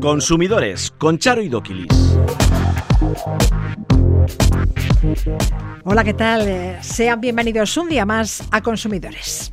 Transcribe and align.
Consumidores 0.00 0.92
con 0.98 1.18
Charo 1.18 1.42
y 1.42 1.48
Doquilis. 1.48 2.16
Hola, 5.84 6.04
¿qué 6.04 6.14
tal? 6.14 6.48
Eh, 6.48 6.78
Sean 6.82 7.20
bienvenidos 7.20 7.76
un 7.76 7.88
día 7.88 8.06
más 8.06 8.42
a 8.50 8.62
Consumidores. 8.62 9.52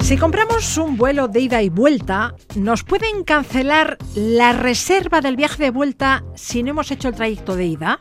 Si 0.00 0.16
compramos 0.16 0.76
un 0.76 0.96
vuelo 0.96 1.28
de 1.28 1.40
ida 1.40 1.62
y 1.62 1.68
vuelta, 1.68 2.34
nos 2.56 2.84
pueden 2.84 3.24
cancelar 3.24 3.96
la 4.14 4.52
reserva 4.52 5.20
del 5.20 5.36
viaje 5.36 5.62
de 5.62 5.70
vuelta 5.70 6.24
si 6.34 6.62
no 6.62 6.70
hemos 6.70 6.90
hecho 6.90 7.08
el 7.08 7.14
trayecto 7.14 7.56
de 7.56 7.66
ida. 7.66 7.98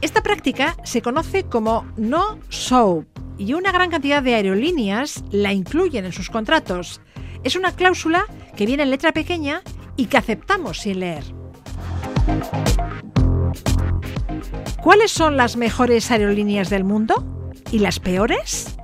Esta 0.00 0.22
práctica 0.22 0.76
se 0.84 1.02
conoce 1.02 1.44
como 1.44 1.86
no 1.96 2.38
show 2.48 3.04
y 3.40 3.54
una 3.54 3.72
gran 3.72 3.90
cantidad 3.90 4.22
de 4.22 4.34
aerolíneas 4.34 5.24
la 5.30 5.54
incluyen 5.54 6.04
en 6.04 6.12
sus 6.12 6.28
contratos. 6.28 7.00
Es 7.42 7.56
una 7.56 7.74
cláusula 7.74 8.26
que 8.54 8.66
viene 8.66 8.82
en 8.82 8.90
letra 8.90 9.12
pequeña 9.12 9.62
y 9.96 10.06
que 10.06 10.18
aceptamos 10.18 10.80
sin 10.80 11.00
leer. 11.00 11.24
¿Cuáles 14.82 15.10
son 15.10 15.38
las 15.38 15.56
mejores 15.56 16.10
aerolíneas 16.10 16.68
del 16.68 16.84
mundo? 16.84 17.50
¿Y 17.72 17.78
las 17.78 17.98
peores? 17.98 18.76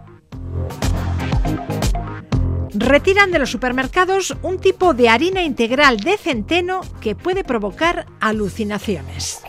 Retiran 2.72 3.32
de 3.32 3.38
los 3.38 3.50
supermercados 3.50 4.36
un 4.42 4.58
tipo 4.58 4.94
de 4.94 5.10
harina 5.10 5.42
integral 5.42 5.98
de 5.98 6.16
centeno 6.16 6.80
que 7.02 7.14
puede 7.14 7.44
provocar 7.44 8.06
alucinaciones. 8.20 9.42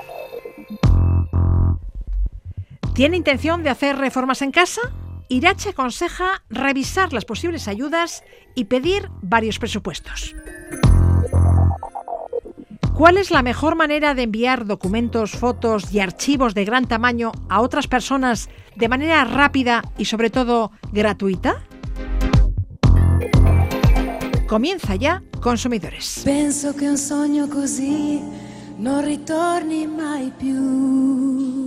¿Tiene 2.98 3.16
intención 3.16 3.62
de 3.62 3.70
hacer 3.70 3.96
reformas 3.96 4.42
en 4.42 4.50
casa? 4.50 4.82
Irache 5.30 5.70
aconseja 5.70 6.42
revisar 6.50 7.14
las 7.14 7.26
posibles 7.26 7.68
ayudas 7.68 8.24
y 8.55 8.66
pedir 8.66 9.12
varios 9.21 9.60
presupuestos. 9.60 10.35
¿Cuál 12.96 13.18
es 13.18 13.30
la 13.30 13.44
mejor 13.44 13.76
manera 13.76 14.16
de 14.16 14.24
enviar 14.24 14.66
documentos, 14.66 15.34
fotos 15.34 15.94
y 15.94 15.99
archivos 15.99 16.55
de 16.55 16.66
gran 16.66 16.88
tamaño 16.88 17.34
a 17.49 17.62
otras 17.62 17.86
personas 17.86 18.49
de 18.76 18.90
manera 18.90 19.24
rápida 19.26 19.84
y 19.99 20.05
sobre 20.05 20.32
todo 20.32 20.71
gratuita? 20.91 21.64
Comienza 24.48 24.96
ya 24.96 25.21
Consumidores. 25.40 26.24
Che 26.24 26.32
un. 30.52 31.66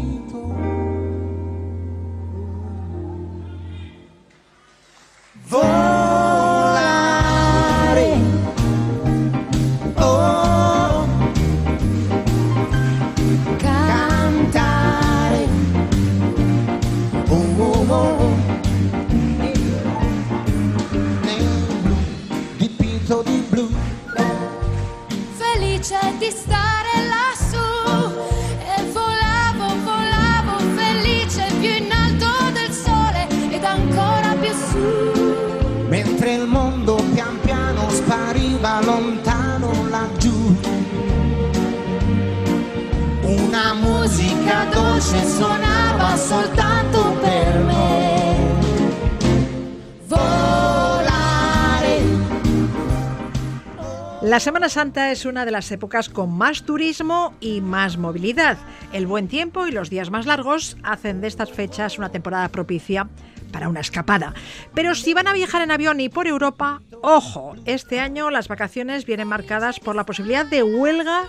Semana 54.61 54.73
Santa 54.73 55.11
es 55.11 55.25
una 55.25 55.43
de 55.43 55.49
las 55.49 55.71
épocas 55.71 56.07
con 56.07 56.37
más 56.37 56.61
turismo 56.61 57.33
y 57.39 57.61
más 57.61 57.97
movilidad. 57.97 58.59
El 58.93 59.07
buen 59.07 59.27
tiempo 59.27 59.65
y 59.65 59.71
los 59.71 59.89
días 59.89 60.11
más 60.11 60.27
largos 60.27 60.77
hacen 60.83 61.19
de 61.19 61.27
estas 61.27 61.51
fechas 61.51 61.97
una 61.97 62.09
temporada 62.09 62.47
propicia 62.49 63.09
para 63.51 63.69
una 63.69 63.79
escapada. 63.79 64.35
Pero 64.75 64.93
si 64.93 65.15
van 65.15 65.27
a 65.27 65.33
viajar 65.33 65.63
en 65.63 65.71
avión 65.71 65.99
y 65.99 66.09
por 66.09 66.27
Europa, 66.27 66.83
ojo, 67.01 67.55
este 67.65 67.99
año 67.99 68.29
las 68.29 68.49
vacaciones 68.49 69.07
vienen 69.07 69.29
marcadas 69.29 69.79
por 69.79 69.95
la 69.95 70.05
posibilidad 70.05 70.45
de 70.45 70.61
huelga 70.61 71.23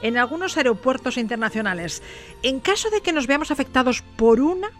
en 0.00 0.16
algunos 0.16 0.56
aeropuertos 0.56 1.18
internacionales. 1.18 2.02
En 2.42 2.58
caso 2.58 2.88
de 2.88 3.02
que 3.02 3.12
nos 3.12 3.26
veamos 3.26 3.50
afectados 3.50 4.02
por 4.16 4.40
una, 4.40 4.70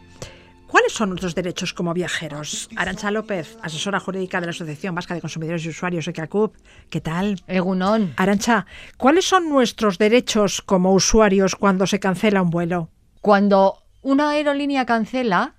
¿Cuáles 0.68 0.92
son 0.92 1.08
nuestros 1.08 1.34
derechos 1.34 1.72
como 1.72 1.94
viajeros? 1.94 2.68
Arancha 2.76 3.10
López, 3.10 3.56
asesora 3.62 4.00
jurídica 4.00 4.38
de 4.38 4.48
la 4.48 4.50
Asociación 4.50 4.94
Vasca 4.94 5.14
de 5.14 5.22
Consumidores 5.22 5.64
y 5.64 5.70
Usuarios, 5.70 6.06
ECACUP. 6.06 6.54
¿Qué 6.90 7.00
tal? 7.00 7.40
Egunon. 7.46 8.12
Arancha, 8.16 8.66
¿cuáles 8.98 9.24
son 9.24 9.48
nuestros 9.48 9.96
derechos 9.96 10.60
como 10.60 10.92
usuarios 10.92 11.56
cuando 11.56 11.86
se 11.86 11.98
cancela 11.98 12.42
un 12.42 12.50
vuelo? 12.50 12.90
Cuando 13.22 13.82
una 14.02 14.28
aerolínea 14.28 14.84
cancela, 14.84 15.54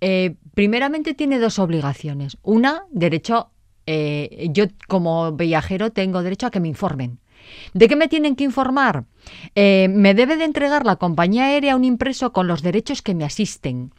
eh, 0.00 0.34
primeramente 0.52 1.14
tiene 1.14 1.38
dos 1.38 1.60
obligaciones. 1.60 2.36
Una, 2.42 2.86
derecho, 2.90 3.52
eh, 3.86 4.48
yo 4.50 4.64
como 4.88 5.30
viajero 5.30 5.92
tengo 5.92 6.24
derecho 6.24 6.48
a 6.48 6.50
que 6.50 6.58
me 6.58 6.68
informen. 6.68 7.20
¿De 7.72 7.88
qué 7.88 7.96
me 7.96 8.08
tienen 8.08 8.36
que 8.36 8.44
informar? 8.44 9.04
Eh, 9.54 9.88
me 9.90 10.14
debe 10.14 10.36
de 10.36 10.44
entregar 10.44 10.84
la 10.84 10.96
compañía 10.96 11.44
aérea 11.44 11.76
un 11.76 11.84
impreso 11.84 12.32
con 12.32 12.46
los 12.46 12.62
derechos 12.62 13.02
que 13.02 13.14
me 13.14 13.24
asisten. 13.24 13.92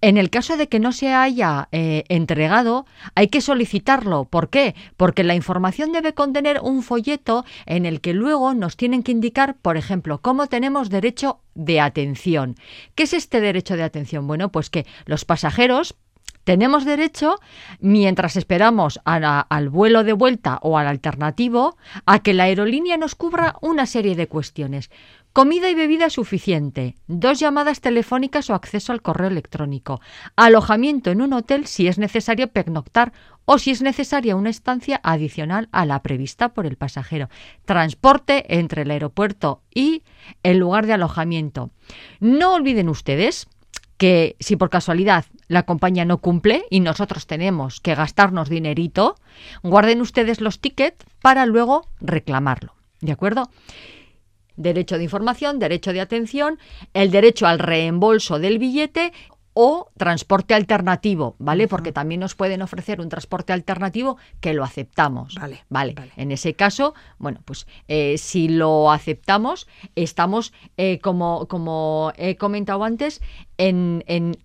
En 0.00 0.16
el 0.16 0.30
caso 0.30 0.56
de 0.56 0.68
que 0.68 0.80
no 0.80 0.92
se 0.92 1.12
haya 1.12 1.68
eh, 1.72 2.04
entregado, 2.08 2.86
hay 3.14 3.28
que 3.28 3.40
solicitarlo. 3.40 4.24
¿Por 4.24 4.50
qué? 4.50 4.74
Porque 4.96 5.24
la 5.24 5.34
información 5.34 5.92
debe 5.92 6.14
contener 6.14 6.60
un 6.62 6.82
folleto 6.82 7.44
en 7.64 7.86
el 7.86 8.00
que 8.00 8.14
luego 8.14 8.54
nos 8.54 8.76
tienen 8.76 9.02
que 9.02 9.12
indicar, 9.12 9.56
por 9.56 9.76
ejemplo, 9.76 10.20
cómo 10.20 10.46
tenemos 10.46 10.90
derecho 10.90 11.40
de 11.54 11.80
atención. 11.80 12.56
¿Qué 12.94 13.04
es 13.04 13.14
este 13.14 13.40
derecho 13.40 13.76
de 13.76 13.82
atención? 13.82 14.26
Bueno, 14.26 14.50
pues 14.50 14.70
que 14.70 14.86
los 15.06 15.24
pasajeros 15.24 15.96
tenemos 16.46 16.84
derecho, 16.84 17.40
mientras 17.80 18.36
esperamos 18.36 19.00
al 19.04 19.68
vuelo 19.68 20.04
de 20.04 20.12
vuelta 20.12 20.60
o 20.62 20.78
al 20.78 20.86
alternativo, 20.86 21.76
a 22.06 22.20
que 22.20 22.34
la 22.34 22.44
aerolínea 22.44 22.96
nos 22.96 23.16
cubra 23.16 23.56
una 23.62 23.84
serie 23.84 24.14
de 24.14 24.28
cuestiones. 24.28 24.88
Comida 25.32 25.68
y 25.68 25.74
bebida 25.74 26.08
suficiente, 26.08 26.94
dos 27.08 27.40
llamadas 27.40 27.80
telefónicas 27.80 28.48
o 28.48 28.54
acceso 28.54 28.92
al 28.92 29.02
correo 29.02 29.26
electrónico, 29.26 30.00
alojamiento 30.36 31.10
en 31.10 31.20
un 31.20 31.32
hotel 31.32 31.66
si 31.66 31.88
es 31.88 31.98
necesario 31.98 32.46
pernoctar 32.46 33.12
o 33.44 33.58
si 33.58 33.72
es 33.72 33.82
necesaria 33.82 34.36
una 34.36 34.50
estancia 34.50 35.00
adicional 35.02 35.68
a 35.72 35.84
la 35.84 36.00
prevista 36.00 36.50
por 36.50 36.64
el 36.64 36.76
pasajero, 36.76 37.28
transporte 37.64 38.56
entre 38.56 38.82
el 38.82 38.90
aeropuerto 38.92 39.62
y 39.74 40.04
el 40.44 40.58
lugar 40.58 40.86
de 40.86 40.92
alojamiento. 40.92 41.70
No 42.20 42.54
olviden 42.54 42.88
ustedes 42.88 43.48
que 43.96 44.36
si 44.40 44.56
por 44.56 44.70
casualidad 44.70 45.24
la 45.48 45.64
compañía 45.64 46.04
no 46.04 46.18
cumple 46.18 46.64
y 46.70 46.80
nosotros 46.80 47.26
tenemos 47.26 47.80
que 47.80 47.94
gastarnos 47.94 48.48
dinerito, 48.48 49.16
guarden 49.62 50.00
ustedes 50.00 50.40
los 50.40 50.60
tickets 50.60 51.04
para 51.22 51.46
luego 51.46 51.88
reclamarlo. 52.00 52.74
¿De 53.00 53.12
acuerdo? 53.12 53.50
Derecho 54.56 54.96
de 54.96 55.04
información, 55.04 55.58
derecho 55.58 55.92
de 55.92 56.00
atención, 56.00 56.58
el 56.94 57.10
derecho 57.10 57.46
al 57.46 57.58
reembolso 57.58 58.38
del 58.38 58.58
billete 58.58 59.12
o 59.58 59.90
transporte 59.96 60.52
alternativo, 60.52 61.34
¿vale? 61.38 61.66
Porque 61.66 61.90
también 61.90 62.20
nos 62.20 62.34
pueden 62.34 62.60
ofrecer 62.60 63.00
un 63.00 63.08
transporte 63.08 63.54
alternativo 63.54 64.18
que 64.40 64.52
lo 64.52 64.62
aceptamos. 64.62 65.34
Vale, 65.36 65.64
Vale. 65.70 65.94
vale. 65.94 66.12
En 66.16 66.30
ese 66.30 66.52
caso, 66.52 66.92
bueno, 67.16 67.40
pues 67.46 67.66
eh, 67.88 68.18
si 68.18 68.48
lo 68.48 68.90
aceptamos, 68.92 69.66
estamos, 69.94 70.52
eh, 70.76 70.98
como, 71.00 71.48
como 71.48 72.12
he 72.18 72.36
comentado 72.36 72.84
antes, 72.84 73.22
en, 73.56 74.04
en- 74.06 74.36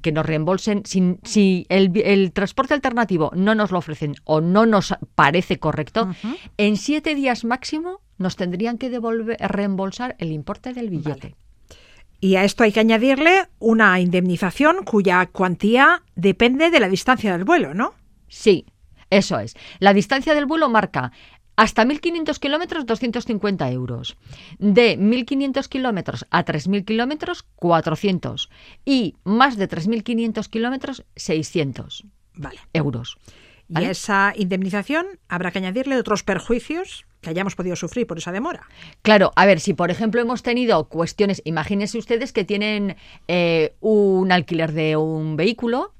que 0.00 0.10
nos 0.10 0.26
reembolsen. 0.26 0.82
Si, 0.84 1.16
si 1.22 1.66
el, 1.68 1.90
vi- 1.90 2.02
el 2.04 2.32
transporte 2.32 2.74
alternativo 2.74 3.30
no 3.36 3.54
nos 3.54 3.70
lo 3.70 3.78
ofrecen 3.78 4.16
o 4.24 4.40
no 4.40 4.66
nos 4.66 4.92
parece 5.14 5.60
correcto, 5.60 6.10
en 6.56 6.76
siete 6.76 7.14
días 7.14 7.44
máximo 7.44 8.00
nos 8.18 8.34
tendrían 8.34 8.78
que 8.78 8.90
devolver, 8.90 9.36
reembolsar 9.38 10.16
el 10.18 10.32
importe 10.32 10.72
del 10.72 10.90
billete. 10.90 11.36
Y 12.20 12.36
a 12.36 12.44
esto 12.44 12.64
hay 12.64 12.72
que 12.72 12.80
añadirle 12.80 13.48
una 13.58 14.00
indemnización 14.00 14.84
cuya 14.84 15.26
cuantía 15.26 16.02
depende 16.14 16.70
de 16.70 16.80
la 16.80 16.88
distancia 16.88 17.32
del 17.32 17.44
vuelo, 17.44 17.74
¿no? 17.74 17.94
Sí, 18.28 18.66
eso 19.10 19.38
es. 19.38 19.54
La 19.78 19.92
distancia 19.94 20.34
del 20.34 20.46
vuelo 20.46 20.68
marca 20.68 21.12
hasta 21.56 21.84
1.500 21.84 22.38
kilómetros, 22.38 22.86
250 22.86 23.70
euros. 23.70 24.16
De 24.58 24.98
1.500 24.98 25.68
kilómetros 25.68 26.26
a 26.30 26.44
3.000 26.44 26.84
kilómetros, 26.84 27.44
400. 27.56 28.50
Y 28.84 29.16
más 29.24 29.56
de 29.56 29.68
3.500 29.68 30.48
kilómetros, 30.48 31.04
600 31.16 32.04
Vale. 32.34 32.60
euros. 32.74 33.16
Y 33.68 33.84
a 33.84 33.90
esa 33.90 34.32
indemnización 34.36 35.06
habrá 35.28 35.50
que 35.50 35.58
añadirle 35.58 35.96
otros 35.96 36.22
perjuicios 36.22 37.06
que 37.20 37.30
hayamos 37.30 37.56
podido 37.56 37.74
sufrir 37.74 38.06
por 38.06 38.18
esa 38.18 38.30
demora. 38.30 38.68
Claro, 39.02 39.32
a 39.34 39.46
ver, 39.46 39.58
si 39.58 39.74
por 39.74 39.90
ejemplo 39.90 40.20
hemos 40.20 40.44
tenido 40.44 40.88
cuestiones, 40.88 41.42
imagínense 41.44 41.98
ustedes 41.98 42.32
que 42.32 42.44
tienen 42.44 42.96
eh, 43.26 43.74
un 43.80 44.30
alquiler 44.30 44.72
de 44.72 44.96
un 44.96 45.36
vehículo. 45.36 45.92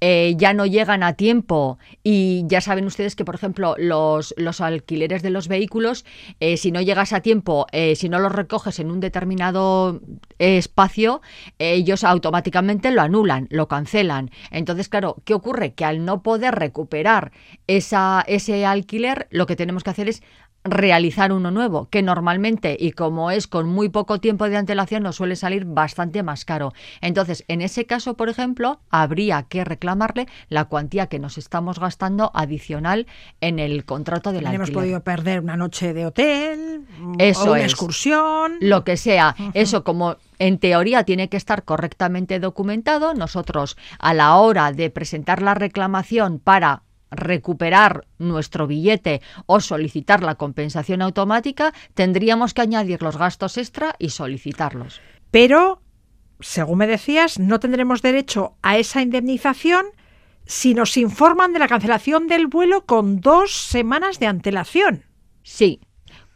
Eh, 0.00 0.34
ya 0.36 0.52
no 0.54 0.66
llegan 0.66 1.02
a 1.02 1.14
tiempo 1.14 1.78
y 2.02 2.44
ya 2.46 2.60
saben 2.60 2.86
ustedes 2.86 3.16
que, 3.16 3.24
por 3.24 3.34
ejemplo, 3.34 3.74
los, 3.78 4.34
los 4.36 4.60
alquileres 4.60 5.22
de 5.22 5.30
los 5.30 5.48
vehículos, 5.48 6.04
eh, 6.40 6.56
si 6.56 6.72
no 6.72 6.80
llegas 6.80 7.12
a 7.12 7.20
tiempo, 7.20 7.66
eh, 7.72 7.96
si 7.96 8.08
no 8.08 8.18
los 8.18 8.32
recoges 8.32 8.78
en 8.78 8.90
un 8.90 9.00
determinado 9.00 10.00
espacio, 10.38 11.20
ellos 11.58 12.04
automáticamente 12.04 12.90
lo 12.90 13.02
anulan, 13.02 13.48
lo 13.50 13.68
cancelan. 13.68 14.30
Entonces, 14.50 14.88
claro, 14.88 15.16
¿qué 15.24 15.34
ocurre? 15.34 15.74
Que 15.74 15.84
al 15.84 16.04
no 16.04 16.22
poder 16.22 16.54
recuperar 16.54 17.32
esa, 17.66 18.24
ese 18.26 18.64
alquiler, 18.66 19.28
lo 19.30 19.46
que 19.46 19.56
tenemos 19.56 19.84
que 19.84 19.90
hacer 19.90 20.08
es 20.08 20.22
realizar 20.64 21.32
uno 21.32 21.50
nuevo, 21.50 21.88
que 21.88 22.02
normalmente 22.02 22.76
y 22.78 22.92
como 22.92 23.30
es 23.30 23.46
con 23.46 23.68
muy 23.68 23.88
poco 23.88 24.20
tiempo 24.20 24.48
de 24.48 24.56
antelación 24.56 25.02
nos 25.02 25.16
suele 25.16 25.36
salir 25.36 25.64
bastante 25.64 26.22
más 26.22 26.44
caro. 26.44 26.72
Entonces, 27.00 27.44
en 27.48 27.62
ese 27.62 27.86
caso, 27.86 28.14
por 28.14 28.28
ejemplo, 28.28 28.80
habría 28.90 29.44
que 29.44 29.64
reclamarle 29.64 30.26
la 30.48 30.66
cuantía 30.66 31.06
que 31.06 31.18
nos 31.18 31.38
estamos 31.38 31.78
gastando 31.78 32.30
adicional 32.34 33.06
en 33.40 33.58
el 33.58 33.84
contrato 33.84 34.32
del 34.32 34.42
También 34.42 34.56
hemos 34.60 34.68
alquiler. 34.68 34.84
podido 34.84 35.00
perder 35.02 35.40
una 35.40 35.56
noche 35.56 35.94
de 35.94 36.06
hotel, 36.06 36.86
Eso 37.18 37.44
o 37.44 37.52
una 37.52 37.60
es. 37.60 37.72
excursión. 37.72 38.56
Lo 38.60 38.84
que 38.84 38.96
sea, 38.96 39.36
eso 39.54 39.84
como 39.84 40.16
en 40.38 40.58
teoría 40.58 41.04
tiene 41.04 41.28
que 41.28 41.36
estar 41.36 41.62
correctamente 41.64 42.40
documentado, 42.40 43.14
nosotros 43.14 43.76
a 43.98 44.12
la 44.12 44.36
hora 44.36 44.72
de 44.72 44.90
presentar 44.90 45.40
la 45.42 45.54
reclamación 45.54 46.38
para 46.38 46.82
recuperar 47.10 48.06
nuestro 48.18 48.66
billete 48.66 49.20
o 49.46 49.60
solicitar 49.60 50.22
la 50.22 50.36
compensación 50.36 51.02
automática, 51.02 51.72
tendríamos 51.94 52.54
que 52.54 52.62
añadir 52.62 53.02
los 53.02 53.16
gastos 53.16 53.58
extra 53.58 53.94
y 53.98 54.10
solicitarlos. 54.10 55.00
Pero, 55.30 55.82
según 56.40 56.78
me 56.78 56.86
decías, 56.86 57.38
no 57.38 57.60
tendremos 57.60 58.02
derecho 58.02 58.56
a 58.62 58.78
esa 58.78 59.02
indemnización 59.02 59.86
si 60.44 60.72
nos 60.74 60.96
informan 60.96 61.52
de 61.52 61.58
la 61.58 61.68
cancelación 61.68 62.26
del 62.26 62.46
vuelo 62.46 62.86
con 62.86 63.20
dos 63.20 63.52
semanas 63.52 64.18
de 64.18 64.26
antelación. 64.26 65.04
Sí. 65.42 65.80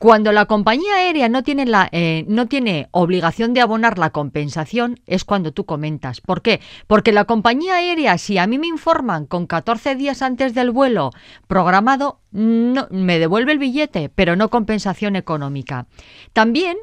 Cuando 0.02 0.32
la 0.32 0.46
compañía 0.46 0.96
aérea 0.96 1.28
no 1.28 1.44
tiene, 1.44 1.64
la, 1.64 1.88
eh, 1.92 2.24
no 2.26 2.48
tiene 2.48 2.88
obligación 2.90 3.54
de 3.54 3.60
abonar 3.60 4.00
la 4.00 4.10
compensación, 4.10 4.98
es 5.06 5.24
cuando 5.24 5.52
tú 5.52 5.64
comentas. 5.64 6.20
¿Por 6.20 6.42
qué? 6.42 6.60
Porque 6.88 7.12
la 7.12 7.24
compañía 7.24 7.76
aérea, 7.76 8.18
si 8.18 8.36
a 8.36 8.48
mí 8.48 8.58
me 8.58 8.66
informan 8.66 9.26
con 9.26 9.46
14 9.46 9.94
días 9.94 10.20
antes 10.20 10.54
del 10.54 10.72
vuelo 10.72 11.12
programado, 11.46 12.18
no, 12.32 12.88
me 12.90 13.20
devuelve 13.20 13.52
el 13.52 13.60
billete, 13.60 14.08
pero 14.08 14.34
no 14.34 14.50
compensación 14.50 15.14
económica. 15.14 15.86
También, 16.32 16.78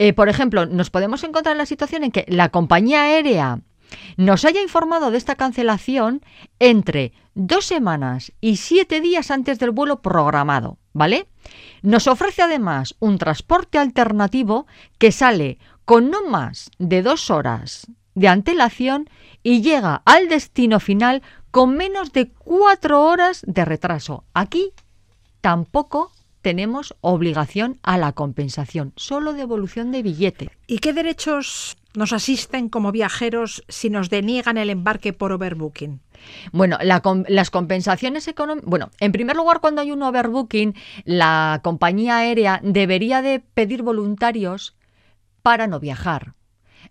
eh, 0.00 0.12
por 0.12 0.28
ejemplo, 0.28 0.66
nos 0.66 0.90
podemos 0.90 1.22
encontrar 1.22 1.52
en 1.52 1.58
la 1.58 1.66
situación 1.66 2.02
en 2.02 2.10
que 2.10 2.24
la 2.26 2.48
compañía 2.48 3.04
aérea 3.04 3.60
nos 4.16 4.44
haya 4.44 4.62
informado 4.62 5.10
de 5.10 5.18
esta 5.18 5.34
cancelación 5.34 6.22
entre 6.58 7.12
dos 7.34 7.66
semanas 7.66 8.32
y 8.40 8.56
siete 8.56 9.00
días 9.00 9.30
antes 9.30 9.58
del 9.58 9.70
vuelo 9.70 10.00
programado, 10.00 10.78
¿vale? 10.92 11.28
Nos 11.82 12.06
ofrece 12.06 12.42
además 12.42 12.94
un 12.98 13.18
transporte 13.18 13.78
alternativo 13.78 14.66
que 14.98 15.12
sale 15.12 15.58
con 15.84 16.10
no 16.10 16.24
más 16.28 16.70
de 16.78 17.02
dos 17.02 17.30
horas 17.30 17.86
de 18.14 18.28
antelación 18.28 19.08
y 19.42 19.62
llega 19.62 20.02
al 20.04 20.28
destino 20.28 20.80
final 20.80 21.22
con 21.50 21.76
menos 21.76 22.12
de 22.12 22.30
cuatro 22.30 23.02
horas 23.04 23.42
de 23.46 23.64
retraso. 23.64 24.24
Aquí 24.34 24.72
tampoco 25.40 26.10
tenemos 26.42 26.94
obligación 27.00 27.78
a 27.82 27.98
la 27.98 28.12
compensación, 28.12 28.92
solo 28.96 29.32
devolución 29.32 29.90
de 29.90 30.02
billete. 30.02 30.50
¿Y 30.66 30.78
qué 30.78 30.92
derechos 30.92 31.76
nos 31.96 32.12
asisten 32.12 32.68
como 32.68 32.92
viajeros 32.92 33.64
si 33.68 33.90
nos 33.90 34.10
deniegan 34.10 34.58
el 34.58 34.70
embarque 34.70 35.12
por 35.12 35.32
overbooking? 35.32 36.00
Bueno, 36.52 36.78
las 36.80 37.50
compensaciones 37.50 38.28
económicas. 38.28 38.68
Bueno, 38.68 38.90
en 39.00 39.12
primer 39.12 39.36
lugar, 39.36 39.60
cuando 39.60 39.82
hay 39.82 39.92
un 39.92 40.02
overbooking, 40.02 40.74
la 41.04 41.60
compañía 41.62 42.18
aérea 42.18 42.60
debería 42.62 43.22
de 43.22 43.40
pedir 43.40 43.82
voluntarios 43.82 44.76
para 45.42 45.66
no 45.66 45.80
viajar. 45.80 46.34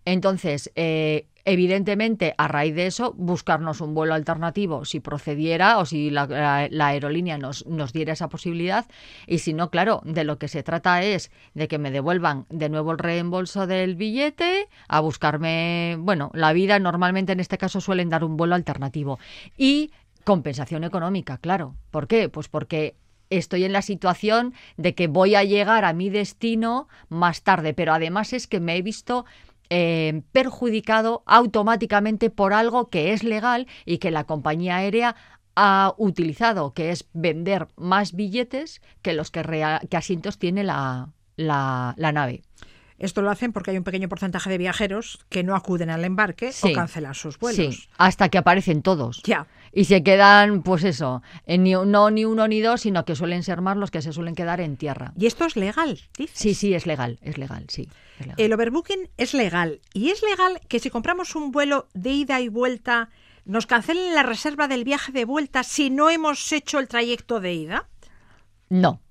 Entonces, 0.05 0.71
eh, 0.75 1.27
evidentemente, 1.45 2.33
a 2.37 2.47
raíz 2.47 2.75
de 2.75 2.87
eso, 2.87 3.13
buscarnos 3.13 3.79
un 3.79 3.93
vuelo 3.93 4.15
alternativo 4.15 4.83
si 4.83 4.99
procediera 4.99 5.77
o 5.77 5.85
si 5.85 6.09
la, 6.09 6.67
aerolínea 6.79 7.37
nos, 7.37 7.65
nos 7.67 7.93
diera 7.93 8.13
esa 8.13 8.29
posibilidad. 8.29 8.85
Y 9.27 9.39
si 9.39 9.53
no, 9.53 9.69
claro, 9.69 10.01
de 10.03 10.23
lo 10.23 10.37
que 10.37 10.47
se 10.47 10.63
trata 10.63 11.03
es 11.03 11.31
de 11.53 11.67
que 11.67 11.77
me 11.77 11.91
devuelvan 11.91 12.45
de 12.49 12.69
nuevo 12.69 12.91
el 12.91 12.97
reembolso 12.97 13.67
del 13.67 13.95
billete, 13.95 14.67
a 14.87 14.99
buscarme, 14.99 15.97
bueno, 15.99 16.31
la 16.33 16.51
vida 16.51 16.79
normalmente 16.79 17.33
en 17.33 17.39
este 17.39 17.57
caso 17.57 17.79
suelen 17.79 18.09
dar 18.09 18.23
un 18.23 18.37
vuelo 18.37 18.55
alternativo. 18.55 19.19
Y 19.55 19.91
compensación 20.23 20.83
económica, 20.83 21.37
claro. 21.37 21.75
¿Por 21.91 22.07
qué? 22.07 22.27
Pues 22.29 22.49
porque 22.49 22.95
estoy 23.29 23.63
en 23.63 23.73
la 23.73 23.81
situación 23.81 24.53
de 24.77 24.95
que 24.95 25.07
voy 25.07 25.35
a 25.35 25.43
llegar 25.43 25.85
a 25.85 25.93
mi 25.93 26.09
destino 26.09 26.87
más 27.09 27.43
tarde, 27.43 27.73
pero 27.73 27.93
además 27.93 28.33
es 28.33 28.47
que 28.47 28.59
me 28.59 28.75
he 28.75 28.81
visto 28.81 29.25
eh, 29.69 30.21
perjudicado 30.31 31.23
automáticamente 31.25 32.29
por 32.29 32.53
algo 32.53 32.89
que 32.89 33.13
es 33.13 33.23
legal 33.23 33.67
y 33.85 33.97
que 33.99 34.11
la 34.11 34.25
compañía 34.25 34.77
aérea 34.77 35.15
ha 35.55 35.93
utilizado, 35.97 36.73
que 36.73 36.91
es 36.91 37.05
vender 37.13 37.67
más 37.77 38.13
billetes 38.13 38.81
que 39.01 39.13
los 39.13 39.31
que, 39.31 39.41
asientos 39.97 40.37
tiene 40.37 40.63
la, 40.63 41.13
la- 41.37 41.93
la 41.97 42.11
nave. 42.11 42.43
Esto 42.97 43.21
lo 43.21 43.29
hacen 43.29 43.51
porque 43.51 43.71
hay 43.71 43.77
un 43.77 43.83
pequeño 43.83 44.07
porcentaje 44.07 44.49
de 44.49 44.57
viajeros 44.57 45.19
que 45.29 45.43
no 45.43 45.55
acuden 45.55 45.89
al 45.89 46.05
embarque 46.05 46.51
Sí. 46.53 46.71
o 46.71 46.73
cancelan 46.73 47.13
sus 47.13 47.37
vuelos. 47.37 47.75
Sí, 47.75 47.89
hasta 47.97 48.29
que 48.29 48.37
aparecen 48.37 48.81
todos. 48.81 49.21
Ya. 49.23 49.47
Y 49.73 49.85
se 49.85 50.01
quedan, 50.03 50.63
pues 50.63 50.85
eso, 50.85 51.21
en 51.45 51.63
ni, 51.63 51.73
no 51.73 52.09
ni 52.09 52.23
uno 52.23 52.47
ni 52.47 52.61
dos, 52.61 52.81
sino 52.81 53.03
que 53.03 53.15
suelen 53.15 53.43
ser 53.43 53.59
más 53.61 53.75
los 53.75 53.91
que 53.91 54.01
se 54.01 54.13
suelen 54.13 54.33
quedar 54.33 54.61
en 54.61 54.77
tierra. 54.77 55.11
Y 55.17 55.25
esto 55.25 55.45
es 55.45 55.57
legal, 55.57 55.99
dices. 56.17 56.37
Sí, 56.39 56.53
sí, 56.53 56.73
es 56.73 56.85
legal, 56.85 57.19
es 57.21 57.37
legal, 57.37 57.65
sí. 57.67 57.89
es 58.19 58.27
legal. 58.27 58.35
El 58.37 58.53
overbooking 58.53 59.09
es 59.17 59.33
legal. 59.33 59.81
Y 59.93 60.11
es 60.11 60.23
legal 60.23 60.61
que 60.69 60.79
si 60.79 60.89
compramos 60.89 61.35
un 61.35 61.51
vuelo 61.51 61.89
de 61.93 62.11
ida 62.11 62.39
y 62.39 62.47
vuelta, 62.47 63.09
nos 63.43 63.65
cancelen 63.65 64.15
la 64.15 64.23
reserva 64.23 64.69
del 64.69 64.85
viaje 64.85 65.11
de 65.11 65.25
vuelta 65.25 65.63
si 65.63 65.89
no 65.89 66.09
hemos 66.09 66.49
hecho 66.53 66.79
el 66.79 66.87
trayecto 66.87 67.41
de 67.41 67.53
ida. 67.53 67.89
No, 68.69 69.01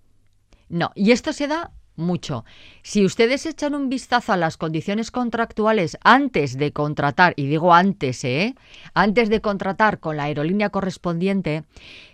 no. 0.71 0.91
Y 0.95 1.13
esto 1.13 1.35
se 1.35 1.47
da 1.47 1.73
mucho. 1.97 2.45
Si 2.83 3.05
ustedes 3.05 3.47
echan 3.47 3.75
un 3.75 3.89
vistazo 3.89 4.33
a 4.33 4.37
las 4.37 4.57
condiciones 4.57 5.11
contractuales 5.11 5.99
antes 6.03 6.57
de 6.59 6.73
contratar, 6.73 7.35
y 7.37 7.47
digo 7.47 7.75
antes, 7.75 8.25
¿eh? 8.25 8.55
Antes 8.95 9.29
de 9.29 9.41
contratar 9.41 10.01
con 10.01 10.17
la 10.17 10.25
aerolínea 10.25 10.71
correspondiente, 10.71 11.65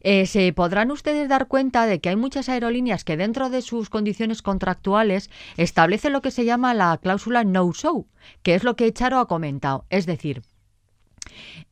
eh, 0.03 0.27
se 0.27 0.53
podrán 0.53 0.91
ustedes 0.91 1.29
dar 1.29 1.49
cuenta 1.49 1.87
de 1.87 2.01
que 2.01 2.11
hay 2.11 2.17
muchas 2.17 2.49
aerolíneas 2.49 3.05
que 3.05 3.17
dentro 3.17 3.51
de 3.51 3.63
sus 3.63 3.91
condiciones 3.91 4.43
contractuales 4.43 5.31
establecen 5.57 6.13
lo 6.13 6.23
que 6.23 6.31
se 6.31 6.45
llama 6.45 6.75
la 6.75 6.99
cláusula 6.99 7.45
no-show, 7.45 8.07
que 8.43 8.55
es 8.55 8.65
lo 8.65 8.77
que 8.77 8.93
Charo 8.93 9.19
ha 9.19 9.29
comentado. 9.29 9.85
Es 9.91 10.07
decir, 10.07 10.43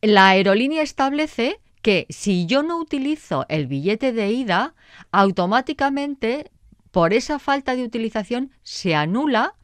la 0.00 0.28
aerolínea 0.28 0.82
establece 0.82 1.60
que 1.82 2.06
si 2.10 2.46
yo 2.46 2.62
no 2.62 2.78
utilizo 2.78 3.46
el 3.48 3.66
billete 3.66 4.12
de 4.12 4.30
ida, 4.30 4.74
automáticamente, 5.12 6.50
por 6.90 7.12
esa 7.12 7.38
falta 7.38 7.76
de 7.76 7.84
utilización, 7.84 8.50
se 8.62 8.94
anula 8.94 9.54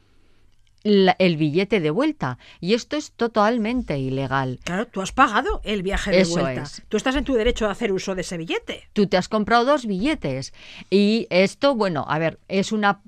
la- 0.82 1.16
el 1.18 1.36
billete 1.38 1.80
de 1.80 1.90
vuelta. 1.90 2.38
Y 2.60 2.74
esto 2.74 2.96
es 2.96 3.12
totalmente 3.12 3.98
ilegal. 3.98 4.60
Claro, 4.64 4.86
tú 4.86 5.00
has 5.00 5.12
pagado 5.12 5.62
el 5.64 5.82
viaje 5.82 6.10
de 6.10 6.20
Eso 6.20 6.40
vuelta. 6.40 6.62
es. 6.62 6.82
Tú 6.88 6.98
estás 6.98 7.16
en 7.16 7.24
tu 7.24 7.32
derecho 7.34 7.64
de 7.64 7.70
hacer 7.72 7.90
uso 7.92 8.14
de 8.14 8.20
ese 8.20 8.36
billete. 8.36 8.88
Tú 8.92 9.06
te 9.06 9.16
has 9.16 9.28
comprado 9.28 9.64
dos 9.64 9.86
billetes. 9.86 10.52
Y 10.90 11.26
esto, 11.30 11.74
bueno, 11.74 12.04
a 12.06 12.18
ver, 12.18 12.38
es 12.48 12.70
una 12.70 13.00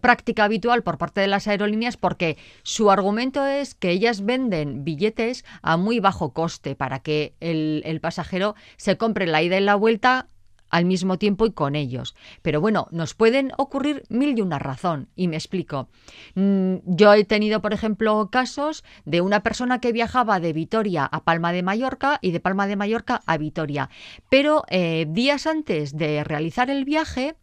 práctica 0.00 0.44
habitual 0.44 0.82
por 0.82 0.98
parte 0.98 1.20
de 1.22 1.28
las 1.28 1.48
aerolíneas 1.48 1.96
porque 1.96 2.36
su 2.62 2.90
argumento 2.90 3.46
es 3.46 3.74
que 3.74 3.90
ellas 3.90 4.24
venden 4.24 4.84
billetes 4.84 5.44
a 5.62 5.78
muy 5.78 5.98
bajo 5.98 6.32
coste 6.34 6.76
para 6.76 7.00
que 7.00 7.32
el, 7.40 7.80
el 7.86 7.98
pasajero 8.00 8.54
se 8.76 8.98
compre 8.98 9.26
la 9.26 9.42
ida 9.42 9.56
y 9.56 9.62
la 9.62 9.76
vuelta 9.76 10.28
al 10.70 10.84
mismo 10.84 11.18
tiempo 11.18 11.46
y 11.46 11.52
con 11.52 11.74
ellos. 11.74 12.14
Pero 12.42 12.60
bueno, 12.60 12.88
nos 12.90 13.14
pueden 13.14 13.52
ocurrir 13.56 14.04
mil 14.08 14.36
y 14.38 14.42
una 14.42 14.58
razón, 14.58 15.08
y 15.16 15.28
me 15.28 15.36
explico. 15.36 15.88
Mm, 16.34 16.76
Yo 16.84 17.12
he 17.12 17.24
tenido, 17.24 17.60
por 17.60 17.72
ejemplo, 17.72 18.28
casos 18.30 18.84
de 19.04 19.20
una 19.20 19.42
persona 19.42 19.80
que 19.80 19.92
viajaba 19.92 20.40
de 20.40 20.52
Vitoria 20.52 21.04
a 21.04 21.24
Palma 21.24 21.52
de 21.52 21.62
Mallorca 21.62 22.18
y 22.22 22.30
de 22.30 22.40
Palma 22.40 22.66
de 22.66 22.76
Mallorca 22.76 23.22
a 23.26 23.36
Vitoria. 23.38 23.90
Pero 24.30 24.64
eh, 24.68 25.06
días 25.08 25.46
antes 25.46 25.96
de 25.96 26.24
realizar 26.24 26.70
el 26.70 26.84
viaje, 26.84 27.36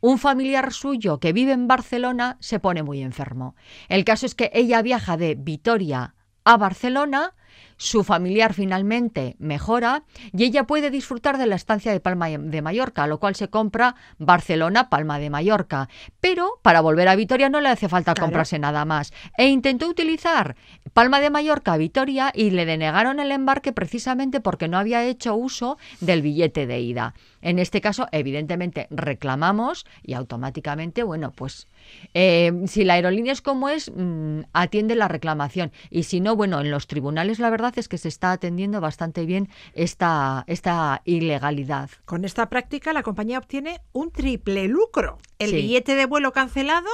un 0.00 0.18
familiar 0.18 0.72
suyo 0.72 1.18
que 1.18 1.32
vive 1.32 1.52
en 1.52 1.68
Barcelona 1.68 2.36
se 2.40 2.60
pone 2.60 2.82
muy 2.82 3.02
enfermo. 3.02 3.54
El 3.88 4.04
caso 4.04 4.26
es 4.26 4.34
que 4.34 4.50
ella 4.54 4.82
viaja 4.82 5.16
de 5.16 5.34
Vitoria 5.34 6.14
a 6.44 6.56
Barcelona, 6.56 7.34
su 7.78 8.04
familiar 8.04 8.52
finalmente 8.52 9.36
mejora 9.38 10.02
y 10.32 10.44
ella 10.44 10.64
puede 10.64 10.90
disfrutar 10.90 11.38
de 11.38 11.46
la 11.46 11.56
estancia 11.56 11.92
de 11.92 12.00
Palma 12.00 12.28
de 12.28 12.60
Mallorca, 12.62 13.06
lo 13.06 13.18
cual 13.18 13.34
se 13.36 13.48
compra 13.48 13.94
Barcelona, 14.18 14.90
Palma 14.90 15.18
de 15.18 15.30
Mallorca. 15.30 15.88
Pero 16.20 16.58
para 16.62 16.80
volver 16.82 17.08
a 17.08 17.16
Vitoria 17.16 17.48
no 17.48 17.60
le 17.60 17.68
hace 17.70 17.88
falta 17.88 18.12
Claro. 18.14 18.26
comprarse 18.26 18.58
nada 18.58 18.84
más. 18.84 19.12
E 19.38 19.46
intentó 19.46 19.88
utilizar 19.88 20.56
Palma 20.92 21.20
de 21.20 21.30
Mallorca 21.30 21.72
a 21.72 21.76
Vitoria 21.78 22.32
y 22.34 22.50
le 22.50 22.66
denegaron 22.66 23.20
el 23.20 23.30
embarque 23.32 23.72
precisamente 23.72 24.40
porque 24.40 24.68
no 24.68 24.76
había 24.76 25.04
hecho 25.04 25.34
uso 25.36 25.78
del 26.00 26.20
billete 26.20 26.66
de 26.66 26.80
ida. 26.80 27.14
En 27.42 27.58
este 27.58 27.80
caso, 27.80 28.08
evidentemente, 28.12 28.86
reclamamos 28.90 29.86
y 30.02 30.14
automáticamente, 30.14 31.02
bueno, 31.02 31.32
pues 31.32 31.68
eh, 32.14 32.52
si 32.66 32.84
la 32.84 32.94
aerolínea 32.94 33.32
es 33.32 33.42
como 33.42 33.68
es, 33.68 33.90
mm, 33.94 34.40
atiende 34.52 34.94
la 34.94 35.08
reclamación. 35.08 35.72
Y 35.90 36.04
si 36.04 36.20
no, 36.20 36.36
bueno, 36.36 36.60
en 36.60 36.70
los 36.70 36.86
tribunales 36.86 37.38
la 37.38 37.50
verdad 37.50 37.72
es 37.76 37.88
que 37.88 37.98
se 37.98 38.08
está 38.08 38.32
atendiendo 38.32 38.80
bastante 38.80 39.24
bien 39.26 39.48
esta, 39.74 40.44
esta 40.46 41.02
ilegalidad. 41.04 41.90
Con 42.04 42.24
esta 42.24 42.48
práctica 42.48 42.92
la 42.92 43.02
compañía 43.02 43.38
obtiene 43.38 43.80
un 43.92 44.10
triple 44.10 44.68
lucro. 44.68 45.18
El 45.38 45.50
Sí. 45.50 45.56
billete 45.56 45.94
de 45.94 46.06
vuelo 46.06 46.32
cancelado, 46.32 46.88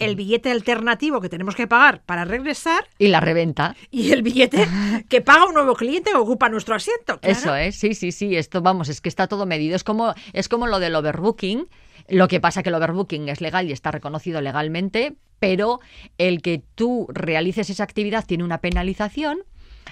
el 0.00 0.16
billete 0.16 0.50
alternativo 0.50 1.20
que 1.20 1.28
tenemos 1.28 1.54
que 1.54 1.66
pagar 1.66 2.02
para 2.04 2.24
regresar 2.24 2.88
Y 2.98 3.08
la 3.08 3.20
reventa. 3.20 3.76
y 3.90 4.12
el 4.12 4.22
billete 4.22 4.66
que 5.08 5.20
paga 5.20 5.46
un 5.46 5.54
nuevo 5.54 5.74
cliente 5.74 6.10
que 6.10 6.16
ocupa 6.16 6.48
nuestro 6.48 6.74
asiento. 6.74 7.18
claro. 7.20 7.36
Eso 7.38 7.54
es, 7.56 7.76
sí, 7.76 7.94
sí, 7.94 8.12
sí, 8.12 8.36
esto 8.36 8.62
vamos, 8.62 8.88
es 8.88 9.00
que 9.00 9.08
está 9.08 9.26
todo 9.26 9.46
medido. 9.46 9.76
Es 9.76 9.84
como, 9.84 10.14
es 10.32 10.48
como 10.48 10.66
lo 10.66 10.78
del 10.80 10.94
overbooking. 10.94 11.68
Lo 12.08 12.28
que 12.28 12.40
pasa 12.40 12.62
que 12.62 12.68
el 12.70 12.74
overbooking 12.74 13.28
es 13.28 13.40
legal 13.40 13.68
y 13.68 13.72
está 13.72 13.90
reconocido 13.90 14.40
legalmente, 14.40 15.14
pero 15.38 15.80
el 16.18 16.42
que 16.42 16.62
tú 16.74 17.06
realices 17.12 17.70
esa 17.70 17.84
actividad 17.84 18.24
tiene 18.26 18.44
una 18.44 18.58
penalización 18.58 19.40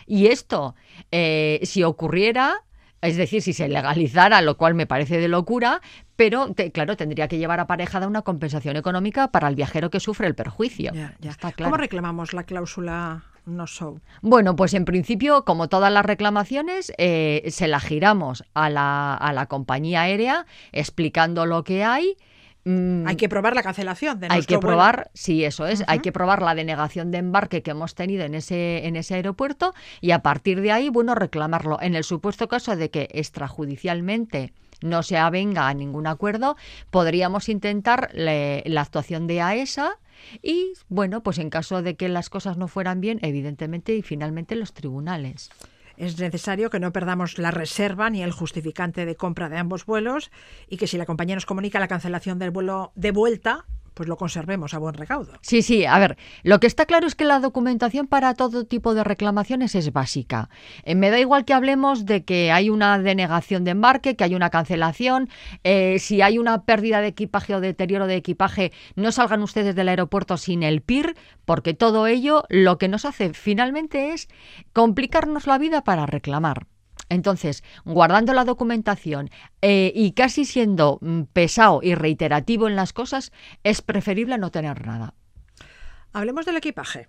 y 0.06 0.26
esto, 0.26 0.74
eh, 1.12 1.60
si 1.62 1.82
ocurriera, 1.84 2.62
es 3.02 3.16
decir, 3.16 3.40
si 3.42 3.52
se 3.52 3.68
legalizara, 3.68 4.42
lo 4.42 4.56
cual 4.56 4.74
me 4.74 4.86
parece 4.86 5.18
de 5.18 5.28
locura, 5.28 5.80
pero 6.16 6.52
te- 6.52 6.70
claro, 6.70 6.96
tendría 6.96 7.28
que 7.28 7.38
llevar 7.38 7.60
aparejada 7.60 8.06
una 8.06 8.22
compensación 8.22 8.76
económica 8.76 9.28
para 9.32 9.48
el 9.48 9.54
viajero 9.54 9.90
que 9.90 10.00
sufre 10.00 10.26
el 10.26 10.34
perjuicio. 10.34 10.92
Ya, 10.92 11.14
ya. 11.20 11.30
Está 11.30 11.52
claro. 11.52 11.70
¿Cómo 11.70 11.76
reclamamos 11.78 12.32
la 12.34 12.42
cláusula 12.44 13.24
no 13.46 13.66
show? 13.66 14.00
Bueno, 14.20 14.54
pues 14.54 14.74
en 14.74 14.84
principio, 14.84 15.44
como 15.46 15.68
todas 15.68 15.90
las 15.90 16.04
reclamaciones, 16.04 16.92
eh, 16.98 17.42
se 17.48 17.68
la 17.68 17.80
giramos 17.80 18.44
a 18.54 18.68
la, 18.68 19.14
a 19.14 19.32
la 19.32 19.46
compañía 19.46 20.02
aérea 20.02 20.44
explicando 20.72 21.46
lo 21.46 21.64
que 21.64 21.82
hay. 21.84 22.16
Mm, 22.64 23.06
Hay 23.06 23.16
que 23.16 23.28
probar 23.28 23.54
la 23.54 23.62
cancelación 23.62 24.20
de 24.20 24.26
hay 24.30 24.42
que 24.42 24.56
vuelo. 24.56 24.68
probar, 24.68 25.10
sí, 25.14 25.44
eso 25.44 25.66
es, 25.66 25.82
hay 25.86 26.00
que 26.00 26.12
probar 26.12 26.42
la 26.42 26.54
denegación 26.54 27.10
de 27.10 27.16
embarque 27.18 27.62
que 27.62 27.70
hemos 27.70 27.94
tenido 27.94 28.24
en 28.24 28.34
ese, 28.34 28.86
en 28.86 28.96
ese 28.96 29.14
aeropuerto 29.14 29.72
y 30.02 30.10
a 30.10 30.18
partir 30.20 30.60
de 30.60 30.70
ahí, 30.70 30.90
bueno, 30.90 31.14
reclamarlo. 31.14 31.78
En 31.80 31.94
el 31.94 32.04
supuesto 32.04 32.48
caso 32.48 32.76
de 32.76 32.90
que 32.90 33.08
extrajudicialmente 33.12 34.52
no 34.82 35.02
se 35.02 35.16
avenga 35.18 35.68
a 35.68 35.74
ningún 35.74 36.06
acuerdo, 36.06 36.56
podríamos 36.90 37.48
intentar 37.48 38.10
le- 38.14 38.62
la 38.66 38.82
actuación 38.82 39.26
de 39.26 39.40
AESA 39.40 39.98
y, 40.42 40.72
bueno, 40.88 41.22
pues 41.22 41.38
en 41.38 41.50
caso 41.50 41.82
de 41.82 41.96
que 41.96 42.08
las 42.08 42.28
cosas 42.30 42.56
no 42.58 42.68
fueran 42.68 43.00
bien, 43.00 43.18
evidentemente 43.22 43.94
y 43.94 44.02
finalmente 44.02 44.54
los 44.56 44.72
tribunales. 44.72 45.50
Es 46.00 46.18
necesario 46.18 46.70
que 46.70 46.80
no 46.80 46.94
perdamos 46.94 47.36
la 47.36 47.50
reserva 47.50 48.08
ni 48.08 48.22
el 48.22 48.32
justificante 48.32 49.04
de 49.04 49.16
compra 49.16 49.50
de 49.50 49.58
ambos 49.58 49.84
vuelos 49.84 50.30
y 50.66 50.78
que 50.78 50.86
si 50.86 50.96
la 50.96 51.04
compañía 51.04 51.34
nos 51.34 51.44
comunica 51.44 51.78
la 51.78 51.88
cancelación 51.88 52.38
del 52.38 52.50
vuelo 52.50 52.92
de 52.94 53.10
vuelta, 53.10 53.66
pues 54.00 54.08
lo 54.08 54.16
conservemos 54.16 54.72
a 54.72 54.78
buen 54.78 54.94
recaudo. 54.94 55.34
Sí, 55.42 55.60
sí, 55.60 55.84
a 55.84 55.98
ver, 55.98 56.16
lo 56.42 56.58
que 56.58 56.66
está 56.66 56.86
claro 56.86 57.06
es 57.06 57.14
que 57.14 57.26
la 57.26 57.38
documentación 57.38 58.06
para 58.06 58.32
todo 58.32 58.64
tipo 58.64 58.94
de 58.94 59.04
reclamaciones 59.04 59.74
es 59.74 59.92
básica. 59.92 60.48
Eh, 60.84 60.94
me 60.94 61.10
da 61.10 61.18
igual 61.18 61.44
que 61.44 61.52
hablemos 61.52 62.06
de 62.06 62.24
que 62.24 62.50
hay 62.50 62.70
una 62.70 62.98
denegación 62.98 63.62
de 63.64 63.72
embarque, 63.72 64.16
que 64.16 64.24
hay 64.24 64.34
una 64.34 64.48
cancelación, 64.48 65.28
eh, 65.64 65.98
si 65.98 66.22
hay 66.22 66.38
una 66.38 66.62
pérdida 66.64 67.02
de 67.02 67.08
equipaje 67.08 67.54
o 67.54 67.60
deterioro 67.60 68.06
de 68.06 68.16
equipaje, 68.16 68.72
no 68.96 69.12
salgan 69.12 69.42
ustedes 69.42 69.74
del 69.74 69.90
aeropuerto 69.90 70.38
sin 70.38 70.62
el 70.62 70.80
PIR, 70.80 71.14
porque 71.44 71.74
todo 71.74 72.06
ello 72.06 72.44
lo 72.48 72.78
que 72.78 72.88
nos 72.88 73.04
hace 73.04 73.34
finalmente 73.34 74.14
es 74.14 74.30
complicarnos 74.72 75.46
la 75.46 75.58
vida 75.58 75.84
para 75.84 76.06
reclamar. 76.06 76.69
Entonces, 77.10 77.62
guardando 77.84 78.32
la 78.32 78.44
documentación 78.44 79.30
eh, 79.60 79.92
y 79.94 80.12
casi 80.12 80.46
siendo 80.46 80.98
mm, 81.02 81.22
pesado 81.32 81.80
y 81.82 81.94
reiterativo 81.94 82.68
en 82.68 82.76
las 82.76 82.94
cosas, 82.94 83.32
es 83.64 83.82
preferible 83.82 84.38
no 84.38 84.50
tener 84.50 84.86
nada. 84.86 85.14
Hablemos 86.12 86.46
del 86.46 86.56
equipaje. 86.56 87.08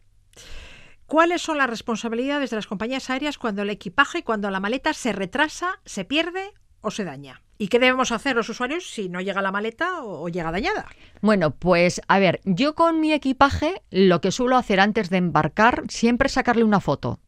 ¿Cuáles 1.05 1.41
son 1.41 1.57
las 1.57 1.69
responsabilidades 1.69 2.49
de 2.49 2.55
las 2.55 2.67
compañías 2.67 3.09
aéreas 3.09 3.37
cuando 3.37 3.61
el 3.61 3.69
equipaje, 3.69 4.23
cuando 4.23 4.49
la 4.49 4.59
maleta 4.59 4.93
se 4.93 5.13
retrasa, 5.13 5.79
se 5.85 6.03
pierde 6.03 6.51
o 6.81 6.89
se 6.89 7.03
daña? 7.03 7.43
¿Y 7.59 7.67
qué 7.67 7.77
debemos 7.77 8.11
hacer 8.11 8.35
los 8.35 8.49
usuarios 8.49 8.89
si 8.89 9.07
no 9.07 9.21
llega 9.21 9.41
la 9.43 9.51
maleta 9.51 10.01
o 10.01 10.23
o 10.23 10.29
llega 10.29 10.51
dañada? 10.51 10.87
Bueno, 11.21 11.51
pues 11.51 12.01
a 12.07 12.17
ver, 12.17 12.41
yo 12.43 12.73
con 12.73 12.99
mi 12.99 13.13
equipaje 13.13 13.83
lo 13.91 14.19
que 14.19 14.31
suelo 14.31 14.57
hacer 14.57 14.79
antes 14.79 15.11
de 15.11 15.17
embarcar 15.17 15.83
siempre 15.89 16.25
es 16.25 16.31
sacarle 16.31 16.63
una 16.63 16.79
foto, 16.79 17.19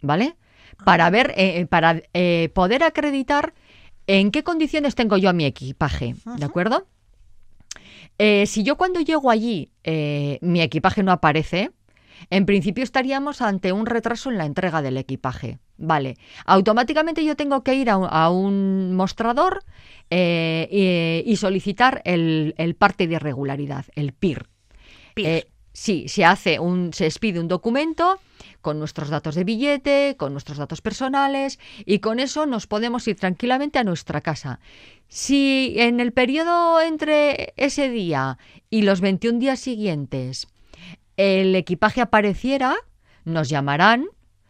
¿vale? 0.00 0.36
Para 0.84 1.10
ver, 1.10 1.32
eh, 1.36 1.66
para 1.66 2.02
eh, 2.12 2.50
poder 2.54 2.82
acreditar 2.82 3.54
en 4.06 4.30
qué 4.30 4.44
condiciones 4.44 4.94
tengo 4.94 5.16
yo 5.16 5.30
a 5.30 5.32
mi 5.32 5.44
equipaje, 5.44 6.14
¿de 6.38 6.44
acuerdo? 6.44 6.86
Eh, 8.18 8.46
si 8.46 8.62
yo 8.62 8.76
cuando 8.76 9.00
llego 9.00 9.30
allí 9.30 9.72
eh, 9.84 10.38
mi 10.40 10.62
equipaje 10.62 11.02
no 11.02 11.12
aparece, 11.12 11.70
en 12.30 12.46
principio 12.46 12.82
estaríamos 12.84 13.42
ante 13.42 13.72
un 13.72 13.84
retraso 13.84 14.30
en 14.30 14.38
la 14.38 14.46
entrega 14.46 14.80
del 14.80 14.96
equipaje. 14.96 15.58
Vale, 15.76 16.16
automáticamente 16.46 17.24
yo 17.24 17.36
tengo 17.36 17.62
que 17.62 17.74
ir 17.74 17.90
a 17.90 17.98
un, 17.98 18.08
a 18.10 18.30
un 18.30 18.94
mostrador 18.94 19.64
eh, 20.08 21.24
y, 21.24 21.30
y 21.30 21.36
solicitar 21.36 22.00
el, 22.04 22.54
el 22.56 22.74
parte 22.74 23.06
de 23.06 23.14
irregularidad, 23.16 23.84
el 23.94 24.12
PIR. 24.12 24.46
PIR. 25.14 25.48
Sí, 25.76 26.08
se 26.08 26.24
hace 26.24 26.58
un, 26.58 26.94
se 26.94 27.04
expide 27.04 27.38
un 27.38 27.48
documento 27.48 28.18
con 28.62 28.78
nuestros 28.78 29.10
datos 29.10 29.34
de 29.34 29.44
billete, 29.44 30.16
con 30.16 30.32
nuestros 30.32 30.56
datos 30.56 30.80
personales 30.80 31.58
y 31.84 31.98
con 31.98 32.18
eso 32.18 32.46
nos 32.46 32.66
podemos 32.66 33.06
ir 33.08 33.16
tranquilamente 33.16 33.78
a 33.78 33.84
nuestra 33.84 34.22
casa. 34.22 34.58
Si 35.08 35.74
en 35.76 36.00
el 36.00 36.14
periodo 36.14 36.80
entre 36.80 37.52
ese 37.58 37.90
día 37.90 38.38
y 38.70 38.82
los 38.82 39.02
21 39.02 39.38
días 39.38 39.60
siguientes 39.60 40.48
el 41.18 41.54
equipaje 41.54 42.00
apareciera, 42.00 42.74
nos 43.26 43.50
llamarán, 43.50 44.06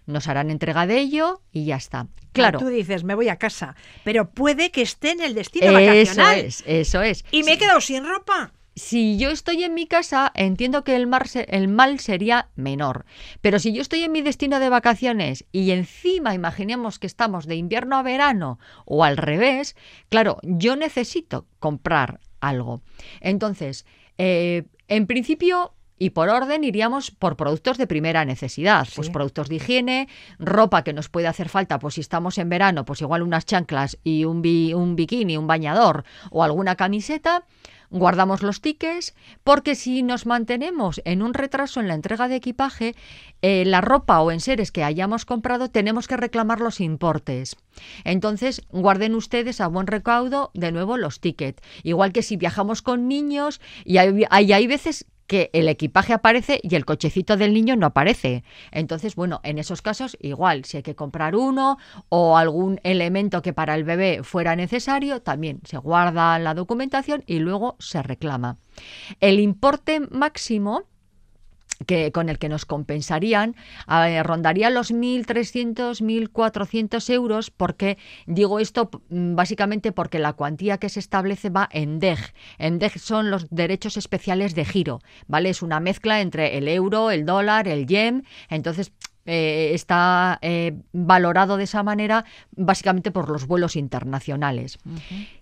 nos 0.06 0.28
harán 0.28 0.49
entrega 0.52 0.87
de 0.87 1.00
ello 1.00 1.40
y 1.50 1.64
ya 1.64 1.75
está. 1.75 2.06
Claro, 2.35 2.61
Tú 2.61 2.68
dices, 2.68 3.02
me 3.02 3.16
voy 3.16 3.30
a 3.30 3.37
casa, 3.37 3.75
pero 4.04 4.30
puede 4.30 4.71
que 4.71 4.83
esté 4.83 5.11
en 5.11 5.23
el 5.23 5.35
destino 5.35 5.66
eso 5.66 5.75
vacacional. 5.75 6.38
es, 6.38 6.62
eso 6.66 7.02
es. 7.02 7.25
Y 7.33 7.42
me 7.42 7.54
he 7.54 7.59
quedado 7.59 7.80
sin 7.80 8.06
ropa. 8.06 8.52
Si 8.78 9.16
yo 9.16 9.30
estoy 9.30 9.64
en 9.64 9.73
mi 9.73 9.87
casa, 9.87 10.30
entiendo 10.35 10.85
que 10.85 10.97
el, 10.97 11.06
mar 11.06 11.28
se- 11.28 11.47
el 11.49 11.66
mal 11.66 11.99
sería 11.99 12.50
menor. 12.56 13.06
Pero 13.40 13.59
si 13.59 13.73
yo 13.73 13.80
estoy 13.80 14.02
en 14.02 14.12
mi 14.12 14.21
destino 14.21 14.61
de 14.61 14.68
vacaciones 14.68 15.47
y 15.50 15.71
encima 15.71 16.35
imaginemos 16.35 16.99
que 16.99 17.06
estamos 17.06 17.47
de 17.47 17.56
invierno 17.56 17.97
a 17.97 18.02
verano 18.02 18.59
o 18.85 19.02
al 19.02 19.16
revés, 19.16 19.76
claro, 20.11 20.38
yo 20.42 20.76
necesito 20.76 21.47
comprar 21.59 22.21
algo. 22.40 22.83
Entonces, 23.21 23.87
eh, 24.18 24.64
en 24.88 25.06
principio... 25.06 25.73
Y 25.99 26.11
por 26.11 26.28
orden 26.28 26.62
iríamos 26.62 27.11
por 27.11 27.38
productos 27.38 27.78
de 27.78 27.87
primera 27.87 28.26
necesidad, 28.26 28.87
pues 28.95 29.09
productos 29.09 29.49
de 29.49 29.54
higiene, 29.54 30.09
ropa 30.38 30.85
que 30.85 30.92
nos 30.92 31.09
puede 31.09 31.26
hacer 31.26 31.49
falta, 31.49 31.78
pues 31.78 31.95
si 31.95 32.02
estamos 32.02 32.37
en 32.37 32.50
verano, 32.50 32.85
pues 32.85 33.00
igual 33.00 33.23
unas 33.23 33.47
chanclas 33.47 33.97
y 34.04 34.26
un, 34.26 34.42
bi- 34.42 34.75
un 34.75 34.95
bikini, 34.95 35.38
un 35.38 35.47
bañador 35.47 36.04
o 36.30 36.45
alguna 36.45 36.76
camiseta, 36.76 37.45
guardamos 37.90 38.42
los 38.42 38.60
tickets, 38.60 39.14
porque 39.44 39.74
si 39.74 40.02
nos 40.02 40.26
mantenemos 40.26 41.00
en 41.04 41.22
un 41.22 41.34
retraso 41.34 41.80
en 41.80 41.88
la 41.88 41.94
entrega 41.94 42.28
de 42.28 42.36
equipaje, 42.36 42.94
eh, 43.42 43.64
la 43.66 43.80
ropa 43.80 44.20
o 44.20 44.30
enseres 44.30 44.72
que 44.72 44.84
hayamos 44.84 45.24
comprado 45.24 45.70
tenemos 45.70 46.08
que 46.08 46.16
reclamar 46.16 46.60
los 46.60 46.80
importes. 46.80 47.56
Entonces, 48.04 48.62
guarden 48.70 49.14
ustedes 49.14 49.60
a 49.60 49.68
buen 49.68 49.86
recaudo 49.86 50.50
de 50.54 50.72
nuevo 50.72 50.96
los 50.96 51.20
tickets. 51.20 51.62
Igual 51.82 52.12
que 52.12 52.22
si 52.22 52.36
viajamos 52.36 52.82
con 52.82 53.08
niños, 53.08 53.60
y 53.84 53.98
hay, 53.98 54.24
hay, 54.30 54.52
hay 54.52 54.66
veces 54.66 55.06
que 55.26 55.50
el 55.52 55.68
equipaje 55.68 56.12
aparece 56.12 56.61
y 56.62 56.75
el 56.75 56.85
cochecito 56.85 57.37
del 57.37 57.54
niño 57.54 57.76
no 57.76 57.87
aparece. 57.87 58.45
Entonces, 58.71 59.16
bueno, 59.16 59.40
en 59.42 59.59
esos 59.59 59.83
casos 59.83 60.16
igual, 60.21 60.64
si 60.64 60.78
hay 60.78 60.83
que 60.83 60.95
comprar 60.95 61.37
uno 61.37 61.78
o 62.09 62.37
algún 62.37 62.80
elemento 62.83 63.42
que 63.42 63.52
para 63.52 63.75
el 63.75 63.85
bebé 63.85 64.23
fuera 64.23 64.56
necesario, 64.56 65.23
también 65.23 65.61
se 65.64 65.78
guarda 65.78 66.38
la 66.38 66.54
documentación 66.54 67.25
y 67.26 67.38
luego 67.38 67.76
se 67.78 68.02
reclama. 68.02 68.59
El 69.21 69.40
importe 69.40 70.00
máximo 70.00 70.85
que, 71.85 72.12
con 72.12 72.28
el 72.28 72.38
que 72.38 72.49
nos 72.49 72.64
compensarían 72.64 73.54
eh, 73.88 74.23
rondaría 74.23 74.71
los 74.71 74.92
1.300, 74.92 76.00
1.400 76.00 77.11
euros, 77.12 77.50
porque 77.50 77.99
digo 78.26 78.59
esto 78.61 78.90
mm, 79.09 79.35
básicamente 79.35 79.92
porque 79.92 80.18
la 80.18 80.33
cuantía 80.33 80.78
que 80.78 80.88
se 80.88 81.00
establece 81.00 81.50
va 81.50 81.68
en 81.73 81.99
DEG. 81.99 82.18
En 82.59 82.78
DEG 82.78 82.99
son 82.99 83.30
los 83.30 83.49
derechos 83.50 83.97
especiales 83.97 84.54
de 84.54 84.64
giro, 84.64 85.00
¿vale? 85.26 85.50
Es 85.50 85.62
una 85.62 85.80
mezcla 85.80 86.21
entre 86.21 86.56
el 86.59 86.68
euro, 86.68 87.11
el 87.11 87.26
dólar, 87.26 87.68
el 87.68 87.87
yen, 87.87 88.25
entonces 88.49 88.92
eh, 89.26 89.73
está 89.75 90.38
eh, 90.40 90.80
valorado 90.92 91.56
de 91.56 91.64
esa 91.64 91.83
manera 91.83 92.25
básicamente 92.52 93.11
por 93.11 93.28
los 93.28 93.47
vuelos 93.47 93.75
internacionales. 93.75 94.78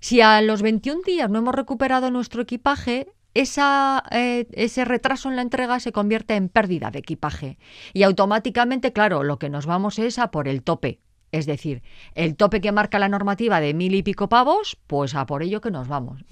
Si 0.00 0.22
a 0.22 0.40
los 0.40 0.62
21 0.62 1.02
días 1.04 1.28
no 1.28 1.38
hemos 1.38 1.54
recuperado 1.54 2.10
nuestro 2.10 2.42
equipaje, 2.42 3.08
esa, 3.34 4.02
eh, 4.10 4.46
ese 4.52 4.84
retraso 4.84 5.28
en 5.28 5.36
la 5.36 5.42
entrega 5.42 5.80
se 5.80 5.92
convierte 5.92 6.36
en 6.36 6.48
pérdida 6.48 6.90
de 6.90 7.00
equipaje. 7.00 7.58
Y 7.92 8.04
automáticamente, 8.04 8.92
claro, 8.92 9.24
lo 9.24 9.38
que 9.38 9.50
nos 9.50 9.66
vamos 9.66 9.98
es 9.98 10.18
a 10.18 10.30
por 10.30 10.48
el 10.48 10.62
tope. 10.62 11.00
Es 11.32 11.46
decir, 11.46 11.82
el 12.14 12.36
tope 12.36 12.60
que 12.60 12.70
marca 12.70 13.00
la 13.00 13.08
normativa 13.08 13.60
de 13.60 13.74
mil 13.74 13.96
y 13.96 14.04
pico 14.04 14.28
pavos, 14.28 14.78
pues 14.86 15.16
a 15.16 15.26
por 15.26 15.42
ello 15.42 15.60
que 15.60 15.72
nos 15.72 15.88
vamos. 15.88 16.24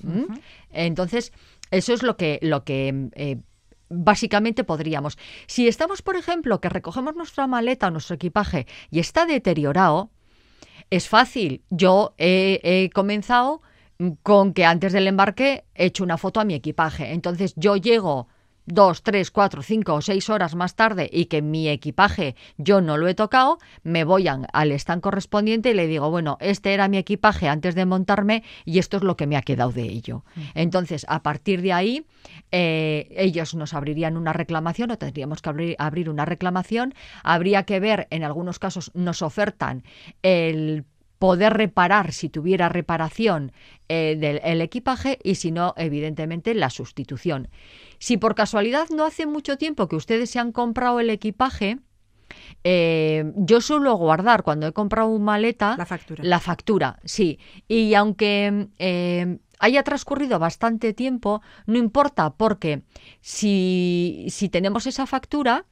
Entonces, 0.71 1.33
eso 1.73 1.93
es 1.93 2.05
lo 2.05 2.17
que, 2.17 2.39
lo 2.41 2.63
que 2.63 3.09
eh, 3.17 3.41
básicamente 3.89 4.63
podríamos. 4.63 5.19
Si 5.49 5.67
estamos, 5.67 6.03
por 6.03 6.15
ejemplo, 6.15 6.61
que 6.61 6.69
recogemos 6.69 7.17
nuestra 7.17 7.49
maleta 7.49 7.89
o 7.89 7.91
nuestro 7.91 8.15
equipaje 8.15 8.69
y 8.93 9.01
está 9.01 9.27
deteriorado, 9.27 10.11
es 10.91 11.09
fácil. 11.09 11.65
Yo 11.69 12.15
he 12.17 12.89
comenzado 12.95 13.61
con 14.23 14.53
que 14.53 14.65
antes 14.65 14.93
del 14.93 15.07
embarque 15.07 15.65
he 15.75 15.87
hecho 15.87 16.05
una 16.05 16.19
foto 16.19 16.41
a 16.41 16.45
mi 16.45 16.55
equipaje. 16.55 17.13
Entonces 17.13 17.55
yo 17.57 17.77
llego 17.77 18.29
dos, 18.67 19.03
tres, 19.03 19.31
cuatro, 19.31 19.63
cinco 19.63 19.95
o 19.95 20.03
seis 20.03 20.31
horas 20.31 20.55
más 20.55 20.75
tarde 20.75 21.09
y 21.13 21.27
que 21.27 21.43
mi 21.43 21.69
equipaje 21.69 22.37
yo 22.57 22.81
no 22.81 22.97
lo 22.97 23.09
he 23.09 23.15
tocado, 23.15 23.59
me 23.83 24.05
voy 24.05 24.29
al 24.29 24.73
stand 24.73 25.03
correspondiente 25.03 25.71
y 25.71 25.75
le 25.75 25.87
digo, 25.87 26.11
bueno, 26.11 26.39
este 26.41 26.75
era 26.75 26.89
mi 26.89 26.99
equipaje 26.99 27.49
antes 27.49 27.75
de 27.75 27.87
montarme 27.87 28.43
y 28.65 28.79
esto 28.79 28.97
es 28.97 29.03
lo 29.03 29.17
que 29.17 29.27
me 29.27 29.37
ha 29.37 29.43
quedado 29.43 29.73
de 29.73 29.83
ello. 29.83 30.25
Entonces, 30.55 31.05
a 31.09 31.23
partir 31.23 31.63
de 31.63 31.73
ahí, 31.73 32.07
eh, 32.51 33.09
ellos 33.17 33.55
nos 33.55 33.75
abrirían 33.75 34.17
una 34.17 34.33
reclamación 34.33 34.91
o 34.91 34.99
tendríamos 34.99 35.43
que 35.43 35.51
abrir, 35.51 35.77
abrir 35.79 36.09
una 36.09 36.25
reclamación. 36.25 36.95
Habría 37.25 37.65
que 37.65 37.81
ver, 37.81 38.07
en 38.11 38.23
algunos 38.25 38.59
casos 38.59 38.91
nos 38.95 39.23
ofertan 39.23 39.83
el 40.23 40.85
poder 41.23 41.53
reparar 41.53 42.13
si 42.13 42.29
tuviera 42.29 42.69
reparación 42.69 43.53
eh, 43.89 44.17
del 44.19 44.61
equipaje 44.61 45.21
y 45.23 45.37
si 45.37 45.53
no, 45.53 45.73
evidentemente, 45.77 46.53
la 46.53 46.69
sustitución. 46.69 47.47
Si 48.01 48.17
por 48.17 48.35
casualidad 48.35 48.89
no 48.91 49.05
hace 49.05 49.25
mucho 49.27 49.57
tiempo 49.57 49.87
que 49.87 49.95
ustedes 49.95 50.31
se 50.31 50.41
han 50.41 50.51
comprado 50.51 50.99
el 50.99 51.11
equipaje, 51.11 51.79
eh, 52.65 53.31
yo 53.37 53.61
suelo 53.61 53.95
guardar 53.95 54.43
cuando 54.43 54.67
he 54.67 54.73
comprado 54.73 55.11
un 55.11 55.23
maleta 55.23 55.77
La 55.79 55.87
factura. 55.87 56.25
la 56.25 56.41
factura, 56.41 56.99
sí. 57.05 57.39
Y 57.69 57.95
aunque 57.95 58.67
eh, 58.81 59.39
haya 59.61 59.85
transcurrido 59.85 60.41
bastante 60.41 60.93
tiempo, 60.93 61.41
no 61.67 61.79
importa 61.79 62.35
porque 62.35 62.83
si, 63.21 64.27
si 64.29 64.49
tenemos 64.49 64.89
esa 64.89 65.07
factura, 65.07 65.67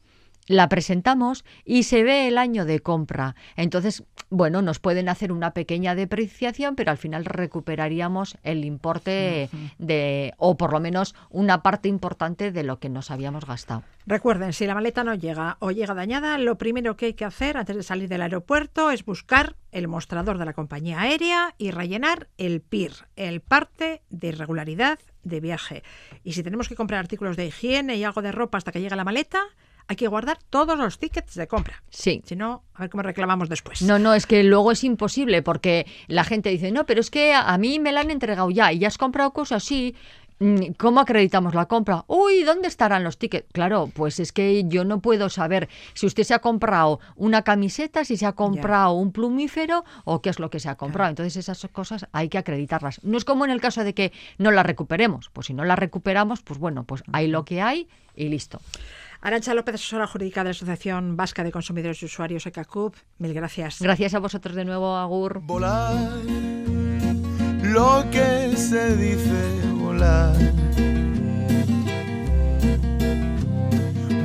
la 0.51 0.69
presentamos 0.69 1.45
y 1.65 1.85
se 1.85 2.03
ve 2.03 2.27
el 2.27 2.37
año 2.37 2.65
de 2.65 2.81
compra. 2.81 3.37
Entonces, 3.55 4.03
bueno, 4.31 4.63
nos 4.63 4.81
pueden 4.81 5.09
hacer 5.09 5.31
una 5.31 5.53
pequeña 5.53 5.95
depreciación, 5.95 6.75
pero 6.75 6.91
al 6.91 6.99
final 6.99 7.25
recuperaríamos 7.25 8.37
el 8.43 8.65
importe 8.65 9.49
de, 9.79 10.35
o 10.39 10.57
por 10.57 10.73
lo 10.73 10.81
menos 10.81 11.15
una 11.31 11.63
parte 11.63 11.89
importante 11.89 12.51
de 12.51 12.65
lo 12.65 12.81
que 12.81 12.89
nos 12.89 13.13
habíamos 13.13 13.47
gastado. 13.47 13.85
Recuerden, 14.07 14.53
si 14.53 14.67
la 14.67 14.75
maleta 14.75 15.05
no 15.05 15.15
llega 15.15 15.57
o 15.61 15.71
llega 15.71 15.95
dañada, 15.95 16.37
lo 16.37 16.59
primero 16.59 16.97
que 16.97 17.07
hay 17.07 17.15
que 17.15 17.25
hacer 17.25 17.57
antes 17.57 17.77
de 17.77 17.85
salir 17.85 18.09
del 18.09 18.23
aeropuerto 18.23 18.91
es 18.91 19.05
buscar 19.05 19.55
el 19.71 19.87
mostrador 19.87 20.37
de 20.37 20.47
la 20.47 20.53
compañía 20.53 21.01
aérea 21.01 21.55
y 21.59 21.71
rellenar 21.71 22.27
el 22.39 22.61
PIR, 22.61 22.91
el 23.15 23.41
parte 23.41 24.03
de 24.11 24.29
irregularidad 24.29 24.99
de 25.23 25.39
viaje. 25.39 25.85
Y 26.25 26.33
si 26.33 26.43
tenemos 26.43 26.69
que 26.69 26.75
comprar 26.75 26.99
artículos 26.99 27.37
de 27.37 27.47
higiene 27.47 27.95
y 27.95 28.03
algo 28.03 28.21
de 28.21 28.33
ropa 28.33 28.59
hasta 28.59 28.73
que 28.73 28.81
llegue 28.81 28.97
la 28.97 29.05
maleta, 29.05 29.39
hay 29.89 29.97
que 29.97 30.09
guardar 30.09 30.39
todos 30.51 30.79
los 30.79 30.99
tickets 30.99 31.35
de 31.35 31.47
compra. 31.47 31.83
Sí. 31.91 32.23
Si 32.25 32.37
no, 32.37 32.63
a 32.75 32.83
ver 32.83 32.91
cómo 32.91 33.03
reclamamos 33.03 33.49
después. 33.49 33.83
No, 33.83 33.99
no, 33.99 34.15
es 34.15 34.27
que 34.27 34.43
luego 34.43 34.73
es 34.73 34.85
imposible 34.85 35.43
porque 35.43 35.87
la 36.07 36.25
gente 36.25 36.51
dice, 36.51 36.71
no, 36.71 36.87
pero 36.87 37.01
es 37.01 37.11
que 37.11 37.35
a 37.35 37.57
mí 37.59 37.79
me 37.79 37.93
la 37.93 38.01
han 38.01 38.11
entregado 38.11 38.51
ya 38.51 38.73
y 38.73 38.79
ya 38.79 38.89
has 38.89 38.99
comprado 38.99 39.33
cosas 39.33 39.63
así. 39.63 39.95
Mm, 40.43 40.73
¿Cómo 40.79 41.01
acreditamos 41.01 41.55
la 41.55 41.67
compra? 41.67 42.05
Uy, 42.07 42.45
¿dónde 42.45 42.67
estarán 42.67 43.05
los 43.05 43.19
tickets? 43.19 43.47
Claro, 43.53 43.91
pues 43.93 44.19
es 44.21 44.33
que 44.33 44.65
yo 44.67 44.87
no 44.87 45.01
puedo 45.01 45.29
saber 45.29 45.69
si 45.93 46.07
usted 46.07 46.23
se 46.23 46.33
ha 46.33 46.39
comprado 46.39 46.99
una 47.17 47.43
camiseta, 47.43 48.07
si 48.07 48.17
se 48.17 48.25
ha 48.25 48.33
comprado 48.33 48.93
un 48.93 49.13
plumífero 49.13 49.85
o 50.05 50.23
qué 50.23 50.31
es 50.31 50.39
lo 50.39 50.49
que 50.49 50.59
se 50.59 50.71
ha 50.71 50.77
comprado. 50.77 51.11
Entonces 51.11 51.37
esas 51.37 51.69
cosas 51.71 52.07
hay 52.13 52.31
que 52.31 52.39
acreditarlas. 52.39 53.05
No 53.05 53.19
es 53.19 53.27
como 53.27 53.45
en 53.45 53.51
el 53.51 53.61
caso 53.61 53.85
de 53.85 53.93
que 53.93 54.13
no 54.39 54.51
las 54.51 54.65
recuperemos. 54.65 55.29
Pues 55.29 55.49
si 55.49 55.53
no 55.53 55.67
las 55.67 55.79
recuperamos, 55.79 56.41
pues 56.41 56.59
bueno, 56.59 56.85
pues 56.85 57.03
hay 57.13 57.27
lo 57.27 57.45
que 57.45 57.61
hay 57.61 57.87
y 58.17 58.31
listo. 58.31 58.63
Arancha 59.23 59.53
López, 59.53 59.75
asesora 59.75 60.07
jurídica 60.07 60.41
de 60.41 60.45
la 60.45 60.51
Asociación 60.53 61.15
Vasca 61.17 61.45
de 61.45 61.53
Consumidores 61.53 62.03
y 62.03 62.07
Usuarios, 62.07 62.47
ECACUP. 62.47 62.97
Mil 63.19 63.35
gracias. 63.35 63.81
Gracias 63.83 64.15
a 64.15 64.19
vosotros 64.19 64.57
de 64.57 64.65
nuevo, 64.65 64.97
Agur. 64.97 65.41
volar, 65.43 65.95
lo 67.63 68.05
que 68.11 68.57
se 68.57 68.97
dice 68.97 69.61
volar. 69.75 70.35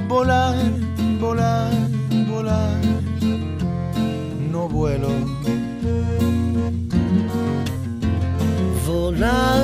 Volar, 0.08 0.56
volar, 1.20 1.74
volar, 2.30 2.82
no 4.50 4.70
vuelo. 4.70 5.10
Volar, 8.88 9.62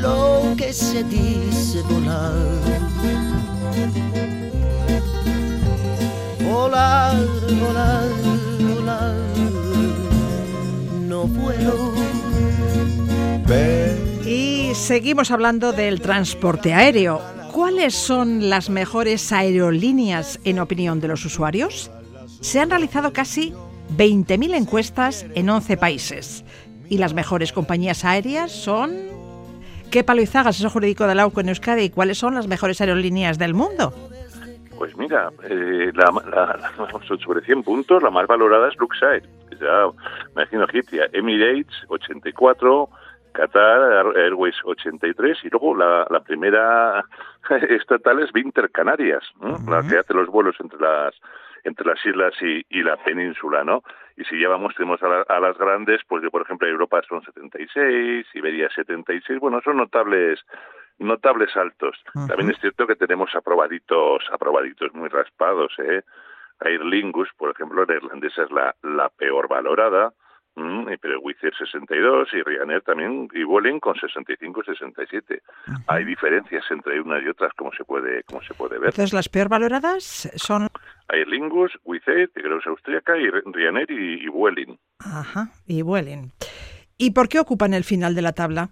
lo 0.00 0.54
que 0.56 0.72
se 0.72 1.02
dice 1.02 1.82
volar. 1.82 2.67
Volar, 6.44 7.16
volar, 7.60 8.08
volar, 8.58 9.14
no 11.06 11.24
vuelo. 11.24 11.92
Y 14.26 14.72
seguimos 14.74 15.30
hablando 15.30 15.72
del 15.72 16.02
transporte 16.02 16.74
aéreo. 16.74 17.22
¿Cuáles 17.52 17.94
son 17.94 18.50
las 18.50 18.68
mejores 18.68 19.32
aerolíneas 19.32 20.38
en 20.44 20.58
opinión 20.58 21.00
de 21.00 21.08
los 21.08 21.24
usuarios? 21.24 21.90
Se 22.42 22.60
han 22.60 22.68
realizado 22.68 23.12
casi 23.14 23.54
20.000 23.96 24.54
encuestas 24.54 25.24
en 25.34 25.48
11 25.48 25.78
países. 25.78 26.44
Y 26.90 26.98
las 26.98 27.14
mejores 27.14 27.52
compañías 27.52 28.04
aéreas 28.04 28.52
son... 28.52 29.17
¿Qué 29.90 30.04
palo 30.04 30.20
Izaga, 30.20 30.50
asesor 30.50 30.70
jurídico 30.70 31.06
de 31.06 31.14
la 31.14 31.22
AUCO 31.22 31.40
en 31.40 31.48
Euskadi? 31.48 31.82
¿Y 31.84 31.90
cuáles 31.90 32.18
son 32.18 32.34
las 32.34 32.46
mejores 32.46 32.80
aerolíneas 32.80 33.38
del 33.38 33.54
mundo? 33.54 33.92
Pues 34.76 34.96
mira, 34.96 35.30
eh, 35.48 35.90
la, 35.94 36.12
la- 36.30 36.56
la- 36.78 37.18
sobre 37.24 37.40
100 37.40 37.62
puntos, 37.62 38.02
la 38.02 38.10
más 38.10 38.26
valorada 38.26 38.68
es 38.68 38.76
Luxair, 38.78 39.22
que 39.48 39.56
ya 39.56 39.86
me 40.36 40.42
imagino 40.42 40.64
egipcia, 40.64 41.08
Emirates 41.12 41.74
84, 41.88 42.88
Qatar 43.32 44.16
Airways 44.16 44.54
83 44.64 45.38
y 45.44 45.48
luego 45.50 45.74
la, 45.76 46.06
la 46.10 46.20
primera 46.20 47.04
estatal 47.70 48.20
es 48.20 48.32
Vinter 48.32 48.70
Canarias, 48.70 49.22
¿no? 49.40 49.58
la 49.70 49.82
que 49.88 49.98
hace 49.98 50.12
los 50.14 50.28
vuelos 50.28 50.54
entre 50.60 50.78
las 50.80 51.14
entre 51.64 51.86
las 51.86 52.04
islas 52.06 52.34
y, 52.42 52.64
y 52.68 52.82
la 52.82 52.96
península, 52.96 53.64
¿no? 53.64 53.82
Y 54.16 54.24
si 54.24 54.40
ya 54.40 54.48
vamos, 54.48 54.74
tenemos 54.74 55.02
a, 55.02 55.08
la- 55.08 55.22
a 55.28 55.40
las 55.40 55.56
grandes, 55.58 56.00
pues 56.08 56.22
yo, 56.22 56.30
por 56.30 56.42
ejemplo, 56.42 56.66
Europa 56.68 57.00
son 57.08 57.22
76, 57.22 58.26
Iberia 58.34 58.68
76, 58.70 59.38
bueno, 59.40 59.60
son 59.62 59.76
notables 59.76 60.40
notables 60.98 61.52
saltos. 61.52 61.96
También 62.26 62.50
es 62.50 62.58
cierto 62.60 62.86
que 62.86 62.96
tenemos 62.96 63.32
aprobaditos, 63.34 64.24
aprobaditos 64.32 64.92
muy 64.94 65.08
raspados, 65.08 65.72
¿eh? 65.78 66.02
Aer 66.60 66.84
Lingus, 66.84 67.28
por 67.36 67.50
ejemplo, 67.52 67.84
la 67.86 67.94
irlandesa 67.94 68.42
es 68.42 68.50
la, 68.50 68.74
la 68.82 69.08
peor 69.10 69.46
valorada, 69.46 70.12
mm, 70.58 70.88
pero 71.00 71.20
Wizz 71.20 71.42
Air 71.42 71.54
62 71.56 72.28
y 72.32 72.42
Ryanair 72.42 72.82
también, 72.82 73.28
y 73.32 73.44
Vueling 73.44 73.80
con 73.80 73.94
65 73.94 74.60
y 74.62 74.64
67. 74.66 75.42
Hay 75.86 76.04
diferencias 76.04 76.64
entre 76.70 77.00
unas 77.00 77.22
y 77.22 77.28
otras, 77.28 77.52
como 77.54 77.72
se 77.72 77.84
puede, 77.84 78.22
como 78.24 78.42
se 78.42 78.54
puede 78.54 78.78
ver. 78.78 78.90
Entonces, 78.90 79.12
las 79.12 79.28
peor 79.28 79.48
waloradas 79.50 80.30
son... 80.36 80.68
Aer 81.08 81.28
Lingus, 81.28 81.72
Wizz 81.84 82.06
Air, 82.08 82.30
que 82.34 82.42
creo 82.42 82.58
que 82.58 82.60
es 82.60 82.66
austríaca, 82.66 83.16
y 83.16 83.30
Ryanair 83.30 83.90
y, 83.90 84.24
y 84.24 84.28
Vueling. 84.28 84.78
Ajá, 84.98 85.48
y 85.66 85.82
Vueling. 85.82 86.32
¿Y 86.98 87.12
por 87.12 87.28
qué 87.28 87.38
ocupan 87.38 87.72
el 87.72 87.84
final 87.84 88.14
de 88.14 88.22
la 88.22 88.32
tabla? 88.32 88.70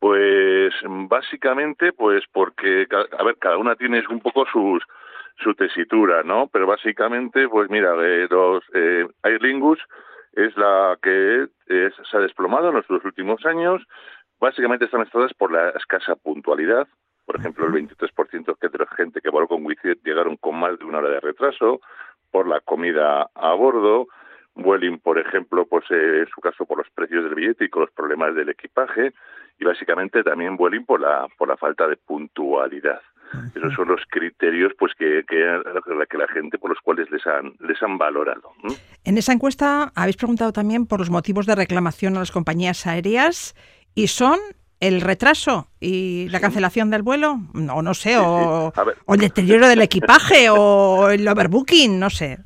Pues 0.00 0.72
básicamente, 1.08 1.92
pues 1.92 2.24
porque, 2.32 2.86
a 2.90 3.22
ver, 3.22 3.36
cada 3.38 3.58
una 3.58 3.76
tiene 3.76 4.02
un 4.08 4.20
poco 4.20 4.46
sus 4.50 4.82
su 5.42 5.54
tesitura, 5.54 6.22
¿no? 6.22 6.48
Pero 6.52 6.66
básicamente, 6.66 7.48
pues 7.48 7.70
mira, 7.70 7.94
eh, 8.00 8.26
los 8.30 8.62
eh, 8.74 9.06
Aer 9.22 9.42
Lingus 9.42 9.78
es 10.32 10.56
la 10.56 10.98
que 11.02 11.48
es- 11.66 11.94
se 12.10 12.16
ha 12.16 12.20
desplomado 12.20 12.68
en 12.68 12.74
los 12.76 12.86
dos 12.88 13.04
últimos 13.04 13.44
años. 13.46 13.82
Básicamente 14.40 14.86
están 14.86 15.02
estadas 15.02 15.34
por 15.34 15.52
la 15.52 15.70
escasa 15.70 16.16
puntualidad. 16.16 16.88
Por 17.26 17.36
ejemplo, 17.36 17.66
el 17.66 17.72
23% 17.72 18.54
que 18.56 18.68
de 18.68 18.78
la 18.78 18.86
gente 18.86 19.20
que 19.20 19.30
voló 19.30 19.46
con 19.46 19.64
Wizz 19.64 19.82
llegaron 20.04 20.36
con 20.36 20.58
más 20.58 20.78
de 20.78 20.84
una 20.84 20.98
hora 20.98 21.10
de 21.10 21.20
retraso, 21.20 21.80
por 22.30 22.46
la 22.46 22.60
comida 22.60 23.28
a 23.34 23.54
bordo, 23.54 24.06
Vueling, 24.54 24.98
por 24.98 25.18
ejemplo, 25.18 25.64
pues 25.66 25.84
eh, 25.90 26.20
en 26.20 26.26
su 26.28 26.40
caso 26.40 26.66
por 26.66 26.78
los 26.78 26.90
precios 26.90 27.24
del 27.24 27.34
billete 27.34 27.64
y 27.64 27.68
con 27.68 27.82
los 27.82 27.90
problemas 27.92 28.34
del 28.34 28.48
equipaje, 28.48 29.12
y 29.58 29.64
básicamente 29.64 30.22
también 30.24 30.56
Vueling 30.56 30.84
por 30.84 31.00
la 31.00 31.28
por 31.38 31.48
la 31.48 31.56
falta 31.56 31.86
de 31.86 31.96
puntualidad. 31.96 33.00
Esos 33.54 33.74
son 33.74 33.88
los 33.88 34.00
criterios 34.08 34.72
pues 34.78 34.92
que, 34.98 35.24
que, 35.28 35.36
la, 35.36 36.06
que 36.06 36.18
la 36.18 36.28
gente 36.28 36.58
por 36.58 36.70
los 36.70 36.78
cuales 36.80 37.10
les 37.10 37.26
han 37.26 37.54
les 37.60 37.80
han 37.82 37.98
valorado. 37.98 38.52
¿no? 38.62 38.74
En 39.04 39.18
esa 39.18 39.32
encuesta 39.32 39.92
habéis 39.94 40.16
preguntado 40.16 40.52
también 40.52 40.86
por 40.86 41.00
los 41.00 41.10
motivos 41.10 41.46
de 41.46 41.54
reclamación 41.54 42.16
a 42.16 42.20
las 42.20 42.32
compañías 42.32 42.86
aéreas 42.86 43.54
y 43.94 44.08
son 44.08 44.38
el 44.80 45.02
retraso 45.02 45.68
y 45.78 46.28
la 46.30 46.40
cancelación 46.40 46.90
del 46.90 47.02
vuelo, 47.02 47.38
o 47.54 47.82
no 47.82 47.94
sé, 47.94 48.16
o 48.18 48.72
el 49.08 49.20
deterioro 49.20 49.68
del 49.68 49.82
equipaje 49.82 50.48
o 50.48 51.10
el 51.10 51.28
overbooking, 51.28 51.98
no 52.00 52.08
sé. 52.08 52.38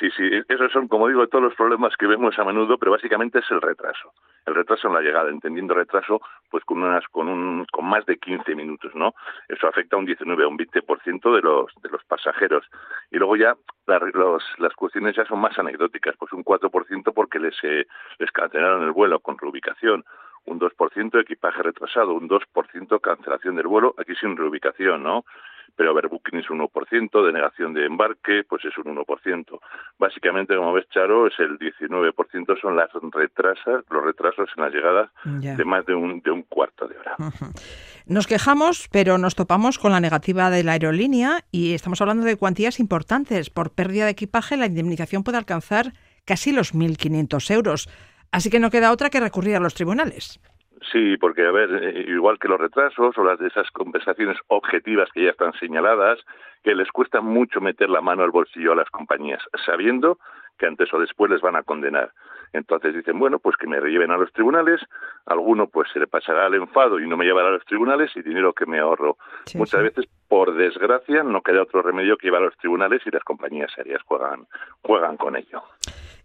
Sí, 0.00 0.08
sí, 0.16 0.24
esos 0.48 0.72
son, 0.72 0.88
como 0.88 1.08
digo, 1.08 1.26
todos 1.28 1.44
los 1.44 1.54
problemas 1.54 1.94
que 1.98 2.06
vemos 2.06 2.38
a 2.38 2.44
menudo, 2.44 2.78
pero 2.78 2.92
básicamente 2.92 3.40
es 3.40 3.50
el 3.50 3.60
retraso. 3.60 4.14
El 4.46 4.54
retraso 4.54 4.88
en 4.88 4.94
la 4.94 5.02
llegada, 5.02 5.28
entendiendo 5.28 5.74
retraso, 5.74 6.22
pues 6.50 6.64
con 6.64 6.82
unas, 6.82 7.06
con 7.08 7.28
un, 7.28 7.66
con 7.70 7.84
más 7.84 8.06
de 8.06 8.16
15 8.16 8.54
minutos, 8.54 8.94
¿no? 8.94 9.12
Eso 9.46 9.68
afecta 9.68 9.96
a 9.96 9.98
un 9.98 10.06
19, 10.06 10.42
a 10.42 10.48
un 10.48 10.56
20% 10.56 11.34
de 11.34 11.42
los, 11.42 11.66
de 11.82 11.90
los 11.90 12.02
pasajeros. 12.04 12.64
Y 13.10 13.18
luego 13.18 13.36
ya 13.36 13.54
la- 13.86 13.98
los- 14.14 14.54
las 14.58 14.72
cuestiones 14.74 15.14
ya 15.16 15.26
son 15.26 15.38
más 15.38 15.58
anecdóticas, 15.58 16.16
pues 16.18 16.32
un 16.32 16.44
4% 16.44 17.12
porque 17.12 17.38
les, 17.38 17.54
eh, 17.62 17.86
les 18.18 18.30
cancelaron 18.32 18.84
el 18.84 18.92
vuelo 18.92 19.20
con 19.20 19.36
reubicación, 19.36 20.02
un 20.46 20.58
2% 20.58 21.18
equipaje 21.20 21.62
retrasado, 21.62 22.14
un 22.14 22.26
2% 22.26 23.00
cancelación 23.00 23.56
del 23.56 23.66
vuelo, 23.66 23.94
aquí 23.98 24.14
sin 24.14 24.34
reubicación, 24.34 25.02
¿no? 25.02 25.24
Pero 25.76 25.92
overbooking 25.92 26.38
es 26.40 26.50
un 26.50 26.60
1%, 26.60 27.26
denegación 27.26 27.74
de 27.74 27.86
embarque, 27.86 28.42
pues 28.48 28.64
es 28.64 28.76
un 28.78 28.96
1%. 28.96 29.60
Básicamente, 29.98 30.54
como 30.56 30.72
ves, 30.72 30.86
Charo, 30.90 31.26
es 31.26 31.34
el 31.38 31.58
19% 31.58 32.60
son 32.60 32.76
las 32.76 32.90
retrasas, 33.12 33.84
los 33.90 34.04
retrasos 34.04 34.48
en 34.56 34.62
la 34.62 34.70
llegada 34.70 35.12
Ya. 35.40 35.56
de 35.56 35.64
más 35.64 35.84
de 35.86 35.94
un, 35.94 36.20
de 36.20 36.30
un 36.30 36.42
cuarto 36.42 36.86
de 36.86 36.96
hora. 36.98 37.16
Nos 38.06 38.26
quejamos, 38.26 38.88
pero 38.90 39.18
nos 39.18 39.34
topamos 39.34 39.78
con 39.78 39.92
la 39.92 40.00
negativa 40.00 40.50
de 40.50 40.64
la 40.64 40.72
aerolínea 40.72 41.44
y 41.52 41.74
estamos 41.74 42.00
hablando 42.00 42.24
de 42.24 42.36
cuantías 42.36 42.80
importantes. 42.80 43.50
Por 43.50 43.70
pérdida 43.72 44.04
de 44.06 44.10
equipaje, 44.12 44.56
la 44.56 44.66
indemnización 44.66 45.22
puede 45.22 45.38
alcanzar 45.38 45.92
casi 46.24 46.52
los 46.52 46.74
1.500 46.74 47.50
euros. 47.54 47.88
Así 48.32 48.50
que 48.50 48.60
no 48.60 48.70
queda 48.70 48.92
otra 48.92 49.10
que 49.10 49.20
recurrir 49.20 49.56
a 49.56 49.60
los 49.60 49.74
tribunales. 49.74 50.40
Sí, 50.92 51.16
porque, 51.18 51.46
a 51.46 51.50
ver, 51.50 51.70
eh, 51.70 52.04
igual 52.08 52.38
que 52.38 52.48
los 52.48 52.58
retrasos 52.58 53.16
o 53.18 53.24
las 53.24 53.38
de 53.38 53.48
esas 53.48 53.70
compensaciones 53.70 54.38
objetivas 54.48 55.10
que 55.12 55.24
ya 55.24 55.30
están 55.30 55.52
señaladas, 55.54 56.18
que 56.62 56.74
les 56.74 56.90
cuesta 56.90 57.20
mucho 57.20 57.60
meter 57.60 57.90
la 57.90 58.00
mano 58.00 58.22
al 58.22 58.30
bolsillo 58.30 58.72
a 58.72 58.76
las 58.76 58.90
compañías, 58.90 59.42
sabiendo 59.66 60.18
que 60.58 60.66
antes 60.66 60.92
o 60.92 60.98
después 61.00 61.30
les 61.30 61.40
van 61.40 61.56
a 61.56 61.62
condenar. 61.62 62.12
Entonces 62.52 62.94
dicen, 62.94 63.18
bueno, 63.18 63.38
pues 63.38 63.56
que 63.56 63.66
me 63.66 63.80
lleven 63.80 64.10
a 64.10 64.16
los 64.16 64.32
tribunales, 64.32 64.80
alguno 65.26 65.68
pues 65.68 65.88
se 65.92 65.98
le 65.98 66.06
pasará 66.06 66.46
el 66.46 66.54
enfado 66.54 66.98
y 66.98 67.08
no 67.08 67.16
me 67.16 67.24
llevará 67.24 67.48
a 67.48 67.52
los 67.52 67.64
tribunales 67.64 68.10
y 68.16 68.22
dinero 68.22 68.52
que 68.52 68.66
me 68.66 68.78
ahorro. 68.78 69.16
Sí, 69.46 69.56
Muchas 69.56 69.80
sí. 69.80 69.84
veces, 69.84 70.06
por 70.28 70.54
desgracia, 70.54 71.22
no 71.22 71.42
queda 71.42 71.62
otro 71.62 71.82
remedio 71.82 72.16
que 72.16 72.26
llevar 72.26 72.42
a 72.42 72.46
los 72.46 72.56
tribunales 72.56 73.02
y 73.06 73.10
las 73.10 73.24
compañías 73.24 73.70
serias 73.74 74.02
juegan, 74.02 74.46
juegan 74.82 75.16
con 75.16 75.36
ello. 75.36 75.62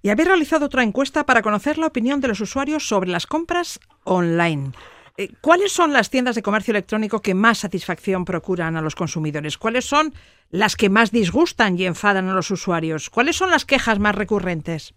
Y 0.02 0.10
habéis 0.10 0.28
realizado 0.28 0.66
otra 0.66 0.84
encuesta 0.84 1.26
para 1.26 1.42
conocer 1.42 1.78
la 1.78 1.88
opinión 1.88 2.20
de 2.22 2.28
los 2.28 2.42
usuarios 2.42 2.88
sobre 2.88 3.10
las 3.10 3.26
compras 3.28 3.80
online. 4.06 4.72
Eh, 5.18 5.30
¿Cuáles 5.42 5.72
son 5.72 5.94
las 5.94 6.10
tiendas 6.10 6.36
de 6.36 6.42
comercio 6.42 6.72
electrónico 6.72 7.22
que 7.22 7.34
más 7.34 7.60
satisfacción 7.60 8.26
procuran 8.26 8.76
a 8.76 8.82
los 8.82 8.96
consumidores? 8.96 9.58
¿Cuáles 9.58 9.86
son 9.86 10.14
las 10.50 10.76
que 10.76 10.90
más 10.90 11.12
disgustan 11.12 11.78
y 11.78 11.86
enfadan 11.86 12.28
a 12.28 12.34
los 12.34 12.52
usuarios? 12.52 13.10
¿Cuáles 13.10 13.36
son 13.36 13.50
las 13.50 13.66
quejas 13.66 14.00
más 14.00 14.16
recurrentes? 14.16 14.94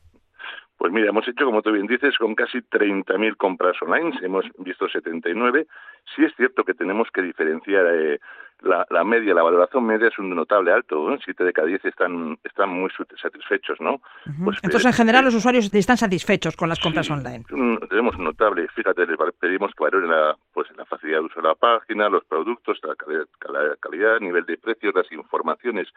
Pues 0.76 0.92
mira, 0.92 1.08
hemos 1.08 1.26
hecho, 1.26 1.44
como 1.44 1.60
tú 1.60 1.72
bien 1.72 1.88
dices, 1.88 2.16
con 2.18 2.36
casi 2.36 2.58
30.000 2.58 3.36
compras 3.36 3.76
online, 3.82 4.16
hemos 4.22 4.44
visto 4.58 4.88
79. 4.88 5.66
Sí 6.14 6.24
es 6.24 6.32
cierto 6.36 6.64
que 6.64 6.74
tenemos 6.74 7.08
que 7.12 7.22
diferenciar 7.22 7.84
eh, 7.86 8.20
la, 8.62 8.86
la 8.90 9.04
media, 9.04 9.34
la 9.34 9.42
valoración 9.42 9.84
media 9.86 10.08
es 10.08 10.18
un 10.18 10.30
notable 10.34 10.72
alto, 10.72 11.12
¿eh? 11.12 11.18
7 11.24 11.44
de 11.44 11.52
cada 11.52 11.66
10 11.68 11.84
están, 11.84 12.38
están 12.44 12.68
muy 12.70 12.90
satisfechos, 13.22 13.80
¿no? 13.80 14.00
Pues, 14.44 14.58
Entonces, 14.62 14.84
eh, 14.86 14.88
en 14.88 14.94
general, 14.94 15.22
eh, 15.22 15.24
los 15.26 15.34
usuarios 15.34 15.72
están 15.72 15.96
satisfechos 15.96 16.56
con 16.56 16.68
las 16.68 16.80
compras 16.80 17.06
Sí, 17.06 17.12
online. 17.12 17.44
un- 17.52 17.78
tenemos 17.88 18.16
un 18.16 18.24
notable, 18.24 18.66
fíjate, 18.74 19.06
le 19.06 19.16
pedimos 19.38 19.72
que 19.74 19.84
valoren 19.84 20.10
la, 20.10 20.36
pues, 20.52 20.68
la 20.76 20.84
facilidad 20.86 21.18
de 21.20 21.24
uso 21.26 21.40
de 21.40 21.48
la 21.48 21.54
página, 21.54 22.08
los 22.08 22.24
productos, 22.24 22.78
la 22.82 22.94
calidad, 22.96 23.26
la 23.48 23.76
calidad, 23.80 24.20
nivel 24.20 24.44
de 24.44 24.56
precios, 24.58 24.94
las 24.94 25.10
informaciones 25.12 25.88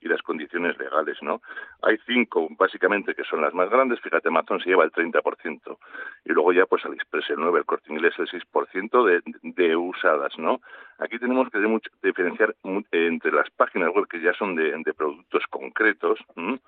y 0.00 0.08
las 0.08 0.22
condiciones 0.22 0.78
legales, 0.78 1.18
¿no? 1.22 1.42
Hay 1.82 1.98
cinco, 2.06 2.48
básicamente, 2.58 3.14
que 3.14 3.24
son 3.24 3.40
las 3.40 3.54
más 3.54 3.70
grandes, 3.70 4.00
fíjate, 4.00 4.28
Amazon 4.28 4.60
se 4.60 4.70
lleva 4.70 4.84
el 4.84 4.92
30%, 4.92 5.78
y 6.24 6.32
luego 6.32 6.52
ya, 6.52 6.66
pues, 6.66 6.84
AliExpress 6.84 7.30
el 7.30 7.38
9%, 7.38 7.58
el 7.58 7.64
Corte 7.64 7.92
Inglés 7.92 8.14
el 8.18 8.28
6% 8.28 9.04
de, 9.04 9.22
de 9.42 9.76
usadas, 9.76 10.38
¿no? 10.38 10.60
Aquí 10.98 11.18
tenemos 11.18 11.48
que 11.50 11.58
diferenciar 12.02 12.54
entre 12.90 13.32
las 13.32 13.50
páginas 13.50 13.90
web 13.94 14.06
que 14.08 14.20
ya 14.20 14.32
son 14.34 14.54
de, 14.54 14.72
de 14.84 14.94
productos 14.94 15.44
concretos, 15.50 16.18
¿m? 16.36 16.58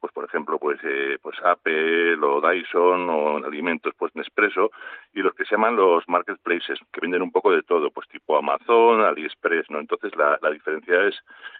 Pues 0.00 0.12
por 0.12 0.24
ejemplo 0.24 0.58
pues 0.58 0.78
eh, 0.84 1.18
pues 1.22 1.36
Apple 1.44 2.18
o 2.22 2.40
Dyson 2.40 3.08
o 3.10 3.36
alimentos 3.44 3.92
pues 3.98 4.14
Nespresso 4.14 4.70
y 5.14 5.20
los 5.20 5.34
que 5.34 5.44
se 5.44 5.54
llaman 5.54 5.76
los 5.76 6.08
marketplaces 6.08 6.78
que 6.92 7.00
venden 7.00 7.22
un 7.22 7.32
poco 7.32 7.52
de 7.52 7.62
todo 7.62 7.90
pues 7.90 8.08
tipo 8.08 8.36
Amazon 8.36 9.02
AliExpress 9.02 9.70
no 9.70 9.80
entonces 9.80 10.14
la, 10.16 10.38
la 10.42 10.50
diferencia 10.50 11.04
es 11.04 11.14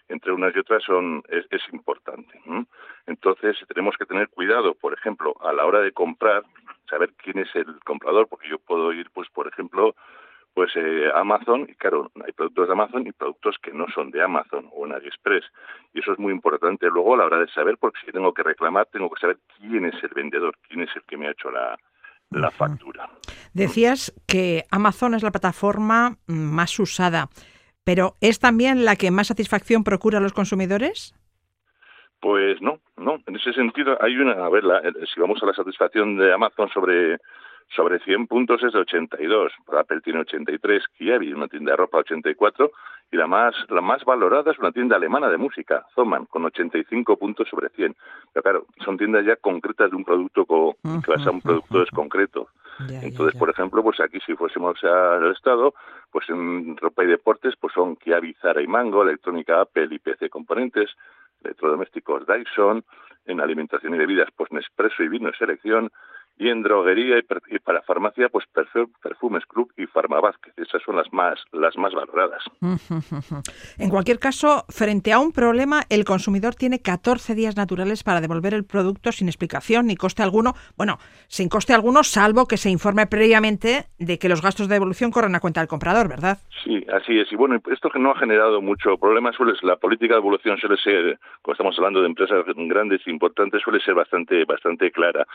entre 0.07 0.31
unas 0.31 0.55
y 0.55 0.59
otras 0.59 0.83
son 0.83 1.23
es, 1.29 1.45
importante 1.73 2.39
entonces 3.07 3.57
tenemos 3.67 3.95
que 3.97 4.05
tener 4.05 4.29
cuidado 4.29 4.73
por 4.75 4.93
ejemplo 4.93 5.35
a 5.41 5.51
la 5.53 5.65
hora 5.65 5.79
de 5.79 5.91
comprar 5.91 6.43
saber 6.89 7.11
quién 7.17 7.39
es 7.39 7.53
el 7.55 7.79
comprador 7.83 8.27
porque 8.27 8.49
yo 8.49 8.59
puedo 8.59 8.93
ir 8.93 9.09
pues 9.13 9.29
por 9.29 9.47
ejemplo 9.47 9.95
pues 10.57 10.71
eh, 10.75 11.11
Amazon, 11.13 11.67
y 11.69 11.75
claro, 11.75 12.09
hay 12.25 12.31
productos 12.31 12.65
de 12.65 12.73
Amazon 12.73 13.05
y 13.05 13.11
productos 13.11 13.57
que 13.61 13.71
no 13.71 13.85
son 13.93 14.09
de 14.09 14.23
Amazon 14.23 14.67
o 14.73 14.87
en 14.87 14.93
AliExpress. 14.93 15.43
Y 15.93 15.99
eso 15.99 16.13
es 16.13 16.17
muy 16.17 16.33
importante 16.33 16.87
luego 16.89 17.13
a 17.13 17.17
la 17.17 17.25
hora 17.25 17.37
de 17.37 17.47
saber, 17.49 17.77
porque 17.79 17.99
si 18.03 18.11
tengo 18.11 18.33
que 18.33 18.41
reclamar, 18.41 18.87
tengo 18.91 19.07
que 19.11 19.19
saber 19.21 19.37
quién 19.59 19.85
es 19.85 19.93
el 20.03 20.09
vendedor, 20.15 20.57
quién 20.67 20.81
es 20.81 20.89
el 20.95 21.03
que 21.03 21.15
me 21.15 21.27
ha 21.27 21.31
hecho 21.33 21.51
la, 21.51 21.77
la 22.31 22.49
factura. 22.49 23.07
Decías 23.53 24.11
que 24.27 24.63
Amazon 24.71 25.13
es 25.13 25.21
la 25.21 25.29
plataforma 25.29 26.17
más 26.25 26.79
usada, 26.79 27.27
pero 27.83 28.15
¿es 28.19 28.39
también 28.39 28.83
la 28.83 28.95
que 28.95 29.11
más 29.11 29.27
satisfacción 29.27 29.83
procura 29.83 30.17
a 30.17 30.21
los 30.21 30.33
consumidores? 30.33 31.13
Pues 32.19 32.59
no, 32.63 32.79
no. 32.97 33.19
En 33.27 33.35
ese 33.35 33.53
sentido 33.53 33.95
hay 34.01 34.17
una, 34.17 34.43
a 34.43 34.49
ver, 34.49 34.63
la- 34.63 34.81
si 35.13 35.19
vamos 35.21 35.37
a 35.43 35.45
la 35.45 35.53
satisfacción 35.53 36.17
de 36.17 36.33
Amazon 36.33 36.67
sobre 36.73 37.19
sobre 37.75 37.99
100 37.99 38.27
puntos 38.27 38.63
es 38.63 38.73
de 38.73 38.79
82, 38.79 39.51
Apple 39.77 40.01
tiene 40.01 40.21
83, 40.21 40.83
Kiabi, 40.97 41.33
una 41.33 41.47
tienda 41.47 41.71
de 41.71 41.77
ropa 41.77 41.97
84 41.99 42.71
y 43.11 43.17
la 43.17 43.27
más 43.27 43.55
la 43.69 43.81
más 43.81 44.03
valorada 44.05 44.51
es 44.51 44.59
una 44.59 44.71
tienda 44.71 44.95
alemana 44.95 45.29
de 45.29 45.37
música, 45.37 45.85
Thomann, 45.95 46.25
con 46.25 46.45
85 46.45 47.17
puntos 47.17 47.47
sobre 47.49 47.69
100. 47.69 47.95
Pero 48.33 48.43
claro, 48.43 48.65
son 48.83 48.97
tiendas 48.97 49.25
ya 49.25 49.35
concretas 49.35 49.89
de 49.91 49.95
un 49.97 50.03
producto 50.05 50.45
co- 50.45 50.75
que 50.83 51.11
vas 51.11 51.25
a 51.27 51.31
un 51.31 51.41
producto 51.41 51.81
es 51.83 51.89
concreto. 51.91 52.47
Ya, 52.89 53.01
Entonces, 53.01 53.33
ya. 53.33 53.39
por 53.39 53.49
ejemplo, 53.49 53.81
pues 53.83 53.99
aquí 53.99 54.19
si 54.25 54.35
fuésemos 54.35 54.81
al 54.83 55.31
Estado, 55.31 55.73
pues 56.11 56.29
en 56.29 56.77
ropa 56.77 57.03
y 57.03 57.07
deportes, 57.07 57.55
pues 57.59 57.73
son 57.73 57.95
Kiabi, 57.95 58.33
Zara 58.35 58.61
y 58.61 58.67
Mango, 58.67 59.03
electrónica 59.03 59.61
Apple 59.61 59.87
y 59.91 59.99
PC 59.99 60.29
Componentes, 60.29 60.89
electrodomésticos 61.43 62.25
Dyson, 62.27 62.83
en 63.25 63.41
alimentación 63.41 63.95
y 63.95 63.97
bebidas, 63.97 64.29
pues 64.35 64.51
Nespresso 64.51 65.03
y 65.03 65.09
vino 65.09 65.31
selección, 65.37 65.91
y 66.39 66.49
en 66.49 66.61
droguería 66.63 67.17
y, 67.17 67.21
per- 67.23 67.41
y 67.49 67.59
para 67.59 67.81
farmacia, 67.81 68.29
pues 68.29 68.45
Perfumes 69.01 69.45
Club 69.47 69.71
y 69.77 69.85
Farmavázquez. 69.87 70.53
Esas 70.57 70.81
son 70.83 70.95
las 70.95 71.11
más, 71.11 71.39
las 71.51 71.75
más 71.77 71.93
valoradas. 71.93 72.43
En 73.77 73.89
cualquier 73.89 74.19
caso, 74.19 74.65
frente 74.69 75.13
a 75.13 75.19
un 75.19 75.31
problema, 75.31 75.83
el 75.89 76.03
consumidor 76.05 76.55
tiene 76.55 76.79
14 76.81 77.35
días 77.35 77.55
naturales 77.55 78.03
para 78.03 78.21
devolver 78.21 78.53
el 78.53 78.65
producto 78.65 79.11
sin 79.11 79.27
explicación 79.27 79.87
ni 79.87 79.95
coste 79.95 80.23
alguno. 80.23 80.53
Bueno, 80.77 80.97
sin 81.27 81.49
coste 81.49 81.73
alguno, 81.73 82.03
salvo 82.03 82.45
que 82.47 82.57
se 82.57 82.69
informe 82.69 83.07
previamente 83.07 83.85
de 83.99 84.17
que 84.19 84.29
los 84.29 84.41
gastos 84.41 84.67
de 84.67 84.75
devolución 84.75 85.11
corren 85.11 85.35
a 85.35 85.39
cuenta 85.39 85.61
del 85.61 85.67
comprador, 85.67 86.07
¿verdad? 86.07 86.39
Sí, 86.63 86.85
así 86.91 87.19
es. 87.19 87.31
Y 87.31 87.35
bueno, 87.35 87.59
esto 87.71 87.89
que 87.89 87.99
no 87.99 88.11
ha 88.11 88.17
generado 88.19 88.61
mucho 88.61 88.97
problema 88.97 89.31
suele 89.33 89.53
ser, 89.55 89.63
la 89.65 89.75
política 89.77 90.15
de 90.15 90.19
evolución 90.19 90.57
suele 90.57 90.77
ser, 90.77 91.19
cuando 91.41 91.53
estamos 91.53 91.75
hablando 91.77 92.01
de 92.01 92.07
empresas 92.07 92.43
grandes 92.45 93.01
e 93.05 93.11
importantes, 93.11 93.61
suele 93.61 93.79
ser 93.81 93.93
bastante, 93.93 94.43
bastante 94.45 94.91
clara. 94.91 95.25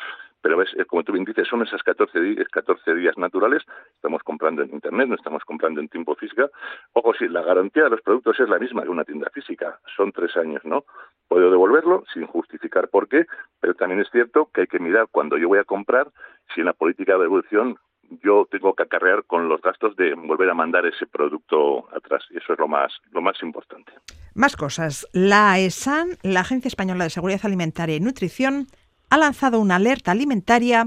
Pero 0.43 0.57
ves, 0.57 0.69
eh, 0.77 0.85
como 0.85 1.05
tú 1.05 1.13
bien 1.13 1.25
dices, 1.25 1.49
son 1.49 1.63
esas 1.63 1.83
14 1.83 2.21
días, 2.21 2.49
14 2.49 2.95
días 2.95 3.17
naturales, 3.17 3.63
estamos 3.95 4.23
comprando 4.23 4.63
en 4.63 4.71
Internet, 4.71 5.09
no 5.09 5.15
estamos 5.15 5.45
comprando 5.45 5.81
en 5.81 5.89
tiempo 5.89 6.15
física. 6.17 6.51
Ojo, 6.93 7.15
si 7.15 7.29
la 7.29 7.43
garantía 7.43 7.85
de 7.85 7.91
los 7.91 8.03
productos 8.03 8.39
es 8.41 8.49
la 8.49 8.59
misma 8.59 8.83
que 8.83 8.89
una 8.89 9.05
tienda 9.05 9.31
física, 9.33 9.81
son 9.97 10.13
tres 10.13 10.37
años, 10.37 10.63
¿no? 10.65 10.85
Puedo 11.29 11.51
devolverlo 11.51 12.05
sin 12.13 12.27
justificar 12.27 12.89
por 12.89 13.09
qué, 13.09 13.27
pero 13.61 13.75
también 13.75 14.01
es 14.01 14.11
cierto 14.11 14.51
que 14.53 14.63
hay 14.63 14.67
que 14.67 14.81
mirar 14.81 15.07
cuando 15.11 15.39
yo 15.39 15.49
voy 15.49 15.59
a 15.59 15.65
comprar 15.65 16.09
si 16.55 16.61
en 16.61 16.67
la 16.67 16.73
política 16.73 17.15
de 17.15 17.21
devolución 17.21 17.79
yo 18.23 18.47
tengo 18.51 18.75
que 18.75 18.83
acarrear 18.83 19.25
con 19.25 19.49
los 19.49 19.61
gastos 19.63 19.97
de 19.97 20.15
volver 20.15 20.51
a 20.51 20.55
mandar 20.55 20.85
ese 20.87 21.07
producto 21.07 21.89
atrás. 21.95 22.25
Y 22.31 22.39
eso 22.39 22.53
es 22.53 22.59
lo 22.59 22.69
más, 22.69 22.93
lo 23.11 23.23
más 23.23 23.37
importante. 23.43 23.93
Más 24.35 24.57
cosas. 24.57 25.07
La 25.13 25.59
ESAN, 25.59 26.19
la 26.23 26.41
Agencia 26.41 26.69
Española 26.69 27.05
de 27.05 27.11
Seguridad 27.11 27.41
Alimentaria 27.45 27.97
y 27.97 28.01
Nutrición, 28.01 28.67
ha 29.13 29.19
lanzado 29.19 29.61
una 29.61 29.77
alerta 29.77 30.11
alimentaria 30.13 30.87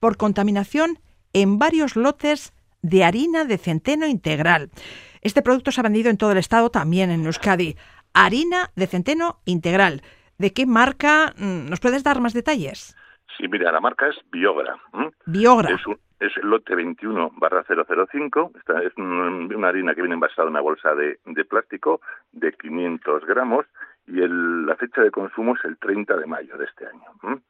por 0.00 0.16
contaminación 0.16 0.98
en 1.34 1.58
varios 1.58 1.96
lotes 1.96 2.54
de 2.80 3.04
harina 3.04 3.44
de 3.44 3.58
centeno 3.58 4.06
integral. 4.06 4.70
Este 5.20 5.42
producto 5.42 5.70
se 5.70 5.80
ha 5.80 5.82
vendido 5.82 6.08
en 6.08 6.16
todo 6.16 6.32
el 6.32 6.38
estado, 6.38 6.70
también 6.70 7.10
en 7.10 7.26
Euskadi. 7.26 7.76
Harina 8.14 8.70
de 8.74 8.86
centeno 8.86 9.40
integral. 9.44 10.00
¿De 10.38 10.54
qué 10.54 10.64
marca? 10.64 11.34
Mm, 11.36 11.68
¿Nos 11.68 11.80
puedes 11.80 12.02
dar 12.02 12.22
más 12.22 12.32
detalles? 12.32 12.96
Sí, 13.36 13.46
mira, 13.48 13.70
la 13.70 13.80
marca 13.80 14.08
es 14.08 14.16
Biogra. 14.32 14.76
Biogra. 15.26 15.74
Es, 15.74 15.86
un- 15.86 15.98
es 16.20 16.32
el 16.42 16.48
lote 16.48 16.74
21 16.74 17.32
barra 17.36 17.64
005. 17.68 18.52
Esta 18.56 18.82
es 18.82 18.92
un- 18.96 19.52
una 19.54 19.68
harina 19.68 19.94
que 19.94 20.00
viene 20.00 20.14
envasada 20.14 20.44
en 20.44 20.52
una 20.52 20.62
bolsa 20.62 20.94
de, 20.94 21.18
de 21.26 21.44
plástico 21.44 22.00
de 22.32 22.50
500 22.54 23.26
gramos 23.26 23.66
y 24.06 24.20
el- 24.22 24.64
la 24.64 24.74
fecha 24.76 25.02
de 25.02 25.10
consumo 25.10 25.54
es 25.54 25.64
el 25.66 25.76
30 25.76 26.16
de 26.16 26.26
mayo 26.26 26.56
de 26.56 26.64
este 26.64 26.86
año. 26.86 27.40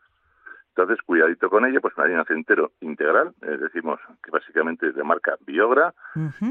Entonces, 0.79 1.05
cuidadito 1.05 1.51
con 1.51 1.64
ella, 1.64 1.81
pues 1.81 1.93
una 1.97 2.05
harina 2.05 2.25
centero 2.25 2.71
integral, 2.83 3.35
eh, 3.43 3.57
decimos 3.61 3.99
que 4.23 4.31
básicamente 4.31 4.87
es 4.87 4.95
de 4.95 5.03
marca 5.03 5.37
Biogra 5.45 5.93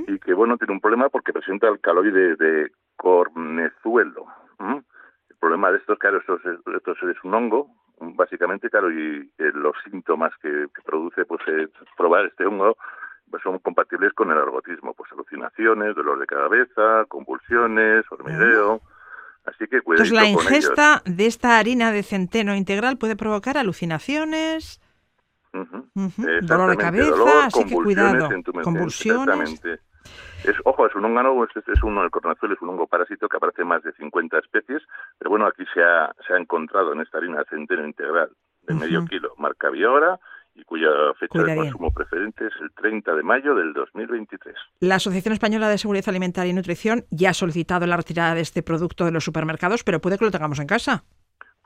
y 0.06 0.20
que, 0.20 0.34
bueno, 0.34 0.58
tiene 0.58 0.74
un 0.74 0.82
problema 0.82 1.08
porque 1.08 1.32
presenta 1.32 1.70
alcaloide 1.70 2.36
de 2.36 2.70
cornezuelo. 2.98 4.26
El 4.60 5.38
problema 5.40 5.72
de 5.72 5.78
estos, 5.78 5.98
claro, 5.98 6.18
esto 6.18 6.36
es, 6.44 6.60
esto 6.76 6.92
es 6.92 7.24
un 7.24 7.36
hongo, 7.36 7.70
básicamente, 8.02 8.70
claro, 8.70 8.92
y 8.92 9.32
eh, 9.38 9.52
los 9.54 9.78
síntomas 9.90 10.34
que, 10.42 10.66
que 10.76 10.82
produce 10.86 11.24
pues 11.24 11.42
eh, 11.48 11.70
probar 11.96 12.26
este 12.26 12.46
hongo 12.46 12.76
pues 13.32 13.42
son 13.44 13.60
compatibles 13.60 14.12
con 14.12 14.30
el 14.32 14.38
ergotismo, 14.38 14.94
pues 14.94 15.10
alucinaciones, 15.14 15.96
dolor 15.96 16.20
de 16.20 16.26
cabeza, 16.26 17.06
convulsiones, 17.08 18.04
hormigueo. 18.12 18.82
Así 19.48 19.66
que 19.68 19.82
la 20.12 20.22
con 20.22 20.28
ellos. 20.28 20.44
ingesta 20.44 21.02
de 21.06 21.26
esta 21.26 21.58
harina 21.58 21.92
de 21.92 22.04
centeno 22.04 22.54
integral 22.54 22.98
puede 22.98 23.16
provocar 23.16 23.58
alucinaciones. 23.58 24.82
Ujú, 25.54 25.88
Exactamente, 25.96 26.42
dolor 26.42 26.70
de 26.72 26.78
cabeza, 26.78 27.10
dolor, 27.10 27.30
así 27.46 27.64
que 27.66 27.76
cuidado. 27.76 28.30
Convulsiones. 28.62 29.52
Exactamente. 29.52 29.80
Es, 30.44 30.56
ojo, 30.66 30.86
es 30.86 30.94
un 30.96 31.06
hongano, 31.06 31.44
es, 31.46 31.50
es 31.56 31.82
uno, 31.82 32.04
el 32.04 32.12
cornezuelo 32.12 32.56
es 32.56 32.62
un 32.62 32.70
hongo 32.70 32.88
parásito 32.88 33.28
que 33.28 33.38
aparece 33.38 33.62
en 33.62 33.70
más 33.70 33.82
de 33.84 33.94
50 33.94 34.38
especies, 34.38 34.84
pero 35.18 35.32
bueno, 35.32 35.48
aquí 35.48 35.64
se 35.74 35.82
ha, 35.82 36.14
se 36.28 36.34
ha 36.34 36.38
encontrado 36.38 36.94
en 36.94 37.02
esta 37.02 37.18
harina 37.18 37.40
de 37.40 37.46
centeno 37.46 37.86
integral 37.86 38.30
de 38.64 38.74
medio 38.76 39.06
kilo, 39.06 39.34
marca 39.38 39.70
Biora, 39.70 40.20
y 40.58 40.64
cuya 40.64 40.88
fecha 41.20 41.30
Cuida 41.32 41.46
de 41.46 41.54
bien. 41.54 41.66
consumo 41.72 41.94
preferente 41.94 42.48
es 42.48 42.54
el 42.62 42.72
30 42.72 43.16
de 43.16 43.24
mayo 43.24 43.54
del 43.56 43.74
2023. 43.74 44.56
La 44.80 44.96
Asociación 44.96 45.34
Española 45.34 45.70
de 45.70 45.78
Seguridad 45.78 46.10
Alimentaria 46.10 46.50
y 46.52 46.54
Nutrición 46.56 47.06
ya 47.12 47.30
ha 47.30 47.34
solicitado 47.34 47.86
la 47.86 47.96
retirada 47.98 48.34
de 48.36 48.42
este 48.42 48.64
producto 48.64 49.06
de 49.06 49.12
los 49.12 49.24
supermercados, 49.24 49.84
pero 49.84 50.02
puede 50.02 50.18
que 50.18 50.26
lo 50.26 50.32
tengamos 50.32 50.60
en 50.60 50.68
casa. 50.68 51.04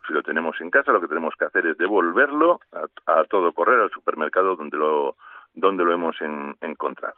Si 0.07 0.13
lo 0.13 0.21
tenemos 0.23 0.55
en 0.59 0.69
casa, 0.69 0.91
lo 0.91 0.99
que 0.99 1.07
tenemos 1.07 1.33
que 1.39 1.45
hacer 1.45 1.65
es 1.67 1.77
devolverlo 1.77 2.59
a, 2.73 3.19
a 3.21 3.23
todo 3.25 3.53
correr 3.53 3.79
al 3.79 3.91
supermercado 3.91 4.55
donde 4.57 4.75
lo, 4.77 5.15
donde 5.53 5.85
lo 5.85 5.93
hemos 5.93 6.19
en- 6.21 6.55
encontrado. 6.61 7.15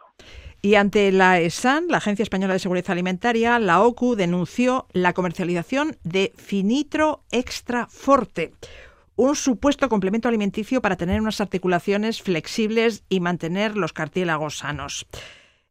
Y 0.62 0.75
ante 0.75 1.12
la 1.12 1.39
ESAN, 1.39 1.88
la 1.89 1.97
Agencia 1.97 2.23
Española 2.23 2.53
de 2.53 2.59
Seguridad 2.59 2.91
Alimentaria, 2.91 3.57
la 3.59 3.81
OCU 3.81 4.15
denunció 4.15 4.86
la 4.93 5.13
comercialización 5.13 5.95
de 6.03 6.31
Finitro 6.38 7.21
Extra 7.31 7.88
Forte, 7.88 8.53
un 9.15 9.36
supuesto 9.36 9.89
complemento 9.89 10.28
alimenticio 10.28 10.82
para 10.82 10.95
tener 10.95 11.21
unas 11.21 11.41
articulaciones 11.41 12.21
flexibles 12.21 13.04
y 13.10 13.19
mantener 13.19 13.78
los 13.78 13.93
cartílagos 13.93 14.60
sanos. 14.60 15.06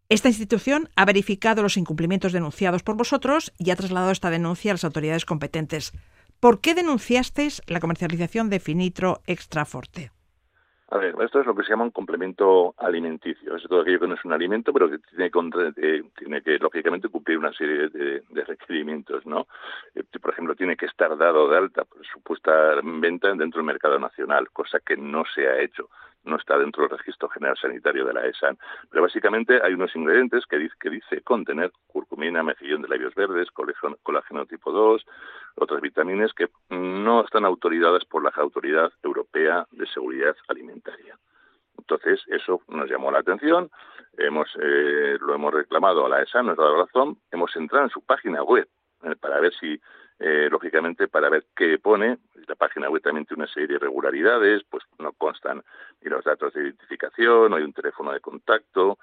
Esta 0.08 0.28
institución 0.28 0.90
ha 0.94 1.04
verificado 1.04 1.62
los 1.62 1.76
incumplimientos 1.76 2.32
denunciados 2.32 2.82
por 2.82 2.96
vosotros 2.96 3.52
y 3.58 3.70
ha 3.70 3.76
trasladado 3.76 4.12
esta 4.12 4.30
denuncia 4.30 4.70
a 4.70 4.74
las 4.74 4.84
autoridades 4.84 5.24
competentes. 5.24 5.92
¿Por 6.38 6.60
qué 6.60 6.74
denunciasteis 6.74 7.62
la 7.66 7.80
comercialización 7.80 8.50
de 8.50 8.60
Finitro 8.60 9.22
Extra 9.26 9.64
Forte? 9.64 10.12
A 10.94 10.98
ver, 10.98 11.14
esto 11.22 11.40
es 11.40 11.46
lo 11.46 11.54
que 11.54 11.62
se 11.62 11.70
llama 11.70 11.84
un 11.84 11.90
complemento 11.90 12.74
alimenticio. 12.76 13.56
Es 13.56 13.62
todo 13.62 13.80
aquello 13.80 13.98
que 14.00 14.08
no 14.08 14.14
es 14.14 14.24
un 14.26 14.34
alimento, 14.34 14.74
pero 14.74 14.90
que 14.90 14.98
tiene, 14.98 15.30
contra- 15.30 15.72
eh, 15.74 16.02
tiene 16.18 16.42
que, 16.42 16.58
lógicamente, 16.58 17.08
cumplir 17.08 17.38
una 17.38 17.50
serie 17.54 17.88
de, 17.88 18.22
de 18.28 18.44
requerimientos, 18.44 19.24
¿no? 19.24 19.46
Eh, 19.94 20.04
por 20.20 20.32
ejemplo, 20.32 20.54
tiene 20.54 20.76
que 20.76 20.84
estar 20.84 21.16
dado 21.16 21.48
de 21.48 21.56
alta 21.56 21.86
supuesta 22.12 22.52
venta 22.84 23.28
dentro 23.28 23.58
del 23.60 23.64
mercado 23.66 23.98
nacional, 23.98 24.50
cosa 24.50 24.80
que 24.80 24.98
no 24.98 25.24
se 25.34 25.48
ha 25.48 25.60
hecho. 25.62 25.88
No 26.24 26.36
está 26.36 26.58
dentro 26.58 26.82
del 26.82 26.96
registro 26.96 27.28
general 27.28 27.56
sanitario 27.56 28.04
de 28.04 28.12
la 28.12 28.26
ESAN. 28.26 28.58
Pero 28.90 29.02
básicamente 29.02 29.60
hay 29.62 29.74
unos 29.74 29.94
ingredientes 29.96 30.46
que 30.46 30.58
dice, 30.58 30.74
que 30.80 30.90
dice 30.90 31.20
contener 31.22 31.72
curcumina, 31.86 32.42
mejillón 32.42 32.82
de 32.82 32.88
labios 32.88 33.14
verdes, 33.14 33.48
colágeno, 33.50 34.46
tipo 34.46 34.70
2, 34.70 35.04
otras 35.56 35.80
vitaminas 35.80 36.32
que 36.32 36.48
no 36.70 37.24
están 37.24 37.44
autorizadas 37.44 38.04
por 38.04 38.22
la 38.22 38.32
Autoridad 38.36 38.92
Europea 39.02 39.66
de 39.72 39.86
Seguridad 39.86 40.36
Alimentaria. 40.48 41.18
Entonces, 41.78 42.20
eso 42.28 42.62
nos 42.68 42.88
llamó 42.88 43.10
la 43.10 43.18
atención, 43.18 43.70
hemos 44.16 44.48
eh, 44.60 45.18
lo 45.20 45.34
hemos 45.34 45.52
reclamado 45.52 46.06
a 46.06 46.08
la 46.08 46.22
ESA, 46.22 46.42
nos 46.42 46.58
ha 46.58 46.62
dado 46.62 46.84
razón, 46.84 47.18
hemos 47.30 47.54
entrado 47.56 47.84
en 47.84 47.90
su 47.90 48.02
página 48.02 48.42
web 48.42 48.68
eh, 49.02 49.16
para 49.20 49.40
ver 49.40 49.52
si, 49.54 49.80
eh, 50.18 50.48
lógicamente, 50.50 51.08
para 51.08 51.28
ver 51.28 51.44
qué 51.56 51.78
pone. 51.78 52.18
La 52.52 52.56
página 52.66 52.90
web 52.90 53.00
también 53.02 53.24
tiene 53.24 53.44
una 53.44 53.52
serie 53.52 53.68
de 53.68 53.74
irregularidades, 53.76 54.62
pues 54.68 54.84
no 54.98 55.12
constan 55.12 55.62
ni 56.02 56.10
los 56.10 56.22
datos 56.22 56.52
de 56.52 56.64
identificación, 56.64 57.50
no 57.50 57.56
hay 57.56 57.62
un 57.62 57.72
teléfono 57.72 58.12
de 58.12 58.20
contacto, 58.20 58.98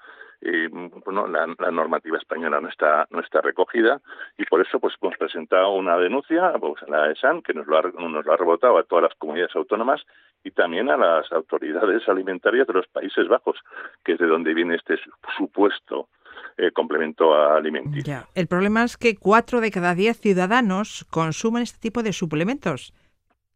bueno, 1.04 1.26
la, 1.26 1.46
la 1.58 1.70
normativa 1.70 2.16
española 2.16 2.60
no 2.60 2.68
está 2.68 3.06
no 3.10 3.20
está 3.20 3.40
recogida 3.40 4.00
y 4.38 4.44
por 4.46 4.60
eso 4.60 4.78
pues 4.80 4.94
hemos 5.02 5.16
presentado 5.18 5.72
una 5.74 5.98
denuncia 5.98 6.52
pues, 6.58 6.82
a 6.84 6.90
la 6.90 7.10
ESAN 7.10 7.42
que 7.42 7.52
nos 7.52 7.66
lo, 7.66 7.76
ha, 7.78 7.82
nos 7.82 8.24
lo 8.24 8.32
ha 8.32 8.36
rebotado 8.36 8.78
a 8.78 8.84
todas 8.84 9.02
las 9.04 9.14
comunidades 9.18 9.54
autónomas 9.54 10.00
y 10.44 10.50
también 10.52 10.88
a 10.90 10.96
las 10.96 11.30
autoridades 11.32 12.08
alimentarias 12.08 12.66
de 12.66 12.72
los 12.72 12.86
Países 12.88 13.28
Bajos, 13.28 13.58
que 14.04 14.12
es 14.12 14.18
de 14.18 14.26
donde 14.26 14.54
viene 14.54 14.76
este 14.76 14.96
su- 14.96 15.10
supuesto 15.36 16.08
eh, 16.56 16.70
complemento 16.72 17.34
alimenticio. 17.34 18.26
El 18.34 18.46
problema 18.46 18.84
es 18.84 18.96
que 18.96 19.16
cuatro 19.16 19.60
de 19.60 19.70
cada 19.70 19.94
diez 19.94 20.18
ciudadanos 20.20 21.04
consumen 21.10 21.62
este 21.62 21.80
tipo 21.80 22.02
de 22.02 22.12
suplementos. 22.14 22.94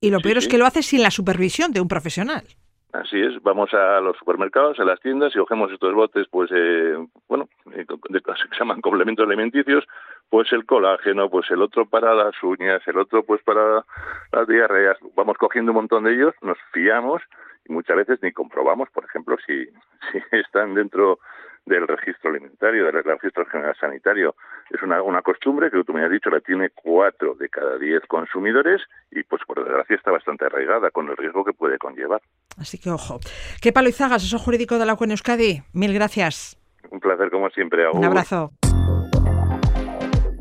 Y 0.05 0.11
lo 0.11 0.19
Sí, 0.19 0.25
peor 0.25 0.39
es 0.39 0.45
sí. 0.45 0.51
que 0.51 0.59
lo 0.59 0.67
hace 0.67 0.83
sin 0.83 1.03
la 1.03 1.11
supervisión 1.11 1.73
de 1.73 1.81
un 1.81 1.89
profesional. 1.89 2.45
Así 2.93 3.21
es, 3.21 3.43
vamos 3.43 3.75
a 3.75 4.01
los 4.01 4.17
supermercados, 4.19 4.79
a 4.79 4.85
las 4.85 5.01
tiendas 5.01 5.35
y 5.35 5.39
cogemos 5.39 5.73
estos 5.73 5.93
botes, 5.95 6.29
pues, 6.31 6.49
eh, 6.55 6.95
bueno, 7.29 7.49
eh, 7.73 7.85
de 8.09 8.21
se 8.51 8.57
llaman 8.59 8.81
complementos 8.81 9.27
alimenticios, 9.27 9.85
pues 10.31 10.53
el 10.53 10.65
colágeno, 10.65 11.29
pues 11.29 11.51
el 11.51 11.61
otro 11.61 11.87
para 11.87 12.15
las 12.15 12.41
uñas, 12.43 12.83
el 12.87 12.99
otro 12.99 13.25
pues 13.25 13.43
para 13.43 13.85
las 14.31 14.47
diarreas. 14.47 14.97
Vamos 15.17 15.37
cogiendo 15.39 15.73
un 15.73 15.77
montón 15.77 16.05
de 16.05 16.15
ellos, 16.15 16.35
nos 16.41 16.59
fiamos 16.73 17.21
y 17.69 17.73
muchas 17.73 17.97
veces 17.97 18.21
ni 18.23 18.31
comprobamos, 18.31 18.89
por 18.91 19.05
ejemplo, 19.05 19.37
si, 19.45 19.65
si 20.13 20.37
están 20.37 20.75
dentro 20.75 21.19
del 21.67 21.87
registro 21.87 22.31
alimentario, 22.31 22.85
del 22.85 23.03
registro 23.03 23.47
general 23.47 23.77
sanitario. 23.79 24.35
Es 24.71 24.83
una, 24.83 25.03
una 25.03 25.23
costumbre 25.23 25.71
que 25.71 25.83
tú 25.85 25.93
me 25.93 26.05
has 26.05 26.11
dicho, 26.11 26.31
la 26.31 26.41
tiene 26.41 26.71
cuatro 26.71 27.35
de 27.35 27.49
cada 27.49 27.79
diez 27.79 28.03
consumidores 28.07 28.83
y 29.11 29.23
pues 29.23 29.43
por 29.47 29.63
desgracia 29.63 29.97
está 29.97 30.11
bastante 30.11 30.45
arraigada 30.47 30.91
con 30.91 31.09
el 31.09 31.17
riesgo 31.17 31.45
que 31.45 31.53
puede 31.53 31.79
conllevar. 31.79 32.21
Así 32.59 32.79
que 32.79 32.91
ojo. 32.91 33.19
¿Qué 33.61 33.73
palo 33.73 33.89
Izaga, 33.89 34.17
asesor 34.17 34.41
jurídico 34.41 34.79
de 34.79 34.87
la 34.87 34.95
UEN 34.95 35.13
Euskadi? 35.13 35.63
Mil 35.73 35.95
gracias. 35.95 36.59
Un 36.91 37.01
placer 37.01 37.31
como 37.31 37.49
siempre. 37.51 37.89
Un 37.91 38.05
abrazo. 38.05 38.51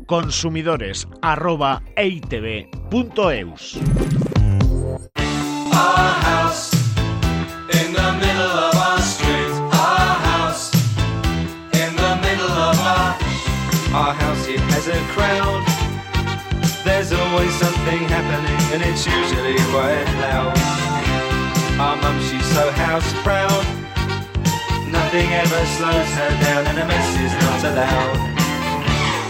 Consumidores 0.06 1.08
arroba 1.22 1.80
something 17.84 18.08
happening, 18.08 18.60
and 18.72 18.82
it's 18.82 19.06
usually 19.06 19.56
quite 19.70 20.08
loud. 20.20 20.56
Our 21.78 21.96
mum, 21.96 22.18
she's 22.20 22.46
so 22.46 22.70
house 22.72 23.12
proud. 23.22 23.64
Nothing 24.90 25.28
ever 25.32 25.66
slows 25.76 26.10
her 26.18 26.32
down, 26.44 26.66
and 26.66 26.78
a 26.78 26.84
mess 26.86 27.08
is 27.20 27.32
not 27.44 27.64
allowed. 27.64 28.16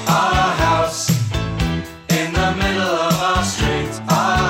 Our 0.07 0.57
house 0.67 1.11
in 2.11 2.33
the 2.33 2.51
middle 2.63 2.97
of 3.11 3.21
our 3.23 3.45
street. 3.45 3.93
Our 4.09 4.45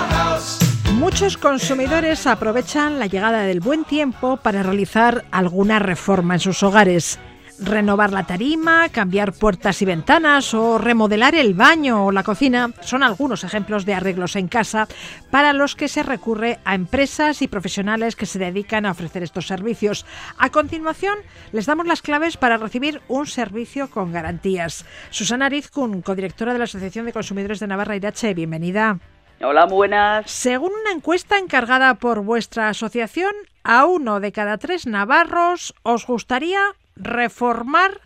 Muchos 0.98 1.36
consumidores 1.36 2.26
aprovechan 2.26 2.98
la 2.98 3.06
llegada 3.06 3.42
del 3.42 3.60
buen 3.60 3.84
tiempo 3.84 4.36
para 4.36 4.62
realizar 4.62 5.24
alguna 5.30 5.78
reforma 5.78 6.34
en 6.34 6.40
sus 6.40 6.62
hogares. 6.62 7.18
Renovar 7.60 8.12
la 8.12 8.26
tarima, 8.26 8.88
cambiar 8.88 9.32
puertas 9.32 9.80
y 9.80 9.84
ventanas 9.84 10.54
o 10.54 10.76
remodelar 10.76 11.36
el 11.36 11.54
baño 11.54 12.06
o 12.06 12.10
la 12.10 12.24
cocina 12.24 12.72
son 12.80 13.04
algunos 13.04 13.44
ejemplos 13.44 13.84
de 13.86 13.94
arreglos 13.94 14.34
en 14.34 14.48
casa 14.48 14.88
para 15.30 15.52
los 15.52 15.76
que 15.76 15.86
se 15.86 16.02
recurre 16.02 16.58
a 16.64 16.74
empresas 16.74 17.42
y 17.42 17.48
profesionales 17.48 18.16
que 18.16 18.26
se 18.26 18.40
dedican 18.40 18.86
a 18.86 18.90
ofrecer 18.90 19.22
estos 19.22 19.46
servicios. 19.46 20.04
A 20.36 20.50
continuación, 20.50 21.16
les 21.52 21.66
damos 21.66 21.86
las 21.86 22.02
claves 22.02 22.36
para 22.36 22.56
recibir 22.56 23.00
un 23.06 23.26
servicio 23.26 23.88
con 23.88 24.12
garantías. 24.12 24.84
Susana 25.10 25.46
Arizkun, 25.46 26.02
codirectora 26.02 26.54
de 26.54 26.58
la 26.58 26.64
Asociación 26.64 27.06
de 27.06 27.12
Consumidores 27.12 27.60
de 27.60 27.68
Navarra 27.68 27.94
Irache, 27.94 28.34
bienvenida. 28.34 28.98
Hola, 29.40 29.66
muy 29.66 29.76
buenas. 29.76 30.28
Según 30.28 30.72
una 30.82 30.90
encuesta 30.90 31.38
encargada 31.38 31.94
por 31.94 32.22
vuestra 32.22 32.68
asociación, 32.68 33.32
a 33.62 33.84
uno 33.84 34.18
de 34.18 34.32
cada 34.32 34.58
tres 34.58 34.86
navarros 34.86 35.72
os 35.82 36.06
gustaría 36.06 36.74
reformar 36.96 38.00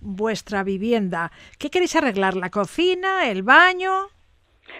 vuestra 0.00 0.64
vivienda. 0.64 1.30
¿Qué 1.58 1.70
queréis 1.70 1.96
arreglar? 1.96 2.36
¿La 2.36 2.50
cocina? 2.50 3.28
¿El 3.28 3.42
baño? 3.42 4.08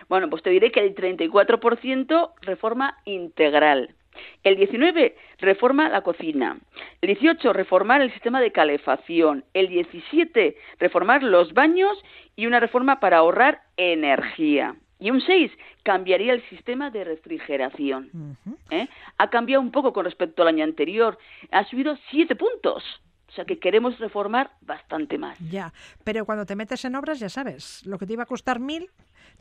Bueno, 0.09 0.31
pues 0.31 0.43
te 0.43 0.51
diré 0.51 0.71
que 0.73 0.81
el 0.81 0.95
34% 0.95 2.33
reforma 2.43 2.99
integral. 3.05 3.95
El 4.43 4.57
19 4.57 5.17
reforma 5.39 5.89
la 5.89 6.03
cocina. 6.03 6.59
El 7.01 7.09
18 7.09 7.53
reformar 7.53 8.03
el 8.03 8.13
sistema 8.13 8.41
de 8.41 8.53
calefacción. 8.53 9.45
El 9.55 9.69
17 9.69 10.57
reformar 10.79 11.23
los 11.23 11.53
baños 11.53 11.97
y 12.37 12.47
una 12.47 12.61
reforma 12.61 13.01
para 13.01 13.19
ahorrar 13.19 13.63
energía. 13.77 14.75
Y 14.99 15.11
un 15.11 15.21
6 15.21 15.51
cambiaría 15.83 16.35
el 16.35 16.47
sistema 16.49 16.91
de 16.91 17.05
refrigeración. 17.05 18.37
¿eh? 18.71 18.89
Ha 19.17 19.31
cambiado 19.31 19.63
un 19.63 19.71
poco 19.71 19.93
con 19.93 20.05
respecto 20.05 20.43
al 20.43 20.49
año 20.49 20.65
anterior. 20.65 21.19
Ha 21.51 21.65
subido 21.65 21.97
7 22.11 22.35
puntos. 22.37 22.85
O 23.31 23.33
sea 23.33 23.45
que 23.45 23.59
queremos 23.59 23.99
reformar 23.99 24.51
bastante 24.61 25.17
más. 25.17 25.39
Ya, 25.51 25.73
pero 26.03 26.25
cuando 26.25 26.45
te 26.45 26.57
metes 26.57 26.85
en 26.85 26.97
obras, 26.97 27.21
ya 27.21 27.29
sabes, 27.29 27.87
lo 27.87 27.97
que 27.97 28.07
te 28.07 28.15
iba 28.15 28.25
a 28.25 28.27
costar 28.27 28.59
mil, 28.59 28.91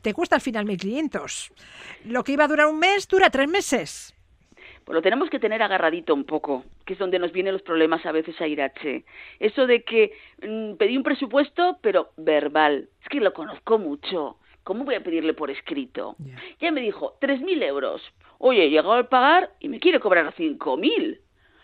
te 0.00 0.14
cuesta 0.14 0.36
al 0.36 0.40
final 0.40 0.64
mil 0.64 0.78
quinientos. 0.78 1.52
Lo 2.04 2.22
que 2.22 2.32
iba 2.32 2.44
a 2.44 2.48
durar 2.48 2.66
un 2.66 2.78
mes, 2.78 3.08
dura 3.08 3.30
tres 3.30 3.48
meses. 3.48 4.14
Pues 4.84 4.94
lo 4.94 5.02
tenemos 5.02 5.28
que 5.28 5.40
tener 5.40 5.62
agarradito 5.62 6.14
un 6.14 6.24
poco, 6.24 6.64
que 6.86 6.92
es 6.92 6.98
donde 6.98 7.18
nos 7.18 7.32
vienen 7.32 7.52
los 7.52 7.62
problemas 7.62 8.06
a 8.06 8.12
veces 8.12 8.40
a 8.40 8.46
Irache. 8.46 9.04
Eso 9.40 9.66
de 9.66 9.82
que 9.82 10.12
mm, 10.42 10.74
pedí 10.76 10.96
un 10.96 11.02
presupuesto, 11.02 11.78
pero 11.82 12.12
verbal. 12.16 12.88
Es 13.02 13.08
que 13.08 13.20
lo 13.20 13.32
conozco 13.32 13.78
mucho. 13.78 14.36
¿Cómo 14.62 14.84
voy 14.84 14.94
a 14.94 15.02
pedirle 15.02 15.34
por 15.34 15.50
escrito? 15.50 16.14
Ya. 16.18 16.36
Ya 16.60 16.70
me 16.70 16.80
dijo, 16.80 17.16
3.000 17.20 17.62
euros. 17.64 18.02
Oye, 18.38 18.66
he 18.66 18.70
llegado 18.70 18.92
al 18.92 19.08
pagar 19.08 19.50
y 19.58 19.68
me 19.68 19.80
quiere 19.80 19.98
cobrar 20.00 20.32
5.000. 20.34 21.18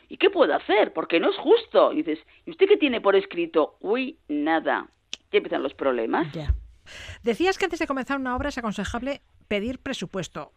¿Y 0.08 0.16
qué 0.18 0.30
puedo 0.30 0.54
hacer? 0.54 0.92
Porque 0.92 1.20
no 1.20 1.30
es 1.30 1.36
justo. 1.36 1.92
Y 1.92 2.02
dices, 2.02 2.18
¿y 2.44 2.50
usted 2.50 2.66
qué 2.68 2.76
tiene 2.76 3.00
por 3.00 3.16
escrito? 3.16 3.76
Uy, 3.80 4.18
nada. 4.28 4.88
Ya 5.32 5.38
empiezan 5.38 5.62
los 5.62 5.74
problemas. 5.74 6.32
Ya. 6.32 6.54
Decías 7.22 7.58
que 7.58 7.64
antes 7.64 7.80
de 7.80 7.86
comenzar 7.86 8.18
una 8.18 8.36
obra 8.36 8.50
es 8.50 8.58
aconsejable 8.58 9.20
pedir 9.48 9.78
presupuesto. 9.78 10.52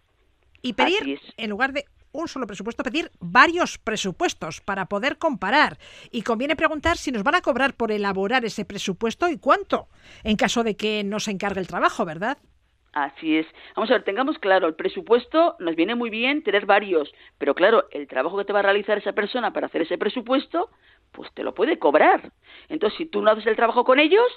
Y 0.61 0.73
pedir, 0.73 1.19
en 1.37 1.49
lugar 1.49 1.71
de 1.73 1.85
un 2.11 2.27
solo 2.27 2.47
presupuesto, 2.47 2.83
pedir 2.83 3.11
varios 3.19 3.77
presupuestos 3.77 4.61
para 4.61 4.87
poder 4.87 5.17
comparar. 5.17 5.77
Y 6.11 6.23
conviene 6.23 6.55
preguntar 6.55 6.97
si 6.97 7.11
nos 7.11 7.23
van 7.23 7.35
a 7.35 7.41
cobrar 7.41 7.75
por 7.75 7.91
elaborar 7.91 8.45
ese 8.45 8.65
presupuesto 8.65 9.29
y 9.29 9.37
cuánto, 9.37 9.87
en 10.23 10.35
caso 10.35 10.63
de 10.63 10.75
que 10.75 11.03
no 11.03 11.19
se 11.19 11.31
encargue 11.31 11.61
el 11.61 11.67
trabajo, 11.67 12.05
¿verdad? 12.05 12.37
Así 12.93 13.37
es. 13.37 13.45
Vamos 13.75 13.89
a 13.91 13.93
ver, 13.93 14.03
tengamos 14.03 14.39
claro, 14.39 14.67
el 14.67 14.75
presupuesto 14.75 15.55
nos 15.59 15.75
viene 15.75 15.93
muy 15.93 16.09
bien 16.09 16.43
tener 16.43 16.65
varios, 16.65 17.13
pero 17.37 17.53
claro, 17.53 17.85
el 17.91 18.07
trabajo 18.07 18.37
que 18.37 18.45
te 18.45 18.53
va 18.53 18.59
a 18.59 18.63
realizar 18.63 18.97
esa 18.97 19.13
persona 19.13 19.53
para 19.53 19.67
hacer 19.67 19.83
ese 19.83 19.97
presupuesto, 19.97 20.69
pues 21.11 21.31
te 21.33 21.43
lo 21.43 21.53
puede 21.53 21.77
cobrar. 21.77 22.31
Entonces, 22.67 22.97
si 22.97 23.05
tú 23.05 23.21
no 23.21 23.29
haces 23.31 23.45
el 23.45 23.55
trabajo 23.55 23.83
con 23.83 23.99
ellos, 23.99 24.27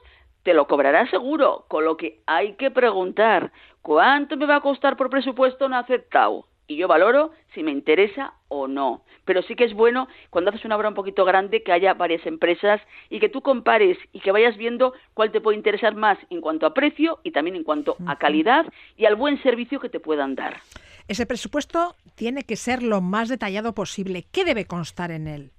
te 0.43 0.53
lo 0.55 0.67
cobrará 0.67 1.09
seguro, 1.09 1.65
con 1.69 1.85
lo 1.85 1.97
que 1.97 2.21
hay 2.27 2.55
que 2.57 2.71
preguntar, 2.71 3.53
¿cuánto 3.81 4.37
me 4.37 4.47
va 4.47 4.57
a 4.57 4.61
costar 4.61 4.97
por 4.97 5.09
presupuesto 5.09 5.69
no 5.69 5.77
aceptado? 5.79 6.47
Y 6.67 6.77
yo 6.77 6.89
valoro 6.89 7.33
si 7.55 7.63
me 7.63 7.71
interesa 7.71 8.35
o 8.49 8.69
no. 8.69 9.05
Pero 9.25 9.43
sí 9.43 9.55
que 9.55 9.65
es 9.65 9.75
bueno 9.75 10.09
cuando 10.31 10.51
haces 10.51 10.65
una 10.65 10.77
obra 10.77 10.89
un 10.89 10.95
poquito 10.95 11.25
grande 11.25 11.63
que 11.63 11.73
haya 11.73 11.95
varias 11.95 12.25
empresas 12.27 12.81
y 13.11 13.21
que 13.21 13.29
tú 13.29 13.43
compares 13.43 13.99
y 14.13 14.21
que 14.21 14.33
vayas 14.33 14.57
viendo 14.57 14.95
cuál 15.15 15.31
te 15.33 15.41
puede 15.41 15.57
interesar 15.57 15.95
más 15.95 16.19
en 16.31 16.41
cuanto 16.41 16.67
a 16.67 16.75
precio 16.75 17.21
y 17.23 17.33
también 17.33 17.57
en 17.57 17.65
cuanto 17.65 17.97
a 18.07 18.17
calidad 18.17 18.67
y 18.97 19.07
al 19.07 19.17
buen 19.17 19.43
servicio 19.43 19.81
que 19.81 19.89
te 19.89 20.01
puedan 20.01 20.35
dar. 20.35 20.61
Ese 21.09 21.27
presupuesto 21.27 21.95
tiene 22.15 22.45
que 22.45 22.57
ser 22.57 22.83
lo 22.83 23.01
más 23.01 23.29
detallado 23.29 23.75
posible. 23.75 24.25
¿Qué 24.33 24.45
debe 24.45 24.67
constar 24.67 25.11
en 25.11 25.27
él? 25.27 25.51